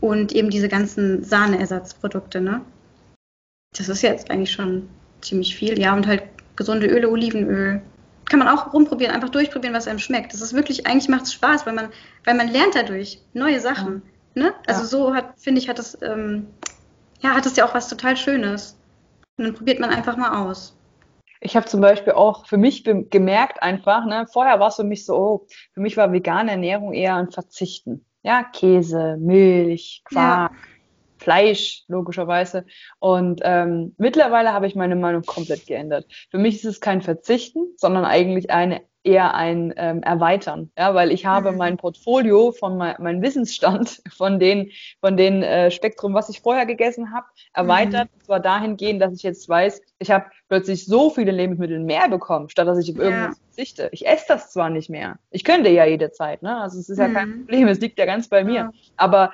Und 0.00 0.32
eben 0.32 0.48
diese 0.48 0.68
ganzen 0.68 1.22
Sahneersatzprodukte, 1.22 2.40
ne? 2.40 2.62
Das 3.76 3.90
ist 3.90 4.02
jetzt 4.02 4.30
eigentlich 4.30 4.52
schon 4.52 4.88
ziemlich 5.20 5.54
viel. 5.54 5.78
Ja, 5.78 5.94
und 5.94 6.06
halt 6.06 6.22
gesunde 6.56 6.86
Öle, 6.86 7.10
Olivenöl, 7.10 7.82
kann 8.32 8.38
man 8.38 8.48
auch 8.48 8.72
rumprobieren, 8.72 9.14
einfach 9.14 9.28
durchprobieren, 9.28 9.76
was 9.76 9.86
einem 9.86 9.98
schmeckt. 9.98 10.32
Das 10.32 10.40
ist 10.40 10.54
wirklich, 10.54 10.86
eigentlich 10.86 11.10
macht 11.10 11.24
es 11.24 11.34
Spaß, 11.34 11.66
weil 11.66 11.74
man, 11.74 11.90
weil 12.24 12.34
man 12.34 12.48
lernt 12.48 12.74
dadurch 12.74 13.20
neue 13.34 13.60
Sachen. 13.60 14.00
Ja. 14.34 14.44
Ne? 14.44 14.54
Also 14.66 14.80
ja. 14.80 14.86
so 14.86 15.14
hat, 15.14 15.38
finde 15.38 15.60
ich, 15.60 15.68
hat 15.68 15.78
das, 15.78 16.00
ähm, 16.00 16.46
ja, 17.20 17.34
hat 17.34 17.44
es 17.44 17.56
ja 17.56 17.66
auch 17.66 17.74
was 17.74 17.90
total 17.90 18.16
Schönes. 18.16 18.78
Und 19.36 19.44
dann 19.44 19.54
probiert 19.54 19.80
man 19.80 19.90
einfach 19.90 20.16
mal 20.16 20.46
aus. 20.46 20.74
Ich 21.42 21.56
habe 21.56 21.66
zum 21.66 21.82
Beispiel 21.82 22.14
auch 22.14 22.46
für 22.46 22.56
mich 22.56 22.84
gemerkt 22.84 23.62
einfach, 23.62 24.06
ne, 24.06 24.26
vorher 24.32 24.58
war 24.60 24.68
es 24.68 24.76
für 24.76 24.84
mich 24.84 25.04
so, 25.04 25.14
oh, 25.14 25.46
für 25.74 25.80
mich 25.80 25.98
war 25.98 26.10
vegane 26.10 26.52
Ernährung 26.52 26.94
eher 26.94 27.16
ein 27.16 27.30
Verzichten. 27.30 28.06
Ja, 28.22 28.44
Käse, 28.44 29.18
Milch, 29.20 30.00
Quark, 30.06 30.52
ja. 30.52 30.58
Fleisch, 31.22 31.84
logischerweise. 31.88 32.66
Und 32.98 33.40
ähm, 33.44 33.94
mittlerweile 33.98 34.52
habe 34.52 34.66
ich 34.66 34.74
meine 34.74 34.96
Meinung 34.96 35.22
komplett 35.22 35.66
geändert. 35.66 36.06
Für 36.30 36.38
mich 36.38 36.56
ist 36.56 36.64
es 36.64 36.80
kein 36.80 37.02
Verzichten, 37.02 37.72
sondern 37.76 38.04
eigentlich 38.04 38.50
eine 38.50 38.82
eher 39.04 39.34
ein 39.34 39.74
ähm, 39.76 40.02
Erweitern, 40.02 40.70
ja, 40.78 40.94
weil 40.94 41.10
ich 41.10 41.26
habe 41.26 41.52
mhm. 41.52 41.58
mein 41.58 41.76
Portfolio 41.76 42.52
von 42.52 42.76
mein, 42.76 42.94
mein 43.00 43.22
Wissensstand 43.22 44.00
von 44.16 44.38
den 44.38 44.70
von 45.00 45.16
den 45.16 45.42
äh, 45.42 45.70
Spektrum, 45.70 46.14
was 46.14 46.28
ich 46.28 46.40
vorher 46.40 46.66
gegessen 46.66 47.12
habe, 47.12 47.26
erweitert. 47.52 48.10
Mhm. 48.10 48.14
Und 48.14 48.24
zwar 48.24 48.40
dahingehend, 48.40 49.02
dass 49.02 49.14
ich 49.14 49.22
jetzt 49.22 49.48
weiß, 49.48 49.82
ich 49.98 50.10
habe 50.10 50.26
plötzlich 50.48 50.86
so 50.86 51.10
viele 51.10 51.32
Lebensmittel 51.32 51.80
mehr 51.80 52.08
bekommen, 52.08 52.48
statt 52.48 52.68
dass 52.68 52.78
ich 52.78 52.92
auf 52.94 53.02
irgendwas 53.02 53.36
ja. 53.36 53.44
verzichte. 53.46 53.88
Ich 53.92 54.06
esse 54.06 54.26
das 54.28 54.52
zwar 54.52 54.70
nicht 54.70 54.88
mehr, 54.88 55.18
ich 55.30 55.44
könnte 55.44 55.70
ja 55.70 55.84
jederzeit, 55.84 56.42
ne? 56.42 56.58
Also 56.58 56.78
es 56.78 56.88
ist 56.88 56.98
ja 56.98 57.08
mhm. 57.08 57.14
kein 57.14 57.38
Problem, 57.38 57.68
es 57.68 57.80
liegt 57.80 57.98
ja 57.98 58.06
ganz 58.06 58.28
bei 58.28 58.44
mir. 58.44 58.54
Ja. 58.54 58.70
Aber 58.96 59.32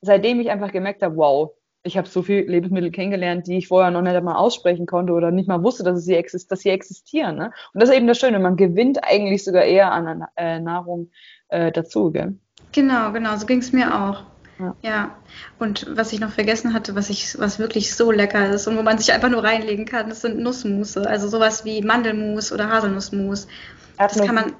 seitdem 0.00 0.40
ich 0.40 0.50
einfach 0.50 0.72
gemerkt 0.72 1.02
habe, 1.02 1.16
wow, 1.16 1.52
ich 1.86 1.96
habe 1.96 2.08
so 2.08 2.22
viele 2.22 2.42
Lebensmittel 2.42 2.90
kennengelernt, 2.90 3.46
die 3.46 3.58
ich 3.58 3.68
vorher 3.68 3.90
noch 3.90 4.02
nicht 4.02 4.14
einmal 4.14 4.36
aussprechen 4.36 4.86
konnte 4.86 5.12
oder 5.12 5.30
nicht 5.30 5.48
mal 5.48 5.62
wusste, 5.62 5.84
dass, 5.84 6.04
sie, 6.04 6.14
exist 6.14 6.50
dass 6.50 6.60
sie 6.60 6.70
existieren. 6.70 7.36
Ne? 7.36 7.52
Und 7.72 7.80
das 7.80 7.90
ist 7.90 7.96
eben 7.96 8.06
das 8.06 8.18
Schöne, 8.18 8.38
man 8.38 8.56
gewinnt 8.56 9.04
eigentlich 9.04 9.44
sogar 9.44 9.62
eher 9.62 9.92
an 9.92 10.24
äh, 10.36 10.58
Nahrung 10.58 11.10
äh, 11.48 11.70
dazu. 11.70 12.10
Gell? 12.10 12.38
Genau, 12.72 13.12
genau, 13.12 13.36
so 13.36 13.46
ging 13.46 13.58
es 13.58 13.72
mir 13.72 13.94
auch. 13.94 14.24
Ja. 14.58 14.76
ja. 14.82 15.16
Und 15.58 15.86
was 15.96 16.12
ich 16.12 16.20
noch 16.20 16.30
vergessen 16.30 16.72
hatte, 16.72 16.94
was 16.94 17.10
ich, 17.10 17.38
was 17.38 17.58
wirklich 17.58 17.94
so 17.94 18.10
lecker 18.10 18.50
ist 18.50 18.66
und 18.66 18.76
wo 18.76 18.82
man 18.82 18.98
sich 18.98 19.12
einfach 19.12 19.28
nur 19.28 19.44
reinlegen 19.44 19.84
kann, 19.84 20.08
das 20.08 20.22
sind 20.22 20.38
Nussmusse. 20.38 21.06
Also 21.06 21.28
sowas 21.28 21.64
wie 21.64 21.82
Mandelmus 21.82 22.52
oder 22.52 22.68
Haselnussmus. 22.70 23.46
Das 23.98 24.18
kann 24.18 24.34
man. 24.34 24.54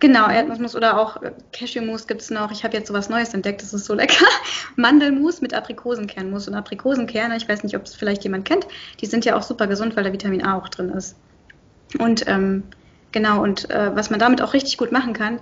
Genau, 0.00 0.28
Erdnussmus 0.28 0.76
oder 0.76 0.98
auch 0.98 1.22
äh, 1.22 1.32
Cashewmus 1.52 2.06
gibt 2.06 2.20
es 2.20 2.30
noch. 2.30 2.52
Ich 2.52 2.62
habe 2.64 2.76
jetzt 2.76 2.88
sowas 2.88 3.08
Neues 3.08 3.34
entdeckt, 3.34 3.62
das 3.62 3.74
ist 3.74 3.84
so 3.84 3.94
lecker. 3.94 4.24
Mandelmus 4.76 5.40
mit 5.40 5.54
Aprikosenkernmus. 5.54 6.46
Und 6.46 6.54
Aprikosenkerne, 6.54 7.36
ich 7.36 7.48
weiß 7.48 7.64
nicht, 7.64 7.76
ob 7.76 7.82
es 7.84 7.94
vielleicht 7.94 8.22
jemand 8.24 8.44
kennt, 8.44 8.66
die 9.00 9.06
sind 9.06 9.24
ja 9.24 9.36
auch 9.36 9.42
super 9.42 9.66
gesund, 9.66 9.96
weil 9.96 10.04
da 10.04 10.12
Vitamin 10.12 10.44
A 10.44 10.56
auch 10.56 10.68
drin 10.68 10.90
ist. 10.90 11.16
Und 11.98 12.28
ähm, 12.28 12.64
genau, 13.12 13.42
und 13.42 13.70
äh, 13.70 13.94
was 13.94 14.10
man 14.10 14.20
damit 14.20 14.42
auch 14.42 14.52
richtig 14.52 14.78
gut 14.78 14.92
machen 14.92 15.14
kann, 15.14 15.40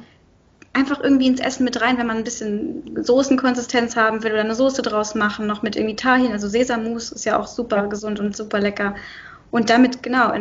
einfach 0.72 1.00
irgendwie 1.02 1.26
ins 1.26 1.40
Essen 1.40 1.64
mit 1.64 1.80
rein, 1.80 1.98
wenn 1.98 2.06
man 2.06 2.18
ein 2.18 2.24
bisschen 2.24 3.02
Soßenkonsistenz 3.02 3.96
haben 3.96 4.22
will 4.22 4.32
oder 4.32 4.42
eine 4.42 4.54
Soße 4.54 4.82
draus 4.82 5.14
machen, 5.14 5.46
noch 5.46 5.62
mit 5.62 5.74
irgendwie 5.74 5.96
Tahin, 5.96 6.32
also 6.32 6.48
Sesammus 6.48 7.10
ist 7.12 7.24
ja 7.24 7.38
auch 7.38 7.46
super 7.46 7.88
gesund 7.88 8.20
und 8.20 8.36
super 8.36 8.60
lecker. 8.60 8.94
Und 9.56 9.70
damit, 9.70 10.02
genau, 10.02 10.32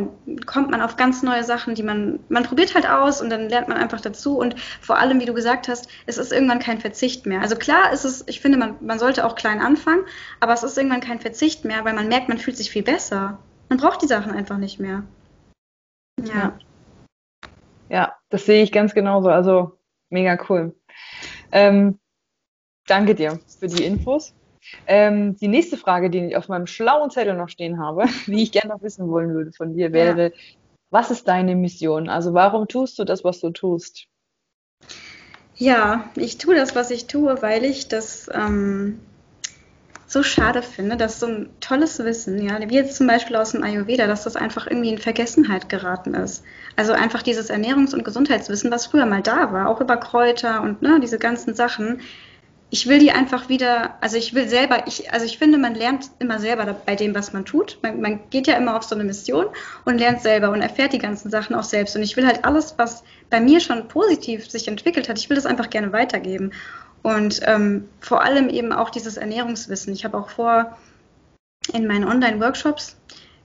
kommt 0.45 0.69
man 0.69 0.82
auf 0.82 0.97
ganz 0.97 1.23
neue 1.23 1.43
Sachen, 1.43 1.73
die 1.73 1.84
man, 1.84 2.19
man 2.30 2.43
probiert 2.43 2.75
halt 2.75 2.88
aus 2.88 3.21
und 3.21 3.30
dann 3.30 3.49
lernt 3.49 3.67
man 3.67 3.78
einfach 3.78 4.01
dazu. 4.01 4.38
Und 4.38 4.60
vor 4.82 4.97
allem, 4.97 5.19
wie 5.19 5.25
du 5.25 5.34
gesagt 5.34 5.67
hast, 5.67 5.89
es 6.06 6.17
ist 6.17 6.32
irgendwann 6.32 6.60
kein 6.60 6.80
Verzicht 6.80 7.25
mehr. 7.25 7.41
Also 7.41 7.56
klar 7.56 7.91
ist 7.93 8.04
es, 8.04 8.23
ich 8.28 8.41
finde, 8.41 8.58
man, 8.58 8.75
man 8.82 8.99
sollte 8.99 9.25
auch 9.25 9.36
klein 9.36 9.62
anfangen, 9.62 10.04
aber 10.39 10.54
es 10.54 10.63
ist 10.63 10.78
irgendwann 10.78 11.01
kein 11.01 11.19
Verzicht 11.19 11.65
mehr, 11.65 11.86
weil 11.86 11.93
man 11.93 12.10
merkt, 12.10 12.30
man 12.30 12.38
fühlt 12.38 12.58
sich 12.58 12.69
viel 12.69 12.84
besser. 12.84 13.39
Man 13.69 13.80
braucht 13.80 14.01
die 14.01 14.08
Sachen 14.08 14.34
einfach 14.34 14.58
nicht 14.58 14.80
mehr. 14.80 15.04
Ja. 16.21 16.58
Ja, 17.89 18.15
das 18.30 18.45
sehe 18.45 18.63
ich 18.63 18.71
ganz 18.71 18.93
genauso. 18.93 19.30
Also 19.30 19.78
Mega 20.10 20.38
cool. 20.49 20.75
Ähm, 21.51 21.99
danke 22.88 23.15
dir 23.15 23.39
für 23.60 23.67
die 23.67 23.84
Infos. 23.84 24.34
Ähm, 24.88 25.36
die 25.38 25.47
nächste 25.47 25.78
Frage, 25.78 26.10
die 26.10 26.28
ich 26.28 26.36
auf 26.36 26.47
meinem 26.47 26.67
schlauen 26.67 27.10
Zettel 27.10 27.36
noch 27.36 27.49
stehen 27.49 27.80
habe, 27.80 28.06
die 28.28 28.43
ich 28.43 28.51
gerne 28.51 28.69
noch 28.69 28.82
wissen 28.82 29.10
wollen 29.10 29.34
würde 29.34 29.51
von 29.51 29.73
dir, 29.73 29.93
wäre, 29.93 30.23
ja. 30.23 30.30
was 30.89 31.12
ist 31.12 31.28
deine 31.28 31.56
Mission? 31.56 32.10
Also 32.10 32.34
warum 32.34 32.67
tust 32.67 32.99
du 32.99 33.04
das, 33.04 33.23
was 33.23 33.39
du 33.39 33.51
tust? 33.51 34.08
Ja, 35.56 36.10
ich 36.15 36.38
tue 36.38 36.56
das, 36.56 36.75
was 36.75 36.91
ich 36.91 37.08
tue, 37.08 37.41
weil 37.41 37.63
ich 37.63 37.88
das 37.88 38.30
ähm, 38.34 38.99
so 40.08 40.21
schade 40.21 40.62
finde, 40.62 40.97
dass 40.97 41.19
so 41.19 41.28
ein 41.28 41.49
tolles 41.62 41.99
Wissen, 41.99 42.41
ja, 42.41 42.60
wie 42.69 42.75
jetzt 42.75 42.95
zum 42.95 43.08
Beispiel 43.08 43.36
aus 43.36 43.51
dem 43.51 43.63
Ayurveda, 43.63 44.06
dass 44.06 44.23
das 44.23 44.36
einfach 44.36 44.67
irgendwie 44.67 44.89
in 44.89 44.97
Vergessenheit 44.97 45.69
geraten 45.69 46.13
ist. 46.13 46.43
Also 46.75 46.93
einfach 46.93 47.21
dieses 47.21 47.49
Ernährungs- 47.49 47.93
und 47.93 48.04
Gesundheitswissen, 48.04 48.69
was 48.69 48.86
früher 48.86 49.06
mal 49.06 49.21
da 49.21 49.51
war, 49.51 49.69
auch 49.69 49.82
über 49.82 49.97
Kräuter 49.97 50.62
und 50.62 50.82
ne, 50.82 50.99
diese 51.01 51.19
ganzen 51.19 51.56
Sachen. 51.56 52.01
Ich 52.75 52.88
will 52.88 52.99
die 52.99 53.13
einfach 53.13 53.47
wieder, 53.47 53.93
also 54.01 54.17
ich 54.17 54.33
will 54.33 54.49
selber, 54.49 54.85
ich, 54.85 55.13
also 55.13 55.25
ich 55.25 55.38
finde, 55.38 55.57
man 55.57 55.75
lernt 55.75 56.11
immer 56.19 56.39
selber 56.39 56.65
bei 56.85 56.97
dem, 56.97 57.15
was 57.15 57.31
man 57.31 57.45
tut. 57.45 57.79
Man, 57.81 58.01
man 58.01 58.19
geht 58.31 58.47
ja 58.47 58.57
immer 58.57 58.75
auf 58.75 58.83
so 58.83 58.95
eine 58.95 59.05
Mission 59.05 59.45
und 59.85 59.97
lernt 59.97 60.21
selber 60.21 60.51
und 60.51 60.61
erfährt 60.61 60.91
die 60.91 60.99
ganzen 60.99 61.31
Sachen 61.31 61.55
auch 61.55 61.63
selbst. 61.63 61.95
Und 61.95 62.03
ich 62.03 62.17
will 62.17 62.27
halt 62.27 62.43
alles, 62.43 62.73
was 62.77 63.05
bei 63.29 63.39
mir 63.39 63.61
schon 63.61 63.88
positiv 63.88 64.51
sich 64.51 64.67
entwickelt 64.67 65.07
hat, 65.07 65.17
ich 65.17 65.29
will 65.29 65.38
das 65.38 65.45
einfach 65.45 65.69
gerne 65.69 65.93
weitergeben. 65.93 66.51
Und 67.01 67.39
ähm, 67.45 67.88
vor 68.01 68.23
allem 68.23 68.49
eben 68.49 68.73
auch 68.73 68.89
dieses 68.89 69.15
Ernährungswissen. 69.15 69.93
Ich 69.93 70.03
habe 70.03 70.17
auch 70.17 70.29
vor, 70.29 70.77
in 71.71 71.88
meinen 71.88 72.03
Online-Workshops 72.03 72.97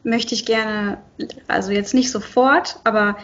möchte 0.03 0.35
ich 0.35 0.45
gerne, 0.45 0.99
also 1.47 1.71
jetzt 1.71 1.95
nicht 1.95 2.11
sofort, 2.11 2.81
aber 2.83 3.17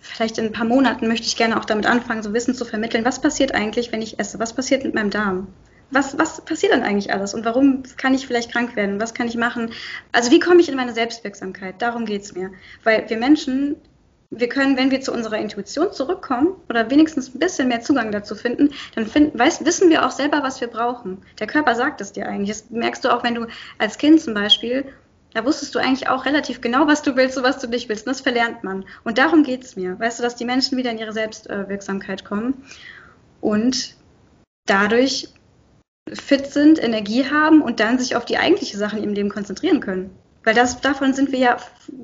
vielleicht 0.00 0.38
in 0.38 0.46
ein 0.46 0.52
paar 0.52 0.66
Monaten 0.66 1.08
möchte 1.08 1.26
ich 1.26 1.36
gerne 1.36 1.58
auch 1.58 1.64
damit 1.64 1.86
anfangen, 1.86 2.22
so 2.22 2.32
Wissen 2.32 2.54
zu 2.54 2.64
vermitteln. 2.64 3.04
Was 3.04 3.20
passiert 3.20 3.54
eigentlich, 3.54 3.92
wenn 3.92 4.02
ich 4.02 4.18
esse? 4.18 4.38
Was 4.38 4.52
passiert 4.52 4.84
mit 4.84 4.94
meinem 4.94 5.10
Darm? 5.10 5.48
Was, 5.90 6.18
was 6.18 6.42
passiert 6.42 6.72
dann 6.72 6.82
eigentlich 6.82 7.12
alles? 7.12 7.32
Und 7.32 7.44
warum 7.44 7.82
kann 7.96 8.14
ich 8.14 8.26
vielleicht 8.26 8.52
krank 8.52 8.76
werden? 8.76 9.00
Was 9.00 9.14
kann 9.14 9.26
ich 9.26 9.36
machen? 9.36 9.72
Also 10.12 10.30
wie 10.30 10.38
komme 10.38 10.60
ich 10.60 10.68
in 10.68 10.76
meine 10.76 10.92
Selbstwirksamkeit? 10.92 11.80
Darum 11.80 12.04
geht 12.04 12.22
es 12.22 12.34
mir. 12.34 12.50
Weil 12.84 13.08
wir 13.08 13.16
Menschen 13.16 13.76
wir 14.30 14.48
können, 14.48 14.76
wenn 14.76 14.90
wir 14.90 15.00
zu 15.00 15.12
unserer 15.12 15.38
Intuition 15.38 15.92
zurückkommen 15.92 16.48
oder 16.68 16.90
wenigstens 16.90 17.34
ein 17.34 17.38
bisschen 17.38 17.68
mehr 17.68 17.80
Zugang 17.80 18.12
dazu 18.12 18.34
finden, 18.34 18.70
dann 18.94 19.06
find, 19.06 19.38
weiß, 19.38 19.64
wissen 19.64 19.88
wir 19.88 20.04
auch 20.04 20.10
selber, 20.10 20.42
was 20.42 20.60
wir 20.60 20.68
brauchen. 20.68 21.22
Der 21.38 21.46
Körper 21.46 21.74
sagt 21.74 22.00
es 22.00 22.12
dir 22.12 22.28
eigentlich. 22.28 22.58
Das 22.58 22.70
merkst 22.70 23.04
du 23.04 23.08
auch, 23.08 23.24
wenn 23.24 23.34
du 23.34 23.46
als 23.78 23.96
Kind 23.96 24.20
zum 24.20 24.34
Beispiel, 24.34 24.84
da 25.34 25.44
wusstest 25.44 25.74
du 25.74 25.78
eigentlich 25.78 26.08
auch 26.08 26.24
relativ 26.24 26.60
genau, 26.60 26.86
was 26.86 27.02
du 27.02 27.16
willst 27.16 27.36
und 27.36 27.44
was 27.44 27.58
du 27.58 27.68
nicht 27.68 27.88
willst. 27.88 28.06
Und 28.06 28.12
das 28.12 28.22
verlernt 28.22 28.64
man. 28.64 28.84
Und 29.04 29.18
darum 29.18 29.42
geht 29.42 29.62
es 29.62 29.76
mir. 29.76 29.98
Weißt 29.98 30.18
du, 30.18 30.22
dass 30.22 30.36
die 30.36 30.44
Menschen 30.44 30.78
wieder 30.78 30.90
in 30.90 30.98
ihre 30.98 31.12
Selbstwirksamkeit 31.12 32.24
kommen 32.24 32.64
und 33.40 33.94
dadurch 34.66 35.28
fit 36.12 36.46
sind, 36.46 36.82
Energie 36.82 37.30
haben 37.30 37.60
und 37.60 37.80
dann 37.80 37.98
sich 37.98 38.16
auf 38.16 38.24
die 38.24 38.38
eigentliche 38.38 38.78
Sache 38.78 38.96
in 38.96 39.04
ihrem 39.04 39.14
Leben 39.14 39.28
konzentrieren 39.28 39.80
können. 39.80 40.10
Weil 40.44 40.54
das, 40.54 40.80
davon 40.80 41.12
sind 41.12 41.32
wir 41.32 41.38
ja, 41.38 41.56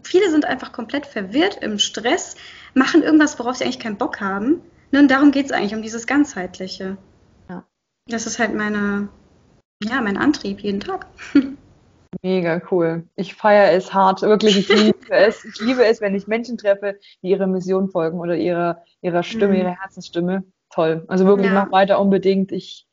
viele 0.03 0.31
sind 0.31 0.45
einfach 0.45 0.73
komplett 0.73 1.07
verwirrt 1.07 1.63
im 1.63 1.79
Stress, 1.79 2.37
machen 2.75 3.03
irgendwas, 3.03 3.39
worauf 3.39 3.57
sie 3.57 3.65
eigentlich 3.65 3.79
keinen 3.79 3.97
Bock 3.97 4.21
haben. 4.21 4.61
Ne, 4.91 5.01
und 5.01 5.11
darum 5.11 5.31
geht 5.31 5.47
es 5.47 5.53
eigentlich, 5.53 5.75
um 5.75 5.83
dieses 5.83 6.07
Ganzheitliche. 6.07 6.99
Ja. 7.49 7.65
Das 8.07 8.27
ist 8.27 8.39
halt 8.39 8.55
meine, 8.55 9.09
ja, 9.83 10.03
mein 10.03 10.19
Antrieb 10.19 10.61
jeden 10.61 10.81
Tag. 10.81 11.07
Mega 12.23 12.61
cool. 12.71 13.09
Ich 13.17 13.35
feiere 13.35 13.73
es 13.73 13.93
hart, 13.93 14.23
wirklich. 14.23 14.59
Ich 14.59 14.69
liebe 14.69 14.99
es. 15.11 15.45
Ich 15.45 15.61
liebe 15.61 15.85
es, 15.85 16.01
wenn 16.01 16.15
ich 16.15 16.27
Menschen 16.27 16.59
treffe, 16.59 16.99
die 17.23 17.31
ihrer 17.31 17.47
Mission 17.47 17.89
folgen 17.89 18.19
oder 18.21 18.37
ihrer, 18.37 18.83
ihrer 19.01 19.23
Stimme, 19.23 19.55
mhm. 19.55 19.61
ihrer 19.61 19.81
Herzensstimme. 19.81 20.45
Toll. 20.71 21.05
Also 21.09 21.27
wirklich, 21.27 21.49
ja. 21.49 21.55
mach 21.55 21.73
weiter 21.73 22.01
unbedingt. 22.01 22.53
Ich 22.53 22.87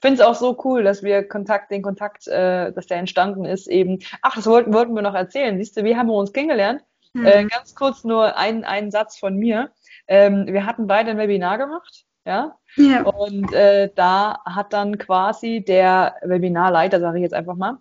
finde 0.00 0.20
es 0.20 0.26
auch 0.26 0.34
so 0.34 0.58
cool, 0.64 0.82
dass 0.82 1.02
wir 1.02 1.26
Kontakt, 1.26 1.70
den 1.70 1.82
Kontakt, 1.82 2.26
äh, 2.26 2.72
dass 2.72 2.86
der 2.86 2.98
entstanden 2.98 3.44
ist, 3.44 3.68
eben. 3.68 3.98
Ach, 4.22 4.34
das 4.34 4.46
wollten, 4.46 4.72
wollten 4.72 4.94
wir 4.94 5.02
noch 5.02 5.14
erzählen. 5.14 5.56
Siehst 5.58 5.76
du, 5.76 5.84
wie 5.84 5.96
haben 5.96 6.08
wir 6.08 6.14
uns 6.14 6.32
kennengelernt? 6.32 6.82
Mhm. 7.12 7.26
Äh, 7.26 7.44
ganz 7.44 7.74
kurz 7.74 8.04
nur 8.04 8.36
ein, 8.36 8.64
ein 8.64 8.90
Satz 8.90 9.18
von 9.18 9.36
mir. 9.36 9.70
Ähm, 10.06 10.46
wir 10.46 10.66
hatten 10.66 10.86
beide 10.86 11.10
ein 11.10 11.18
Webinar 11.18 11.58
gemacht, 11.58 12.04
ja. 12.24 12.56
ja. 12.76 13.02
Und 13.02 13.52
äh, 13.52 13.90
da 13.94 14.40
hat 14.44 14.72
dann 14.72 14.98
quasi 14.98 15.64
der 15.66 16.16
Webinarleiter, 16.22 17.00
sage 17.00 17.18
ich 17.18 17.22
jetzt 17.22 17.34
einfach 17.34 17.56
mal, 17.56 17.78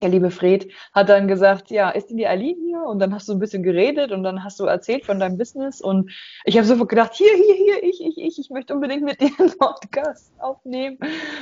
der 0.00 0.10
liebe 0.10 0.30
Fred 0.30 0.70
hat 0.92 1.08
dann 1.08 1.26
gesagt, 1.26 1.70
ja, 1.70 1.90
ist 1.90 2.10
denn 2.10 2.16
die 2.16 2.26
Aline 2.26 2.60
hier? 2.60 2.82
Und 2.82 3.00
dann 3.00 3.14
hast 3.14 3.28
du 3.28 3.32
ein 3.32 3.38
bisschen 3.38 3.62
geredet 3.62 4.12
und 4.12 4.22
dann 4.22 4.44
hast 4.44 4.60
du 4.60 4.64
erzählt 4.64 5.04
von 5.04 5.18
deinem 5.18 5.38
Business 5.38 5.80
und 5.80 6.10
ich 6.44 6.56
habe 6.56 6.66
sofort 6.66 6.88
gedacht, 6.88 7.14
hier, 7.14 7.32
hier, 7.34 7.54
hier, 7.54 7.82
ich, 7.82 8.00
ich, 8.00 8.18
ich, 8.18 8.38
ich 8.38 8.50
möchte 8.50 8.74
unbedingt 8.74 9.02
mit 9.02 9.20
dir 9.20 9.30
einen 9.38 9.56
Podcast 9.58 10.32
aufnehmen. 10.38 10.98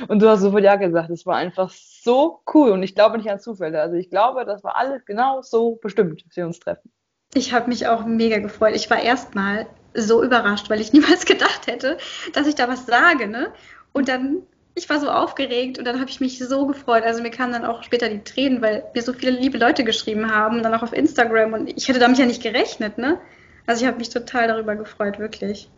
Und 0.07 0.21
du 0.21 0.29
hast 0.29 0.41
sofort 0.41 0.63
ja 0.63 0.75
gesagt. 0.75 1.09
Es 1.09 1.25
war 1.25 1.35
einfach 1.35 1.69
so 1.69 2.41
cool 2.53 2.71
und 2.71 2.83
ich 2.83 2.95
glaube 2.95 3.17
nicht 3.17 3.29
an 3.29 3.39
Zufälle. 3.39 3.81
Also 3.81 3.95
ich 3.95 4.09
glaube, 4.09 4.45
das 4.45 4.63
war 4.63 4.77
alles 4.77 5.05
genau 5.05 5.41
so 5.41 5.75
bestimmt, 5.75 6.25
dass 6.25 6.35
wir 6.35 6.45
uns 6.45 6.59
treffen. 6.59 6.91
Ich 7.33 7.53
habe 7.53 7.67
mich 7.67 7.87
auch 7.87 8.05
mega 8.05 8.39
gefreut. 8.39 8.75
Ich 8.75 8.89
war 8.89 9.01
erstmal 9.01 9.67
so 9.93 10.23
überrascht, 10.23 10.69
weil 10.69 10.81
ich 10.81 10.93
niemals 10.93 11.25
gedacht 11.25 11.67
hätte, 11.67 11.97
dass 12.33 12.47
ich 12.47 12.55
da 12.55 12.67
was 12.67 12.85
sage, 12.85 13.27
ne? 13.27 13.53
Und 13.93 14.09
dann 14.09 14.43
ich 14.77 14.89
war 14.89 14.99
so 14.99 15.09
aufgeregt 15.09 15.79
und 15.79 15.85
dann 15.85 15.99
habe 15.99 16.09
ich 16.09 16.19
mich 16.19 16.39
so 16.39 16.67
gefreut. 16.67 17.03
Also 17.03 17.21
mir 17.21 17.31
kamen 17.31 17.51
dann 17.51 17.65
auch 17.65 17.83
später 17.83 18.09
die 18.09 18.23
Tränen, 18.23 18.61
weil 18.61 18.83
mir 18.93 19.01
so 19.01 19.11
viele 19.11 19.31
liebe 19.31 19.57
Leute 19.57 19.83
geschrieben 19.83 20.31
haben, 20.31 20.61
dann 20.63 20.73
auch 20.73 20.83
auf 20.83 20.93
Instagram 20.93 21.53
und 21.53 21.75
ich 21.75 21.87
hätte 21.87 21.99
damit 21.99 22.19
ja 22.19 22.25
nicht 22.25 22.43
gerechnet, 22.43 22.97
ne? 22.97 23.19
Also 23.65 23.81
ich 23.81 23.87
habe 23.87 23.97
mich 23.97 24.09
total 24.09 24.47
darüber 24.47 24.75
gefreut, 24.75 25.19
wirklich. 25.19 25.69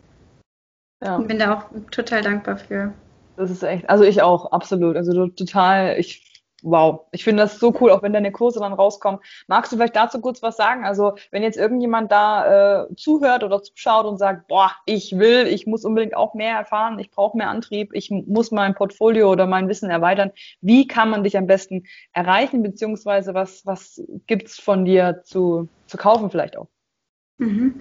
Ja. 1.04 1.16
Und 1.16 1.28
bin 1.28 1.40
da 1.40 1.54
auch 1.56 1.66
total 1.92 2.22
dankbar 2.22 2.58
für. 2.58 2.94
Das 3.38 3.50
ist 3.50 3.64
echt, 3.64 3.90
also 3.90 4.04
ich 4.04 4.22
auch, 4.22 4.52
absolut. 4.52 4.98
Also 4.98 5.28
total, 5.28 5.98
ich 5.98 6.29
wow, 6.63 7.08
ich 7.12 7.24
finde 7.24 7.43
das 7.43 7.60
so 7.60 7.76
cool, 7.80 7.91
auch 7.91 8.04
wenn 8.04 8.13
deine 8.13 8.32
Kurse 8.32 8.60
dann 8.60 8.74
rauskommen. 8.74 9.19
Magst 9.48 9.72
du 9.72 9.78
vielleicht 9.78 9.95
dazu 9.95 10.22
kurz 10.22 10.41
was 10.41 10.58
sagen? 10.58 10.86
Also, 10.86 11.15
wenn 11.32 11.43
jetzt 11.43 11.58
irgendjemand 11.58 12.12
da 12.12 12.84
äh, 12.84 12.95
zuhört 12.95 13.43
oder 13.43 13.62
zuschaut 13.62 14.06
und 14.06 14.17
sagt, 14.17 14.48
boah, 14.48 14.72
ich 14.86 15.17
will, 15.17 15.48
ich 15.48 15.67
muss 15.67 15.86
unbedingt 15.86 16.15
auch 16.15 16.34
mehr 16.34 16.56
erfahren, 16.58 17.00
ich 17.00 17.12
brauche 17.12 17.38
mehr 17.38 17.50
Antrieb, 17.50 17.91
ich 17.93 18.10
muss 18.12 18.52
mein 18.52 18.76
Portfolio 18.76 19.32
oder 19.32 19.48
mein 19.48 19.67
Wissen 19.67 19.89
erweitern, 19.89 20.32
wie 20.62 20.88
kann 20.88 21.10
man 21.10 21.24
dich 21.24 21.38
am 21.38 21.48
besten 21.48 21.84
erreichen, 22.13 22.63
beziehungsweise 22.63 23.34
was, 23.34 23.65
was 23.65 24.02
gibt's 24.28 24.60
von 24.60 24.86
dir 24.86 25.22
zu, 25.24 25.69
zu 25.88 25.98
kaufen 25.98 26.30
vielleicht 26.30 26.58
auch? 26.58 26.67
Mhm. 27.39 27.76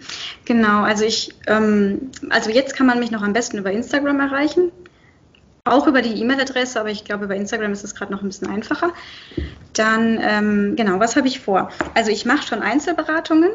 Genau, 0.44 0.82
also 0.82 1.04
ich, 1.04 1.34
ähm, 1.48 2.12
also 2.30 2.50
jetzt 2.50 2.76
kann 2.76 2.86
man 2.86 3.00
mich 3.00 3.10
noch 3.10 3.22
am 3.22 3.32
besten 3.32 3.58
über 3.58 3.72
Instagram 3.72 4.20
erreichen. 4.20 4.70
Auch 5.68 5.86
über 5.86 6.02
die 6.02 6.20
E-Mail-Adresse, 6.20 6.80
aber 6.80 6.90
ich 6.90 7.04
glaube, 7.04 7.24
über 7.24 7.36
Instagram 7.36 7.72
ist 7.72 7.84
es 7.84 7.94
gerade 7.94 8.12
noch 8.12 8.22
ein 8.22 8.28
bisschen 8.28 8.48
einfacher. 8.48 8.92
Dann, 9.72 10.18
ähm, 10.20 10.76
genau, 10.76 10.98
was 11.00 11.16
habe 11.16 11.28
ich 11.28 11.40
vor? 11.40 11.70
Also 11.94 12.10
ich 12.10 12.24
mache 12.24 12.46
schon 12.46 12.62
Einzelberatungen, 12.62 13.50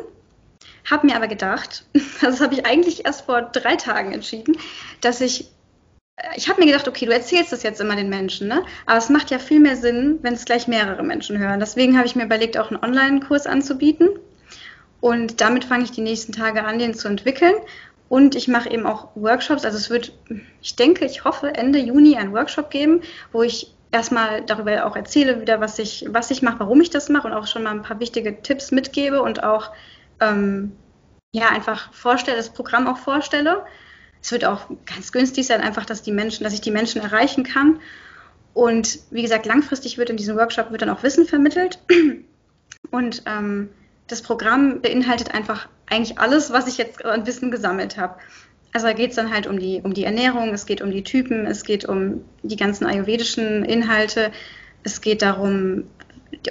habe 0.89 1.07
mir 1.07 1.15
aber 1.15 1.27
gedacht, 1.27 1.85
das 2.21 2.41
habe 2.41 2.53
ich 2.53 2.65
eigentlich 2.65 3.05
erst 3.05 3.25
vor 3.25 3.41
drei 3.41 3.75
Tagen 3.75 4.13
entschieden, 4.13 4.57
dass 5.01 5.21
ich 5.21 5.49
ich 6.35 6.47
habe 6.47 6.59
mir 6.61 6.67
gedacht, 6.67 6.87
okay, 6.87 7.05
du 7.07 7.11
erzählst 7.11 7.51
das 7.51 7.63
jetzt 7.63 7.81
immer 7.81 7.95
den 7.95 8.09
Menschen, 8.09 8.47
ne? 8.47 8.63
aber 8.85 8.97
es 8.97 9.09
macht 9.09 9.31
ja 9.31 9.39
viel 9.39 9.59
mehr 9.59 9.75
Sinn, 9.75 10.19
wenn 10.21 10.35
es 10.35 10.45
gleich 10.45 10.67
mehrere 10.67 11.01
Menschen 11.01 11.39
hören. 11.39 11.59
Deswegen 11.59 11.97
habe 11.97 12.05
ich 12.05 12.15
mir 12.15 12.25
überlegt, 12.25 12.57
auch 12.57 12.69
einen 12.69 12.83
Online-Kurs 12.83 13.47
anzubieten. 13.47 14.09
Und 15.01 15.41
damit 15.41 15.65
fange 15.65 15.83
ich 15.83 15.91
die 15.91 16.01
nächsten 16.01 16.31
Tage 16.31 16.63
an, 16.63 16.79
den 16.79 16.93
zu 16.93 17.07
entwickeln. 17.07 17.55
Und 18.09 18.35
ich 18.35 18.47
mache 18.47 18.69
eben 18.69 18.85
auch 18.85 19.09
Workshops. 19.15 19.65
Also 19.65 19.77
es 19.77 19.89
wird, 19.89 20.13
ich 20.61 20.75
denke, 20.75 21.05
ich 21.05 21.23
hoffe, 21.23 21.53
Ende 21.55 21.79
Juni 21.79 22.15
einen 22.15 22.33
Workshop 22.33 22.69
geben, 22.69 23.01
wo 23.31 23.43
ich 23.43 23.73
erstmal 23.91 24.43
darüber 24.43 24.85
auch 24.85 24.95
erzähle, 24.95 25.39
wieder, 25.39 25.61
was 25.61 25.79
ich, 25.79 26.05
was 26.09 26.31
ich 26.31 26.41
mache, 26.41 26.59
warum 26.59 26.81
ich 26.81 26.89
das 26.89 27.09
mache 27.09 27.27
und 27.27 27.33
auch 27.33 27.47
schon 27.47 27.63
mal 27.63 27.71
ein 27.71 27.83
paar 27.83 27.99
wichtige 27.99 28.41
Tipps 28.41 28.71
mitgebe 28.71 29.21
und 29.21 29.43
auch 29.43 29.71
ähm, 30.19 30.73
ja 31.31 31.49
einfach 31.49 31.93
vorstelle, 31.93 32.37
das 32.37 32.49
Programm 32.49 32.87
auch 32.87 32.97
vorstelle. 32.97 33.63
Es 34.21 34.31
wird 34.31 34.45
auch 34.45 34.69
ganz 34.85 35.11
günstig 35.11 35.47
sein, 35.47 35.61
einfach, 35.61 35.85
dass 35.85 36.01
die 36.01 36.11
Menschen, 36.11 36.43
dass 36.43 36.53
ich 36.53 36.61
die 36.61 36.71
Menschen 36.71 37.01
erreichen 37.01 37.43
kann. 37.43 37.79
Und 38.53 38.99
wie 39.11 39.21
gesagt, 39.21 39.45
langfristig 39.45 39.97
wird 39.97 40.09
in 40.09 40.17
diesem 40.17 40.37
Workshop 40.37 40.71
wird 40.71 40.81
dann 40.81 40.89
auch 40.89 41.03
Wissen 41.03 41.25
vermittelt. 41.25 41.79
Und 42.91 43.23
ähm, 43.25 43.69
das 44.07 44.21
Programm 44.21 44.81
beinhaltet 44.81 45.33
einfach 45.33 45.67
eigentlich 45.93 46.19
alles, 46.19 46.51
was 46.51 46.67
ich 46.67 46.77
jetzt 46.77 47.03
an 47.05 47.25
Wissen 47.27 47.51
gesammelt 47.51 47.97
habe. 47.97 48.15
Also 48.73 48.87
da 48.87 48.93
geht 48.93 49.11
es 49.11 49.15
dann 49.15 49.31
halt 49.31 49.45
um 49.45 49.59
die, 49.59 49.81
um 49.83 49.93
die 49.93 50.03
Ernährung, 50.03 50.49
es 50.53 50.65
geht 50.65 50.81
um 50.81 50.91
die 50.91 51.03
Typen, 51.03 51.45
es 51.45 51.63
geht 51.63 51.85
um 51.85 52.25
die 52.41 52.55
ganzen 52.55 52.85
ayurvedischen 52.85 53.63
Inhalte, 53.63 54.31
es 54.83 54.99
geht 54.99 55.21
darum, 55.21 55.85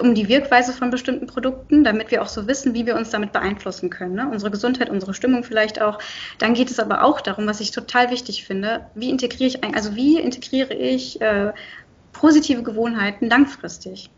um 0.00 0.14
die 0.14 0.28
Wirkweise 0.28 0.72
von 0.72 0.90
bestimmten 0.90 1.26
Produkten, 1.26 1.82
damit 1.82 2.12
wir 2.12 2.22
auch 2.22 2.28
so 2.28 2.46
wissen, 2.46 2.74
wie 2.74 2.86
wir 2.86 2.94
uns 2.94 3.10
damit 3.10 3.32
beeinflussen 3.32 3.90
können. 3.90 4.14
Ne? 4.14 4.28
Unsere 4.30 4.52
Gesundheit, 4.52 4.88
unsere 4.88 5.14
Stimmung 5.14 5.42
vielleicht 5.42 5.82
auch. 5.82 5.98
Dann 6.38 6.54
geht 6.54 6.70
es 6.70 6.78
aber 6.78 7.02
auch 7.02 7.20
darum, 7.20 7.46
was 7.46 7.60
ich 7.60 7.72
total 7.72 8.10
wichtig 8.10 8.44
finde, 8.44 8.86
wie 8.94 9.10
integriere 9.10 9.48
ich, 9.48 9.64
also 9.74 9.96
wie 9.96 10.20
integriere 10.20 10.72
ich 10.72 11.20
äh, 11.20 11.52
positive 12.12 12.62
Gewohnheiten 12.62 13.28
langfristig? 13.28 14.10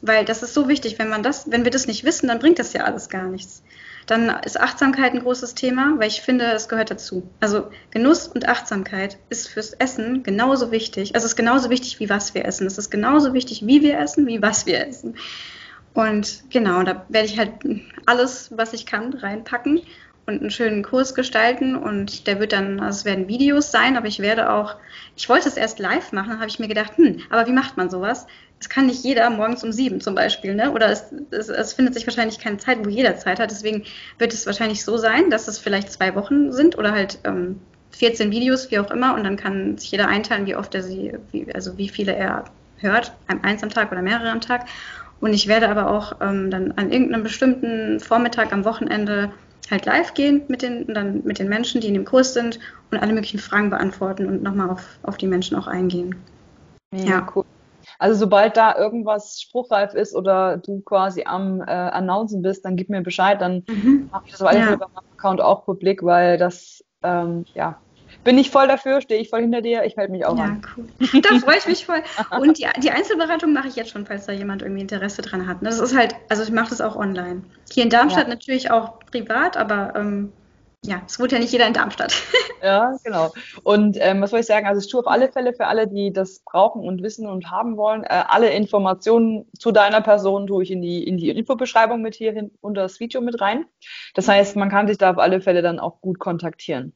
Weil 0.00 0.24
das 0.24 0.42
ist 0.42 0.54
so 0.54 0.68
wichtig, 0.68 0.98
wenn 0.98 1.10
man 1.10 1.22
das, 1.22 1.50
wenn 1.50 1.64
wir 1.64 1.70
das 1.70 1.86
nicht 1.86 2.04
wissen, 2.04 2.28
dann 2.28 2.38
bringt 2.38 2.58
das 2.58 2.72
ja 2.72 2.84
alles 2.84 3.10
gar 3.10 3.28
nichts. 3.28 3.62
Dann 4.10 4.28
ist 4.44 4.58
Achtsamkeit 4.58 5.12
ein 5.14 5.20
großes 5.20 5.54
Thema, 5.54 5.94
weil 5.98 6.08
ich 6.08 6.20
finde, 6.20 6.46
es 6.46 6.68
gehört 6.68 6.90
dazu. 6.90 7.30
Also 7.38 7.70
Genuss 7.92 8.26
und 8.26 8.48
Achtsamkeit 8.48 9.18
ist 9.28 9.46
fürs 9.46 9.72
Essen 9.74 10.24
genauso 10.24 10.72
wichtig. 10.72 11.14
Also 11.14 11.26
es 11.26 11.32
ist 11.32 11.36
genauso 11.36 11.70
wichtig, 11.70 12.00
wie 12.00 12.10
was 12.10 12.34
wir 12.34 12.44
essen. 12.44 12.66
Es 12.66 12.76
ist 12.76 12.90
genauso 12.90 13.34
wichtig, 13.34 13.64
wie 13.68 13.82
wir 13.82 14.00
essen, 14.00 14.26
wie 14.26 14.42
was 14.42 14.66
wir 14.66 14.84
essen. 14.84 15.14
Und 15.94 16.42
genau, 16.50 16.82
da 16.82 17.06
werde 17.08 17.28
ich 17.28 17.38
halt 17.38 17.52
alles, 18.04 18.50
was 18.56 18.72
ich 18.72 18.84
kann, 18.84 19.12
reinpacken 19.12 19.80
und 20.30 20.40
einen 20.40 20.50
schönen 20.50 20.82
Kurs 20.82 21.14
gestalten. 21.14 21.76
Und 21.76 22.26
der 22.26 22.40
wird 22.40 22.52
dann, 22.52 22.80
also 22.80 23.00
es 23.00 23.04
werden 23.04 23.28
Videos 23.28 23.70
sein, 23.70 23.96
aber 23.96 24.06
ich 24.06 24.20
werde 24.20 24.50
auch, 24.50 24.76
ich 25.16 25.28
wollte 25.28 25.48
es 25.48 25.56
erst 25.56 25.78
live 25.78 26.12
machen, 26.12 26.38
habe 26.38 26.48
ich 26.48 26.58
mir 26.58 26.68
gedacht, 26.68 26.96
hm, 26.96 27.20
aber 27.30 27.46
wie 27.46 27.52
macht 27.52 27.76
man 27.76 27.90
sowas? 27.90 28.26
es 28.60 28.68
kann 28.68 28.86
nicht 28.86 29.02
jeder 29.02 29.30
morgens 29.30 29.64
um 29.64 29.72
sieben 29.72 30.02
zum 30.02 30.14
Beispiel, 30.14 30.54
ne? 30.54 30.70
Oder 30.72 30.90
es, 30.90 31.12
es, 31.30 31.48
es, 31.48 31.72
findet 31.72 31.94
sich 31.94 32.06
wahrscheinlich 32.06 32.38
keine 32.38 32.58
Zeit, 32.58 32.84
wo 32.84 32.90
jeder 32.90 33.16
Zeit 33.16 33.40
hat. 33.40 33.50
Deswegen 33.50 33.84
wird 34.18 34.34
es 34.34 34.44
wahrscheinlich 34.44 34.84
so 34.84 34.98
sein, 34.98 35.30
dass 35.30 35.48
es 35.48 35.58
vielleicht 35.58 35.90
zwei 35.90 36.14
Wochen 36.14 36.52
sind 36.52 36.76
oder 36.76 36.92
halt 36.92 37.18
ähm, 37.24 37.58
14 37.92 38.30
Videos, 38.30 38.70
wie 38.70 38.78
auch 38.78 38.90
immer, 38.90 39.14
und 39.14 39.24
dann 39.24 39.36
kann 39.36 39.78
sich 39.78 39.90
jeder 39.90 40.08
einteilen, 40.08 40.46
wie 40.46 40.56
oft 40.56 40.74
er 40.74 40.82
sie, 40.82 41.14
wie, 41.32 41.52
also 41.54 41.78
wie 41.78 41.88
viele 41.88 42.14
er 42.14 42.44
hört, 42.76 43.12
eins 43.42 43.62
am 43.62 43.70
Tag 43.70 43.90
oder 43.92 44.02
mehrere 44.02 44.30
am 44.30 44.42
Tag. 44.42 44.66
Und 45.20 45.32
ich 45.32 45.48
werde 45.48 45.68
aber 45.68 45.90
auch 45.90 46.16
ähm, 46.20 46.50
dann 46.50 46.72
an 46.72 46.92
irgendeinem 46.92 47.22
bestimmten 47.22 47.98
Vormittag 47.98 48.52
am 48.52 48.66
Wochenende 48.66 49.32
halt 49.70 49.86
live 49.86 50.14
gehen 50.14 50.42
mit 50.48 50.62
den, 50.62 50.92
dann 50.92 51.22
mit 51.24 51.38
den 51.38 51.48
Menschen, 51.48 51.80
die 51.80 51.88
in 51.88 51.94
dem 51.94 52.04
Kurs 52.04 52.34
sind 52.34 52.58
und 52.90 52.98
alle 52.98 53.12
möglichen 53.12 53.38
Fragen 53.38 53.70
beantworten 53.70 54.26
und 54.26 54.42
nochmal 54.42 54.70
auf, 54.70 54.98
auf 55.02 55.16
die 55.16 55.26
Menschen 55.26 55.56
auch 55.56 55.66
eingehen. 55.66 56.16
Ja, 56.92 57.04
ja, 57.04 57.32
cool. 57.34 57.44
Also 57.98 58.18
sobald 58.18 58.56
da 58.56 58.76
irgendwas 58.76 59.40
spruchreif 59.40 59.94
ist 59.94 60.14
oder 60.14 60.56
du 60.56 60.80
quasi 60.80 61.24
am 61.24 61.60
äh, 61.60 61.64
Announcen 61.64 62.42
bist, 62.42 62.64
dann 62.64 62.76
gib 62.76 62.88
mir 62.88 63.02
Bescheid, 63.02 63.40
dann 63.40 63.62
mhm. 63.68 64.08
mache 64.10 64.24
ich 64.26 64.32
das 64.32 64.42
auf 64.42 64.48
alle 64.48 64.60
Fälle 64.60 64.70
ja. 64.72 64.76
bei 64.76 64.86
meinem 64.86 65.12
Account 65.16 65.40
auch 65.40 65.64
publik, 65.64 66.02
weil 66.02 66.38
das, 66.38 66.84
ähm, 67.02 67.44
ja, 67.54 67.78
bin 68.24 68.38
ich 68.38 68.50
voll 68.50 68.68
dafür, 68.68 69.00
stehe 69.00 69.20
ich 69.20 69.30
voll 69.30 69.40
hinter 69.40 69.62
dir, 69.62 69.84
ich 69.84 69.96
melde 69.96 70.12
mich 70.12 70.24
auch 70.24 70.36
ja, 70.36 70.44
an. 70.44 70.62
Ja, 70.62 70.68
cool. 70.76 71.20
Da 71.22 71.38
freue 71.38 71.58
ich 71.58 71.66
mich 71.66 71.86
voll. 71.86 72.02
Und 72.40 72.58
die, 72.58 72.66
die 72.82 72.90
Einzelberatung 72.90 73.52
mache 73.52 73.68
ich 73.68 73.76
jetzt 73.76 73.90
schon, 73.90 74.06
falls 74.06 74.26
da 74.26 74.32
jemand 74.32 74.62
irgendwie 74.62 74.82
Interesse 74.82 75.22
dran 75.22 75.46
hat. 75.46 75.58
Das 75.62 75.78
ist 75.78 75.96
halt, 75.96 76.14
also 76.28 76.42
ich 76.42 76.50
mache 76.50 76.70
das 76.70 76.80
auch 76.80 76.96
online. 76.96 77.42
Hier 77.72 77.84
in 77.84 77.90
Darmstadt 77.90 78.24
ja. 78.24 78.34
natürlich 78.34 78.70
auch 78.70 78.98
privat, 79.10 79.56
aber 79.56 79.94
ähm, 79.96 80.32
ja, 80.84 81.02
es 81.06 81.20
wohnt 81.20 81.32
ja 81.32 81.38
nicht 81.38 81.52
jeder 81.52 81.66
in 81.66 81.74
Darmstadt. 81.74 82.14
ja, 82.62 82.96
genau. 83.04 83.32
Und 83.64 83.98
ähm, 84.00 84.22
was 84.22 84.30
soll 84.30 84.40
ich 84.40 84.46
sagen? 84.46 84.66
Also 84.66 84.80
ich 84.80 84.90
tue 84.90 85.00
auf 85.00 85.06
alle 85.06 85.30
Fälle 85.30 85.52
für 85.52 85.66
alle, 85.66 85.86
die 85.86 86.10
das 86.12 86.40
brauchen 86.40 86.82
und 86.82 87.02
wissen 87.02 87.26
und 87.26 87.50
haben 87.50 87.76
wollen, 87.76 88.02
äh, 88.04 88.24
alle 88.28 88.50
Informationen 88.50 89.46
zu 89.58 89.72
deiner 89.72 90.00
Person 90.00 90.46
tue 90.46 90.62
ich 90.62 90.70
in 90.70 90.80
die, 90.80 91.06
in 91.06 91.18
die 91.18 91.28
Infobeschreibung 91.30 92.00
mit 92.00 92.14
hier 92.14 92.32
hin 92.32 92.50
unter 92.62 92.82
das 92.82 92.98
Video 92.98 93.20
mit 93.20 93.40
rein. 93.42 93.66
Das 94.14 94.26
heißt, 94.26 94.56
man 94.56 94.70
kann 94.70 94.88
sich 94.88 94.96
da 94.96 95.10
auf 95.10 95.18
alle 95.18 95.42
Fälle 95.42 95.60
dann 95.60 95.78
auch 95.78 96.00
gut 96.00 96.18
kontaktieren. 96.18 96.94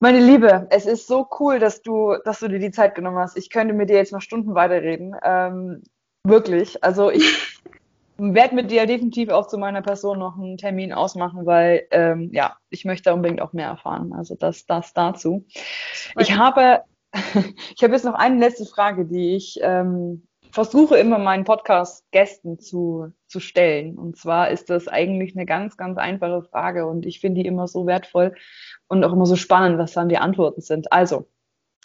Meine 0.00 0.20
Liebe, 0.20 0.66
es 0.70 0.86
ist 0.86 1.06
so 1.06 1.26
cool, 1.38 1.58
dass 1.58 1.82
du, 1.82 2.16
dass 2.24 2.40
du 2.40 2.48
dir 2.48 2.58
die 2.58 2.70
Zeit 2.70 2.94
genommen 2.94 3.18
hast. 3.18 3.36
Ich 3.36 3.50
könnte 3.50 3.74
mit 3.74 3.90
dir 3.90 3.96
jetzt 3.96 4.12
noch 4.12 4.20
Stunden 4.20 4.54
weiterreden. 4.54 5.14
Ähm, 5.22 5.82
wirklich. 6.24 6.82
Also 6.82 7.10
ich 7.10 7.60
werde 8.18 8.54
mit 8.54 8.70
dir 8.70 8.86
definitiv 8.86 9.30
auch 9.30 9.46
zu 9.46 9.58
meiner 9.58 9.82
Person 9.82 10.18
noch 10.18 10.36
einen 10.36 10.56
Termin 10.56 10.92
ausmachen, 10.92 11.46
weil 11.46 11.86
ähm, 11.90 12.30
ja, 12.32 12.56
ich 12.70 12.84
möchte 12.84 13.14
unbedingt 13.14 13.40
auch 13.40 13.52
mehr 13.52 13.68
erfahren. 13.68 14.12
Also 14.12 14.34
das, 14.34 14.66
das 14.66 14.92
dazu. 14.92 15.46
Ich 16.18 16.36
habe, 16.36 16.82
ich 17.76 17.82
habe 17.82 17.94
jetzt 17.94 18.04
noch 18.04 18.14
eine 18.14 18.38
letzte 18.38 18.66
Frage, 18.66 19.06
die 19.06 19.36
ich 19.36 19.58
ähm, 19.62 20.26
versuche 20.54 20.96
immer 20.96 21.18
meinen 21.18 21.42
Podcast-Gästen 21.42 22.60
zu, 22.60 23.12
zu 23.26 23.40
stellen. 23.40 23.98
Und 23.98 24.16
zwar 24.16 24.50
ist 24.50 24.70
das 24.70 24.86
eigentlich 24.86 25.34
eine 25.34 25.46
ganz, 25.46 25.76
ganz 25.76 25.98
einfache 25.98 26.42
Frage 26.44 26.86
und 26.86 27.06
ich 27.06 27.18
finde 27.18 27.42
die 27.42 27.48
immer 27.48 27.66
so 27.66 27.86
wertvoll 27.86 28.36
und 28.86 29.02
auch 29.02 29.12
immer 29.12 29.26
so 29.26 29.34
spannend, 29.34 29.78
was 29.78 29.94
dann 29.94 30.08
die 30.08 30.16
Antworten 30.16 30.60
sind. 30.60 30.92
Also, 30.92 31.28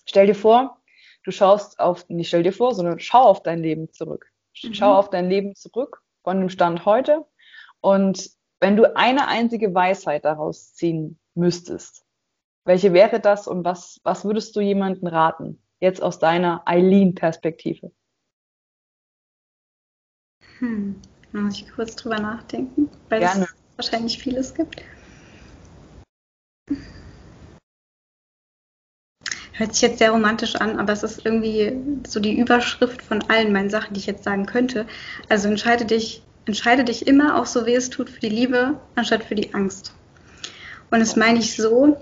stell 0.06 0.28
dir 0.28 0.36
vor, 0.36 0.78
du 1.24 1.32
schaust 1.32 1.80
auf, 1.80 2.08
nicht 2.10 2.28
stell 2.28 2.44
dir 2.44 2.54
vor, 2.54 2.76
sondern 2.76 3.00
schau 3.00 3.24
auf 3.24 3.42
dein 3.42 3.58
Leben 3.58 3.92
zurück. 3.92 4.32
Schau 4.54 4.92
mhm. 4.92 4.98
auf 4.98 5.10
dein 5.10 5.30
Leben 5.30 5.56
zurück 5.56 6.04
von 6.24 6.40
dem 6.40 6.50
Stand 6.50 6.86
heute. 6.86 7.26
Und 7.82 8.30
wenn 8.60 8.76
du 8.76 8.96
eine 8.96 9.28
einzige 9.28 9.74
Weisheit 9.74 10.26
daraus 10.26 10.76
ziehen 10.76 11.20
müsstest, 11.34 12.06
welche 12.66 12.94
wäre 12.94 13.20
das 13.20 13.48
und 13.48 13.66
was, 13.66 14.00
was 14.04 14.26
würdest 14.26 14.56
du 14.56 14.62
jemanden 14.62 15.08
raten? 15.08 15.64
Jetzt 15.80 16.04
aus 16.04 16.20
deiner 16.20 16.62
Eileen-Perspektive. 16.68 17.92
Hm, 20.60 20.96
da 21.32 21.40
muss 21.40 21.56
ich 21.56 21.72
kurz 21.72 21.96
drüber 21.96 22.20
nachdenken, 22.20 22.90
weil 23.10 23.20
Gerne. 23.20 23.46
es 23.46 23.50
wahrscheinlich 23.78 24.20
vieles 24.20 24.54
gibt. 24.54 24.84
Hört 29.54 29.74
sich 29.74 29.82
jetzt 29.82 30.00
sehr 30.00 30.12
romantisch 30.12 30.56
an, 30.56 30.80
aber 30.80 30.94
es 30.94 31.04
ist 31.04 31.26
irgendwie 31.26 31.78
so 32.08 32.22
die 32.22 32.40
Überschrift 32.40 33.02
von 33.02 33.22
allen 33.30 33.52
meinen 33.52 33.70
Sachen, 33.70 33.94
die 33.94 34.00
ich 34.00 34.06
jetzt 34.06 34.24
sagen 34.24 34.46
könnte. 34.46 34.88
Also 35.28 35.50
entscheide 35.50 35.86
dich, 35.86 36.24
entscheide 36.46 36.86
dich 36.86 37.08
immer, 37.08 37.38
auch 37.38 37.46
so 37.46 37.66
wie 37.66 37.76
es 37.76 37.90
tut, 37.90 38.10
für 38.10 38.22
die 38.22 38.30
Liebe, 38.30 38.80
anstatt 38.96 39.24
für 39.26 39.36
die 39.36 39.54
Angst. 39.54 39.94
Und 40.92 41.00
das 41.02 41.18
meine 41.18 41.40
ich 41.40 41.58
so, 41.58 41.98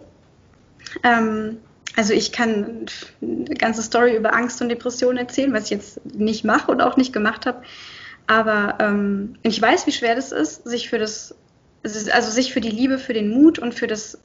ähm, 1.04 1.58
also 1.96 2.14
ich 2.14 2.32
kann 2.32 2.86
eine 3.22 3.56
ganze 3.56 3.82
Story 3.82 4.16
über 4.16 4.36
Angst 4.36 4.62
und 4.62 4.70
Depression 4.70 5.18
erzählen, 5.18 5.52
was 5.52 5.66
ich 5.66 5.72
jetzt 5.72 6.06
nicht 6.06 6.44
mache 6.44 6.72
und 6.72 6.80
auch 6.80 6.96
nicht 6.96 7.12
gemacht 7.12 7.48
habe. 7.48 7.64
Aber 8.28 8.78
ähm, 8.80 9.38
ich 9.42 9.62
weiß, 9.62 9.88
wie 9.88 9.92
schwer 9.92 10.16
das 10.16 10.32
ist, 10.32 10.68
sich 10.68 10.90
für 10.90 11.00
das, 11.00 11.34
also 11.84 12.30
sich 12.30 12.54
für 12.54 12.62
die 12.62 12.70
Liebe, 12.70 13.00
für 13.00 13.14
den 13.14 13.30
Mut 13.30 13.58
und 13.58 13.74
für 13.74 13.88
das, 13.88 14.20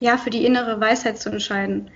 ja, 0.00 0.16
für 0.16 0.30
die 0.30 0.46
innere 0.46 0.80
Weisheit 0.80 1.18
zu 1.18 1.28
entscheiden. 1.28 1.90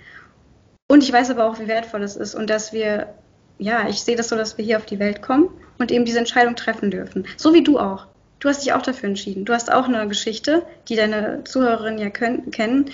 Und 0.87 1.03
ich 1.03 1.11
weiß 1.11 1.31
aber 1.31 1.45
auch, 1.45 1.59
wie 1.59 1.67
wertvoll 1.67 2.03
es 2.03 2.15
ist 2.15 2.35
und 2.35 2.49
dass 2.49 2.71
wir, 2.71 3.13
ja, 3.57 3.89
ich 3.89 4.01
sehe 4.01 4.15
das 4.15 4.29
so, 4.29 4.35
dass 4.35 4.57
wir 4.57 4.63
hier 4.63 4.77
auf 4.77 4.85
die 4.85 4.99
Welt 4.99 5.21
kommen 5.21 5.49
und 5.79 5.91
eben 5.91 6.05
diese 6.05 6.19
Entscheidung 6.19 6.55
treffen 6.55 6.91
dürfen. 6.91 7.25
So 7.35 7.53
wie 7.53 7.63
du 7.63 7.79
auch. 7.79 8.07
Du 8.39 8.47
hast 8.47 8.63
dich 8.63 8.73
auch 8.73 8.83
dafür 8.83 9.09
entschieden. 9.09 9.45
Du 9.45 9.53
hast 9.53 9.71
auch 9.71 9.85
eine 9.85 10.07
Geschichte, 10.07 10.63
die 10.87 10.95
deine 10.95 11.43
Zuhörerinnen 11.43 11.99
ja 11.99 12.11
können, 12.11 12.51
kennen 12.51 12.91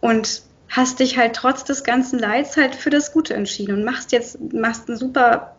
und 0.00 0.42
hast 0.68 0.98
dich 0.98 1.16
halt 1.16 1.34
trotz 1.36 1.64
des 1.64 1.84
ganzen 1.84 2.18
Leids 2.18 2.56
halt 2.56 2.74
für 2.74 2.90
das 2.90 3.12
Gute 3.12 3.34
entschieden 3.34 3.76
und 3.76 3.84
machst 3.84 4.10
jetzt, 4.10 4.38
machst 4.52 4.88
einen 4.88 4.98
super, 4.98 5.54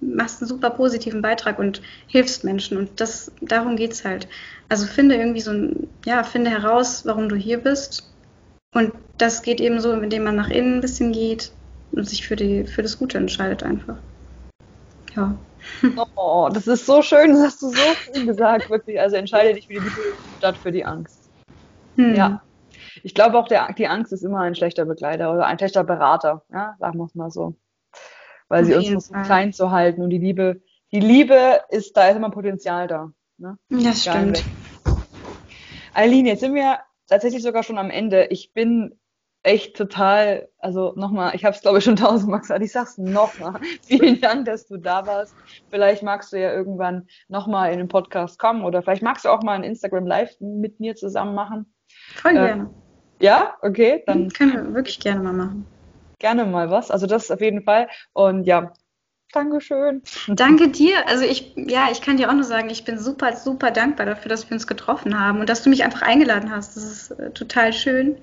machst 0.00 0.40
einen 0.40 0.48
super 0.48 0.70
positiven 0.70 1.22
Beitrag 1.22 1.58
und 1.58 1.80
hilfst 2.06 2.44
Menschen 2.44 2.76
und 2.76 3.00
das, 3.00 3.32
darum 3.40 3.76
geht's 3.76 4.04
halt. 4.04 4.28
Also 4.68 4.86
finde 4.86 5.16
irgendwie 5.16 5.40
so 5.40 5.52
ein, 5.52 5.88
ja, 6.04 6.22
finde 6.22 6.50
heraus, 6.50 7.06
warum 7.06 7.28
du 7.28 7.36
hier 7.36 7.58
bist 7.58 8.12
und 8.74 8.92
das 9.18 9.42
geht 9.42 9.60
eben 9.60 9.80
so, 9.80 9.92
indem 9.92 10.24
man 10.24 10.36
nach 10.36 10.50
innen 10.50 10.76
ein 10.76 10.80
bisschen 10.80 11.12
geht 11.12 11.52
und 11.92 12.08
sich 12.08 12.26
für, 12.26 12.36
die, 12.36 12.64
für 12.64 12.82
das 12.82 12.98
Gute 12.98 13.18
entscheidet 13.18 13.62
einfach. 13.62 13.96
Ja. 15.14 15.34
Oh, 16.16 16.50
das 16.52 16.66
ist 16.66 16.84
so 16.84 17.00
schön, 17.00 17.32
das 17.32 17.40
hast 17.40 17.62
du 17.62 17.68
so 17.68 17.76
schön 17.76 18.26
gesagt, 18.26 18.68
wirklich. 18.68 19.00
Also 19.00 19.16
entscheide 19.16 19.54
dich 19.54 19.66
für 19.66 19.74
die 19.74 19.78
Liebe 19.78 20.00
statt 20.38 20.56
für 20.56 20.72
die 20.72 20.84
Angst. 20.84 21.30
Hm. 21.96 22.14
Ja. 22.14 22.42
Ich 23.02 23.14
glaube 23.14 23.38
auch, 23.38 23.48
der, 23.48 23.72
die 23.72 23.86
Angst 23.86 24.12
ist 24.12 24.24
immer 24.24 24.40
ein 24.40 24.54
schlechter 24.54 24.84
Begleiter 24.84 25.32
oder 25.32 25.46
ein 25.46 25.58
schlechter 25.58 25.84
Berater, 25.84 26.42
ja, 26.52 26.74
sagen 26.78 26.98
wir 26.98 27.04
es 27.04 27.14
mal 27.14 27.30
so. 27.30 27.56
Weil 28.48 28.62
Auf 28.62 28.68
sie 28.68 28.94
uns 28.94 29.06
versucht, 29.06 29.24
klein 29.24 29.52
zu 29.52 29.70
halten 29.70 30.02
und 30.02 30.10
die 30.10 30.18
Liebe, 30.18 30.60
die 30.92 31.00
Liebe 31.00 31.60
ist, 31.70 31.96
da 31.96 32.08
ist 32.08 32.16
immer 32.16 32.30
Potenzial 32.30 32.86
da. 32.86 33.12
Ne? 33.38 33.58
Das 33.68 34.02
stimmt. 34.02 34.44
Eileen, 35.94 36.26
jetzt 36.26 36.40
sind 36.40 36.54
wir 36.54 36.78
tatsächlich 37.08 37.42
sogar 37.42 37.62
schon 37.62 37.78
am 37.78 37.90
Ende. 37.90 38.26
Ich 38.26 38.52
bin 38.52 38.98
echt 39.44 39.76
total, 39.76 40.48
also 40.58 40.94
nochmal, 40.96 41.34
ich 41.34 41.44
habe 41.44 41.54
es 41.54 41.62
glaube 41.62 41.78
ich 41.78 41.84
schon 41.84 41.96
tausendmal 41.96 42.40
gesagt, 42.40 42.62
ich 42.62 42.72
sag's 42.72 42.98
nochmal. 42.98 43.60
Vielen 43.82 44.20
Dank, 44.20 44.46
dass 44.46 44.66
du 44.66 44.78
da 44.78 45.06
warst. 45.06 45.34
Vielleicht 45.70 46.02
magst 46.02 46.32
du 46.32 46.40
ja 46.40 46.52
irgendwann 46.52 47.06
nochmal 47.28 47.72
in 47.72 47.78
den 47.78 47.88
Podcast 47.88 48.38
kommen 48.38 48.64
oder 48.64 48.82
vielleicht 48.82 49.02
magst 49.02 49.24
du 49.24 49.28
auch 49.28 49.42
mal 49.42 49.52
ein 49.52 49.64
Instagram 49.64 50.06
Live 50.06 50.34
mit 50.40 50.80
mir 50.80 50.96
zusammen 50.96 51.34
machen. 51.34 51.72
Voll 52.16 52.32
äh, 52.32 52.34
gerne. 52.34 52.70
Ja, 53.20 53.54
okay, 53.62 54.02
dann. 54.06 54.30
Können 54.30 54.52
wir 54.52 54.74
wirklich 54.74 54.98
gerne 54.98 55.22
mal 55.22 55.32
machen. 55.32 55.66
Gerne 56.24 56.46
mal 56.46 56.70
was. 56.70 56.90
Also 56.90 57.06
das 57.06 57.30
auf 57.30 57.42
jeden 57.42 57.64
Fall. 57.64 57.86
Und 58.14 58.44
ja, 58.44 58.72
Dankeschön. 59.30 60.00
Danke 60.26 60.68
dir. 60.68 61.06
Also 61.06 61.22
ich, 61.22 61.52
ja, 61.54 61.88
ich 61.92 62.00
kann 62.00 62.16
dir 62.16 62.30
auch 62.30 62.32
nur 62.34 62.44
sagen, 62.44 62.70
ich 62.70 62.84
bin 62.84 62.98
super, 62.98 63.36
super 63.36 63.70
dankbar 63.70 64.06
dafür, 64.06 64.30
dass 64.30 64.48
wir 64.48 64.54
uns 64.54 64.66
getroffen 64.66 65.20
haben 65.20 65.40
und 65.40 65.50
dass 65.50 65.62
du 65.62 65.68
mich 65.68 65.84
einfach 65.84 66.00
eingeladen 66.00 66.50
hast. 66.50 66.76
Das 66.76 66.84
ist 66.84 67.10
äh, 67.10 67.30
total 67.32 67.74
schön. 67.74 68.16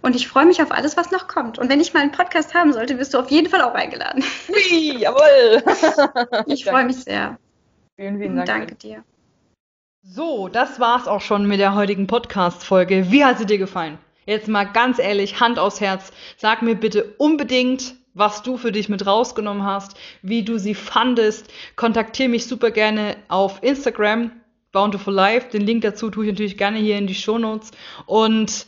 Und 0.00 0.14
ich 0.14 0.28
freue 0.28 0.46
mich 0.46 0.62
auf 0.62 0.70
alles, 0.70 0.96
was 0.96 1.10
noch 1.10 1.26
kommt. 1.26 1.58
Und 1.58 1.68
wenn 1.68 1.80
ich 1.80 1.92
mal 1.92 2.02
einen 2.02 2.12
Podcast 2.12 2.54
haben 2.54 2.72
sollte, 2.72 3.00
wirst 3.00 3.14
du 3.14 3.18
auf 3.18 3.32
jeden 3.32 3.48
Fall 3.48 3.62
auch 3.62 3.74
eingeladen. 3.74 4.22
Ui, 4.48 4.98
jawohl. 4.98 6.44
ich 6.46 6.64
freue 6.64 6.84
mich 6.84 7.02
sehr. 7.02 7.36
Vielen, 7.96 8.20
vielen 8.20 8.36
Dank. 8.36 8.46
Danke 8.46 8.76
dir. 8.76 9.02
So, 10.02 10.46
das 10.46 10.78
war's 10.78 11.08
auch 11.08 11.20
schon 11.20 11.48
mit 11.48 11.58
der 11.58 11.74
heutigen 11.74 12.06
Podcast-Folge. 12.06 13.10
Wie 13.10 13.24
hat 13.24 13.38
sie 13.38 13.46
dir 13.46 13.58
gefallen? 13.58 13.98
Jetzt 14.26 14.48
mal 14.48 14.64
ganz 14.64 14.98
ehrlich, 14.98 15.40
Hand 15.40 15.58
aufs 15.58 15.80
Herz. 15.80 16.12
Sag 16.36 16.62
mir 16.62 16.74
bitte 16.74 17.14
unbedingt, 17.18 17.94
was 18.14 18.42
du 18.42 18.56
für 18.56 18.72
dich 18.72 18.88
mit 18.88 19.06
rausgenommen 19.06 19.64
hast, 19.64 19.96
wie 20.22 20.42
du 20.42 20.58
sie 20.58 20.74
fandest. 20.74 21.52
Kontaktiere 21.76 22.28
mich 22.28 22.46
super 22.46 22.70
gerne 22.70 23.16
auf 23.28 23.62
Instagram, 23.62 24.30
Bountiful 24.72 25.12
Life. 25.12 25.50
Den 25.50 25.62
Link 25.62 25.82
dazu 25.82 26.10
tue 26.10 26.24
ich 26.24 26.32
natürlich 26.32 26.56
gerne 26.56 26.78
hier 26.78 26.96
in 26.96 27.06
die 27.06 27.14
Show 27.14 27.38
Notes. 27.38 27.72
Und 28.06 28.66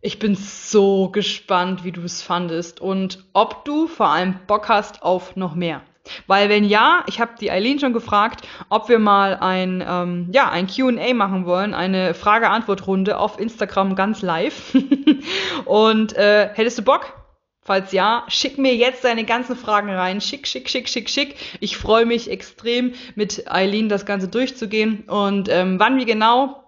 ich 0.00 0.18
bin 0.18 0.34
so 0.34 1.08
gespannt, 1.08 1.84
wie 1.84 1.92
du 1.92 2.02
es 2.02 2.22
fandest 2.22 2.80
und 2.80 3.24
ob 3.32 3.64
du 3.64 3.86
vor 3.86 4.08
allem 4.08 4.38
Bock 4.46 4.68
hast 4.68 5.02
auf 5.02 5.36
noch 5.36 5.54
mehr. 5.54 5.82
Weil 6.26 6.48
wenn 6.48 6.64
ja, 6.64 7.04
ich 7.06 7.20
habe 7.20 7.32
die 7.40 7.50
Eileen 7.50 7.78
schon 7.78 7.92
gefragt, 7.92 8.46
ob 8.68 8.88
wir 8.88 8.98
mal 8.98 9.36
ein, 9.36 9.84
ähm, 9.86 10.28
ja, 10.32 10.50
ein 10.50 10.66
QA 10.66 11.14
machen 11.14 11.46
wollen, 11.46 11.74
eine 11.74 12.14
Frage-Antwort-Runde 12.14 13.18
auf 13.18 13.38
Instagram 13.38 13.94
ganz 13.94 14.22
live. 14.22 14.74
und 15.64 16.14
äh, 16.16 16.50
hättest 16.54 16.78
du 16.78 16.82
Bock? 16.82 17.12
Falls 17.62 17.90
ja, 17.90 18.24
schick 18.28 18.58
mir 18.58 18.76
jetzt 18.76 19.02
deine 19.02 19.24
ganzen 19.24 19.56
Fragen 19.56 19.90
rein. 19.90 20.20
Schick, 20.20 20.46
schick, 20.46 20.68
schick, 20.68 20.88
schick, 20.88 21.10
schick. 21.10 21.34
Ich 21.58 21.76
freue 21.76 22.06
mich 22.06 22.30
extrem, 22.30 22.94
mit 23.16 23.50
Eileen 23.50 23.88
das 23.88 24.06
Ganze 24.06 24.28
durchzugehen. 24.28 25.00
Und 25.08 25.48
ähm, 25.48 25.80
wann 25.80 25.98
wir 25.98 26.04
genau 26.04 26.62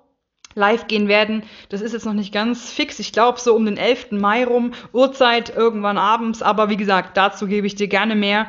live 0.58 0.88
gehen 0.88 1.08
werden. 1.08 1.44
Das 1.68 1.80
ist 1.80 1.92
jetzt 1.92 2.04
noch 2.04 2.12
nicht 2.12 2.32
ganz 2.32 2.70
fix. 2.70 2.98
Ich 2.98 3.12
glaube 3.12 3.40
so 3.40 3.54
um 3.54 3.64
den 3.64 3.76
11. 3.76 4.12
Mai 4.12 4.44
rum, 4.44 4.72
Uhrzeit 4.92 5.54
irgendwann 5.54 5.96
abends. 5.96 6.42
Aber 6.42 6.68
wie 6.68 6.76
gesagt, 6.76 7.16
dazu 7.16 7.46
gebe 7.46 7.66
ich 7.66 7.76
dir 7.76 7.88
gerne 7.88 8.14
mehr 8.14 8.48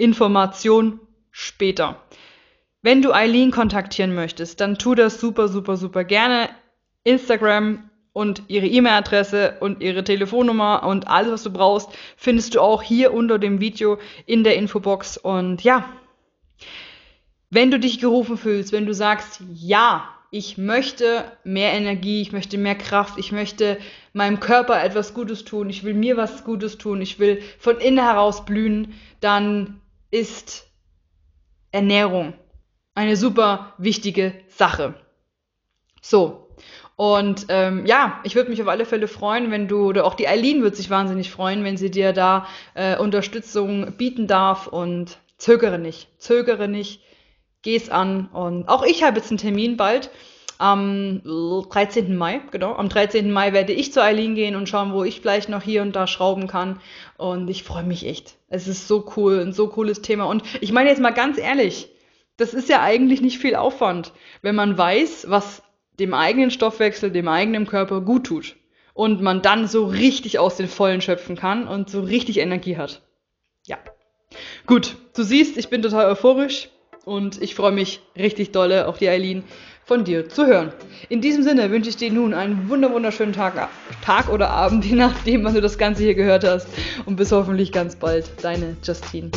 Information 0.00 1.00
später. 1.30 2.00
Wenn 2.82 3.02
du 3.02 3.12
Eileen 3.12 3.50
kontaktieren 3.50 4.14
möchtest, 4.14 4.60
dann 4.60 4.78
tu 4.78 4.94
das 4.94 5.20
super, 5.20 5.48
super, 5.48 5.76
super 5.76 6.04
gerne. 6.04 6.48
Instagram 7.04 7.90
und 8.12 8.42
ihre 8.48 8.66
E-Mail-Adresse 8.66 9.58
und 9.60 9.82
ihre 9.82 10.02
Telefonnummer 10.02 10.82
und 10.84 11.06
alles, 11.08 11.32
was 11.32 11.42
du 11.42 11.52
brauchst, 11.52 11.90
findest 12.16 12.54
du 12.54 12.60
auch 12.60 12.82
hier 12.82 13.12
unter 13.12 13.38
dem 13.38 13.60
Video 13.60 13.98
in 14.26 14.44
der 14.44 14.56
Infobox. 14.56 15.16
Und 15.16 15.62
ja, 15.62 15.88
wenn 17.50 17.70
du 17.70 17.78
dich 17.78 18.00
gerufen 18.00 18.36
fühlst, 18.36 18.72
wenn 18.72 18.86
du 18.86 18.94
sagst, 18.94 19.42
ja, 19.52 20.08
ich 20.30 20.58
möchte 20.58 21.24
mehr 21.44 21.72
Energie, 21.72 22.22
ich 22.22 22.32
möchte 22.32 22.56
mehr 22.56 22.76
Kraft, 22.76 23.18
ich 23.18 23.32
möchte 23.32 23.78
meinem 24.12 24.38
Körper 24.38 24.82
etwas 24.82 25.12
Gutes 25.12 25.44
tun, 25.44 25.68
ich 25.68 25.82
will 25.82 25.94
mir 25.94 26.16
was 26.16 26.44
Gutes 26.44 26.78
tun, 26.78 27.02
ich 27.02 27.18
will 27.18 27.42
von 27.58 27.78
innen 27.78 28.04
heraus 28.04 28.44
blühen, 28.44 28.94
dann 29.20 29.80
ist 30.10 30.66
Ernährung 31.72 32.34
eine 32.94 33.16
super 33.16 33.74
wichtige 33.78 34.34
Sache. 34.48 34.94
So. 36.02 36.48
Und 36.96 37.46
ähm, 37.48 37.86
ja, 37.86 38.20
ich 38.24 38.34
würde 38.34 38.50
mich 38.50 38.60
auf 38.60 38.68
alle 38.68 38.84
Fälle 38.84 39.08
freuen, 39.08 39.50
wenn 39.50 39.68
du, 39.68 39.86
oder 39.86 40.04
auch 40.04 40.14
die 40.14 40.28
Eileen 40.28 40.62
wird 40.62 40.76
sich 40.76 40.90
wahnsinnig 40.90 41.30
freuen, 41.30 41.64
wenn 41.64 41.78
sie 41.78 41.90
dir 41.90 42.12
da 42.12 42.46
äh, 42.74 42.98
Unterstützung 42.98 43.92
bieten 43.96 44.26
darf 44.26 44.66
und 44.66 45.16
zögere 45.38 45.78
nicht, 45.78 46.08
zögere 46.20 46.68
nicht 46.68 47.00
geh's 47.62 47.88
an. 47.88 48.26
Und 48.26 48.68
auch 48.68 48.82
ich 48.84 49.02
habe 49.02 49.18
jetzt 49.18 49.30
einen 49.30 49.38
Termin 49.38 49.76
bald. 49.76 50.10
Am 50.60 51.22
13. 51.24 52.14
Mai, 52.18 52.42
genau. 52.50 52.74
Am 52.74 52.90
13. 52.90 53.30
Mai 53.30 53.54
werde 53.54 53.72
ich 53.72 53.94
zu 53.94 54.02
Eileen 54.02 54.34
gehen 54.34 54.56
und 54.56 54.68
schauen, 54.68 54.92
wo 54.92 55.04
ich 55.04 55.22
vielleicht 55.22 55.48
noch 55.48 55.62
hier 55.62 55.80
und 55.80 55.96
da 55.96 56.06
schrauben 56.06 56.48
kann. 56.48 56.82
Und 57.16 57.48
ich 57.48 57.62
freue 57.62 57.82
mich 57.82 58.04
echt. 58.04 58.36
Es 58.48 58.68
ist 58.68 58.86
so 58.86 59.10
cool, 59.16 59.40
ein 59.40 59.54
so 59.54 59.68
cooles 59.68 60.02
Thema. 60.02 60.26
Und 60.26 60.42
ich 60.60 60.70
meine 60.72 60.90
jetzt 60.90 61.00
mal 61.00 61.14
ganz 61.14 61.38
ehrlich, 61.38 61.88
das 62.36 62.52
ist 62.52 62.68
ja 62.68 62.82
eigentlich 62.82 63.22
nicht 63.22 63.38
viel 63.38 63.54
Aufwand, 63.54 64.12
wenn 64.42 64.54
man 64.54 64.76
weiß, 64.76 65.30
was 65.30 65.62
dem 65.98 66.12
eigenen 66.12 66.50
Stoffwechsel, 66.50 67.10
dem 67.10 67.28
eigenen 67.28 67.66
Körper 67.66 68.02
gut 68.02 68.26
tut. 68.26 68.56
Und 68.92 69.22
man 69.22 69.40
dann 69.40 69.66
so 69.66 69.86
richtig 69.86 70.38
aus 70.38 70.58
den 70.58 70.68
Vollen 70.68 71.00
schöpfen 71.00 71.36
kann 71.36 71.68
und 71.68 71.88
so 71.88 72.02
richtig 72.02 72.36
Energie 72.36 72.76
hat. 72.76 73.00
Ja. 73.66 73.78
Gut, 74.66 74.96
du 75.16 75.22
siehst, 75.22 75.56
ich 75.56 75.70
bin 75.70 75.80
total 75.80 76.04
euphorisch. 76.04 76.68
Und 77.06 77.40
ich 77.40 77.54
freue 77.54 77.72
mich 77.72 78.00
richtig 78.14 78.52
dolle, 78.52 78.86
auch 78.86 78.98
die 78.98 79.08
Eileen 79.08 79.44
von 79.90 80.04
dir 80.04 80.28
zu 80.28 80.46
hören. 80.46 80.70
In 81.08 81.20
diesem 81.20 81.42
Sinne 81.42 81.68
wünsche 81.72 81.90
ich 81.90 81.96
dir 81.96 82.12
nun 82.12 82.32
einen 82.32 82.68
wunderschönen 82.68 83.32
Tag, 83.32 83.68
Tag 84.04 84.28
oder 84.28 84.50
Abend, 84.50 84.84
je 84.84 84.94
nachdem, 84.94 85.42
wann 85.42 85.52
du 85.52 85.60
das 85.60 85.78
Ganze 85.78 86.04
hier 86.04 86.14
gehört 86.14 86.44
hast. 86.44 86.68
Und 87.06 87.16
bis 87.16 87.32
hoffentlich 87.32 87.72
ganz 87.72 87.96
bald. 87.96 88.30
Deine 88.40 88.76
Justine. 88.84 89.32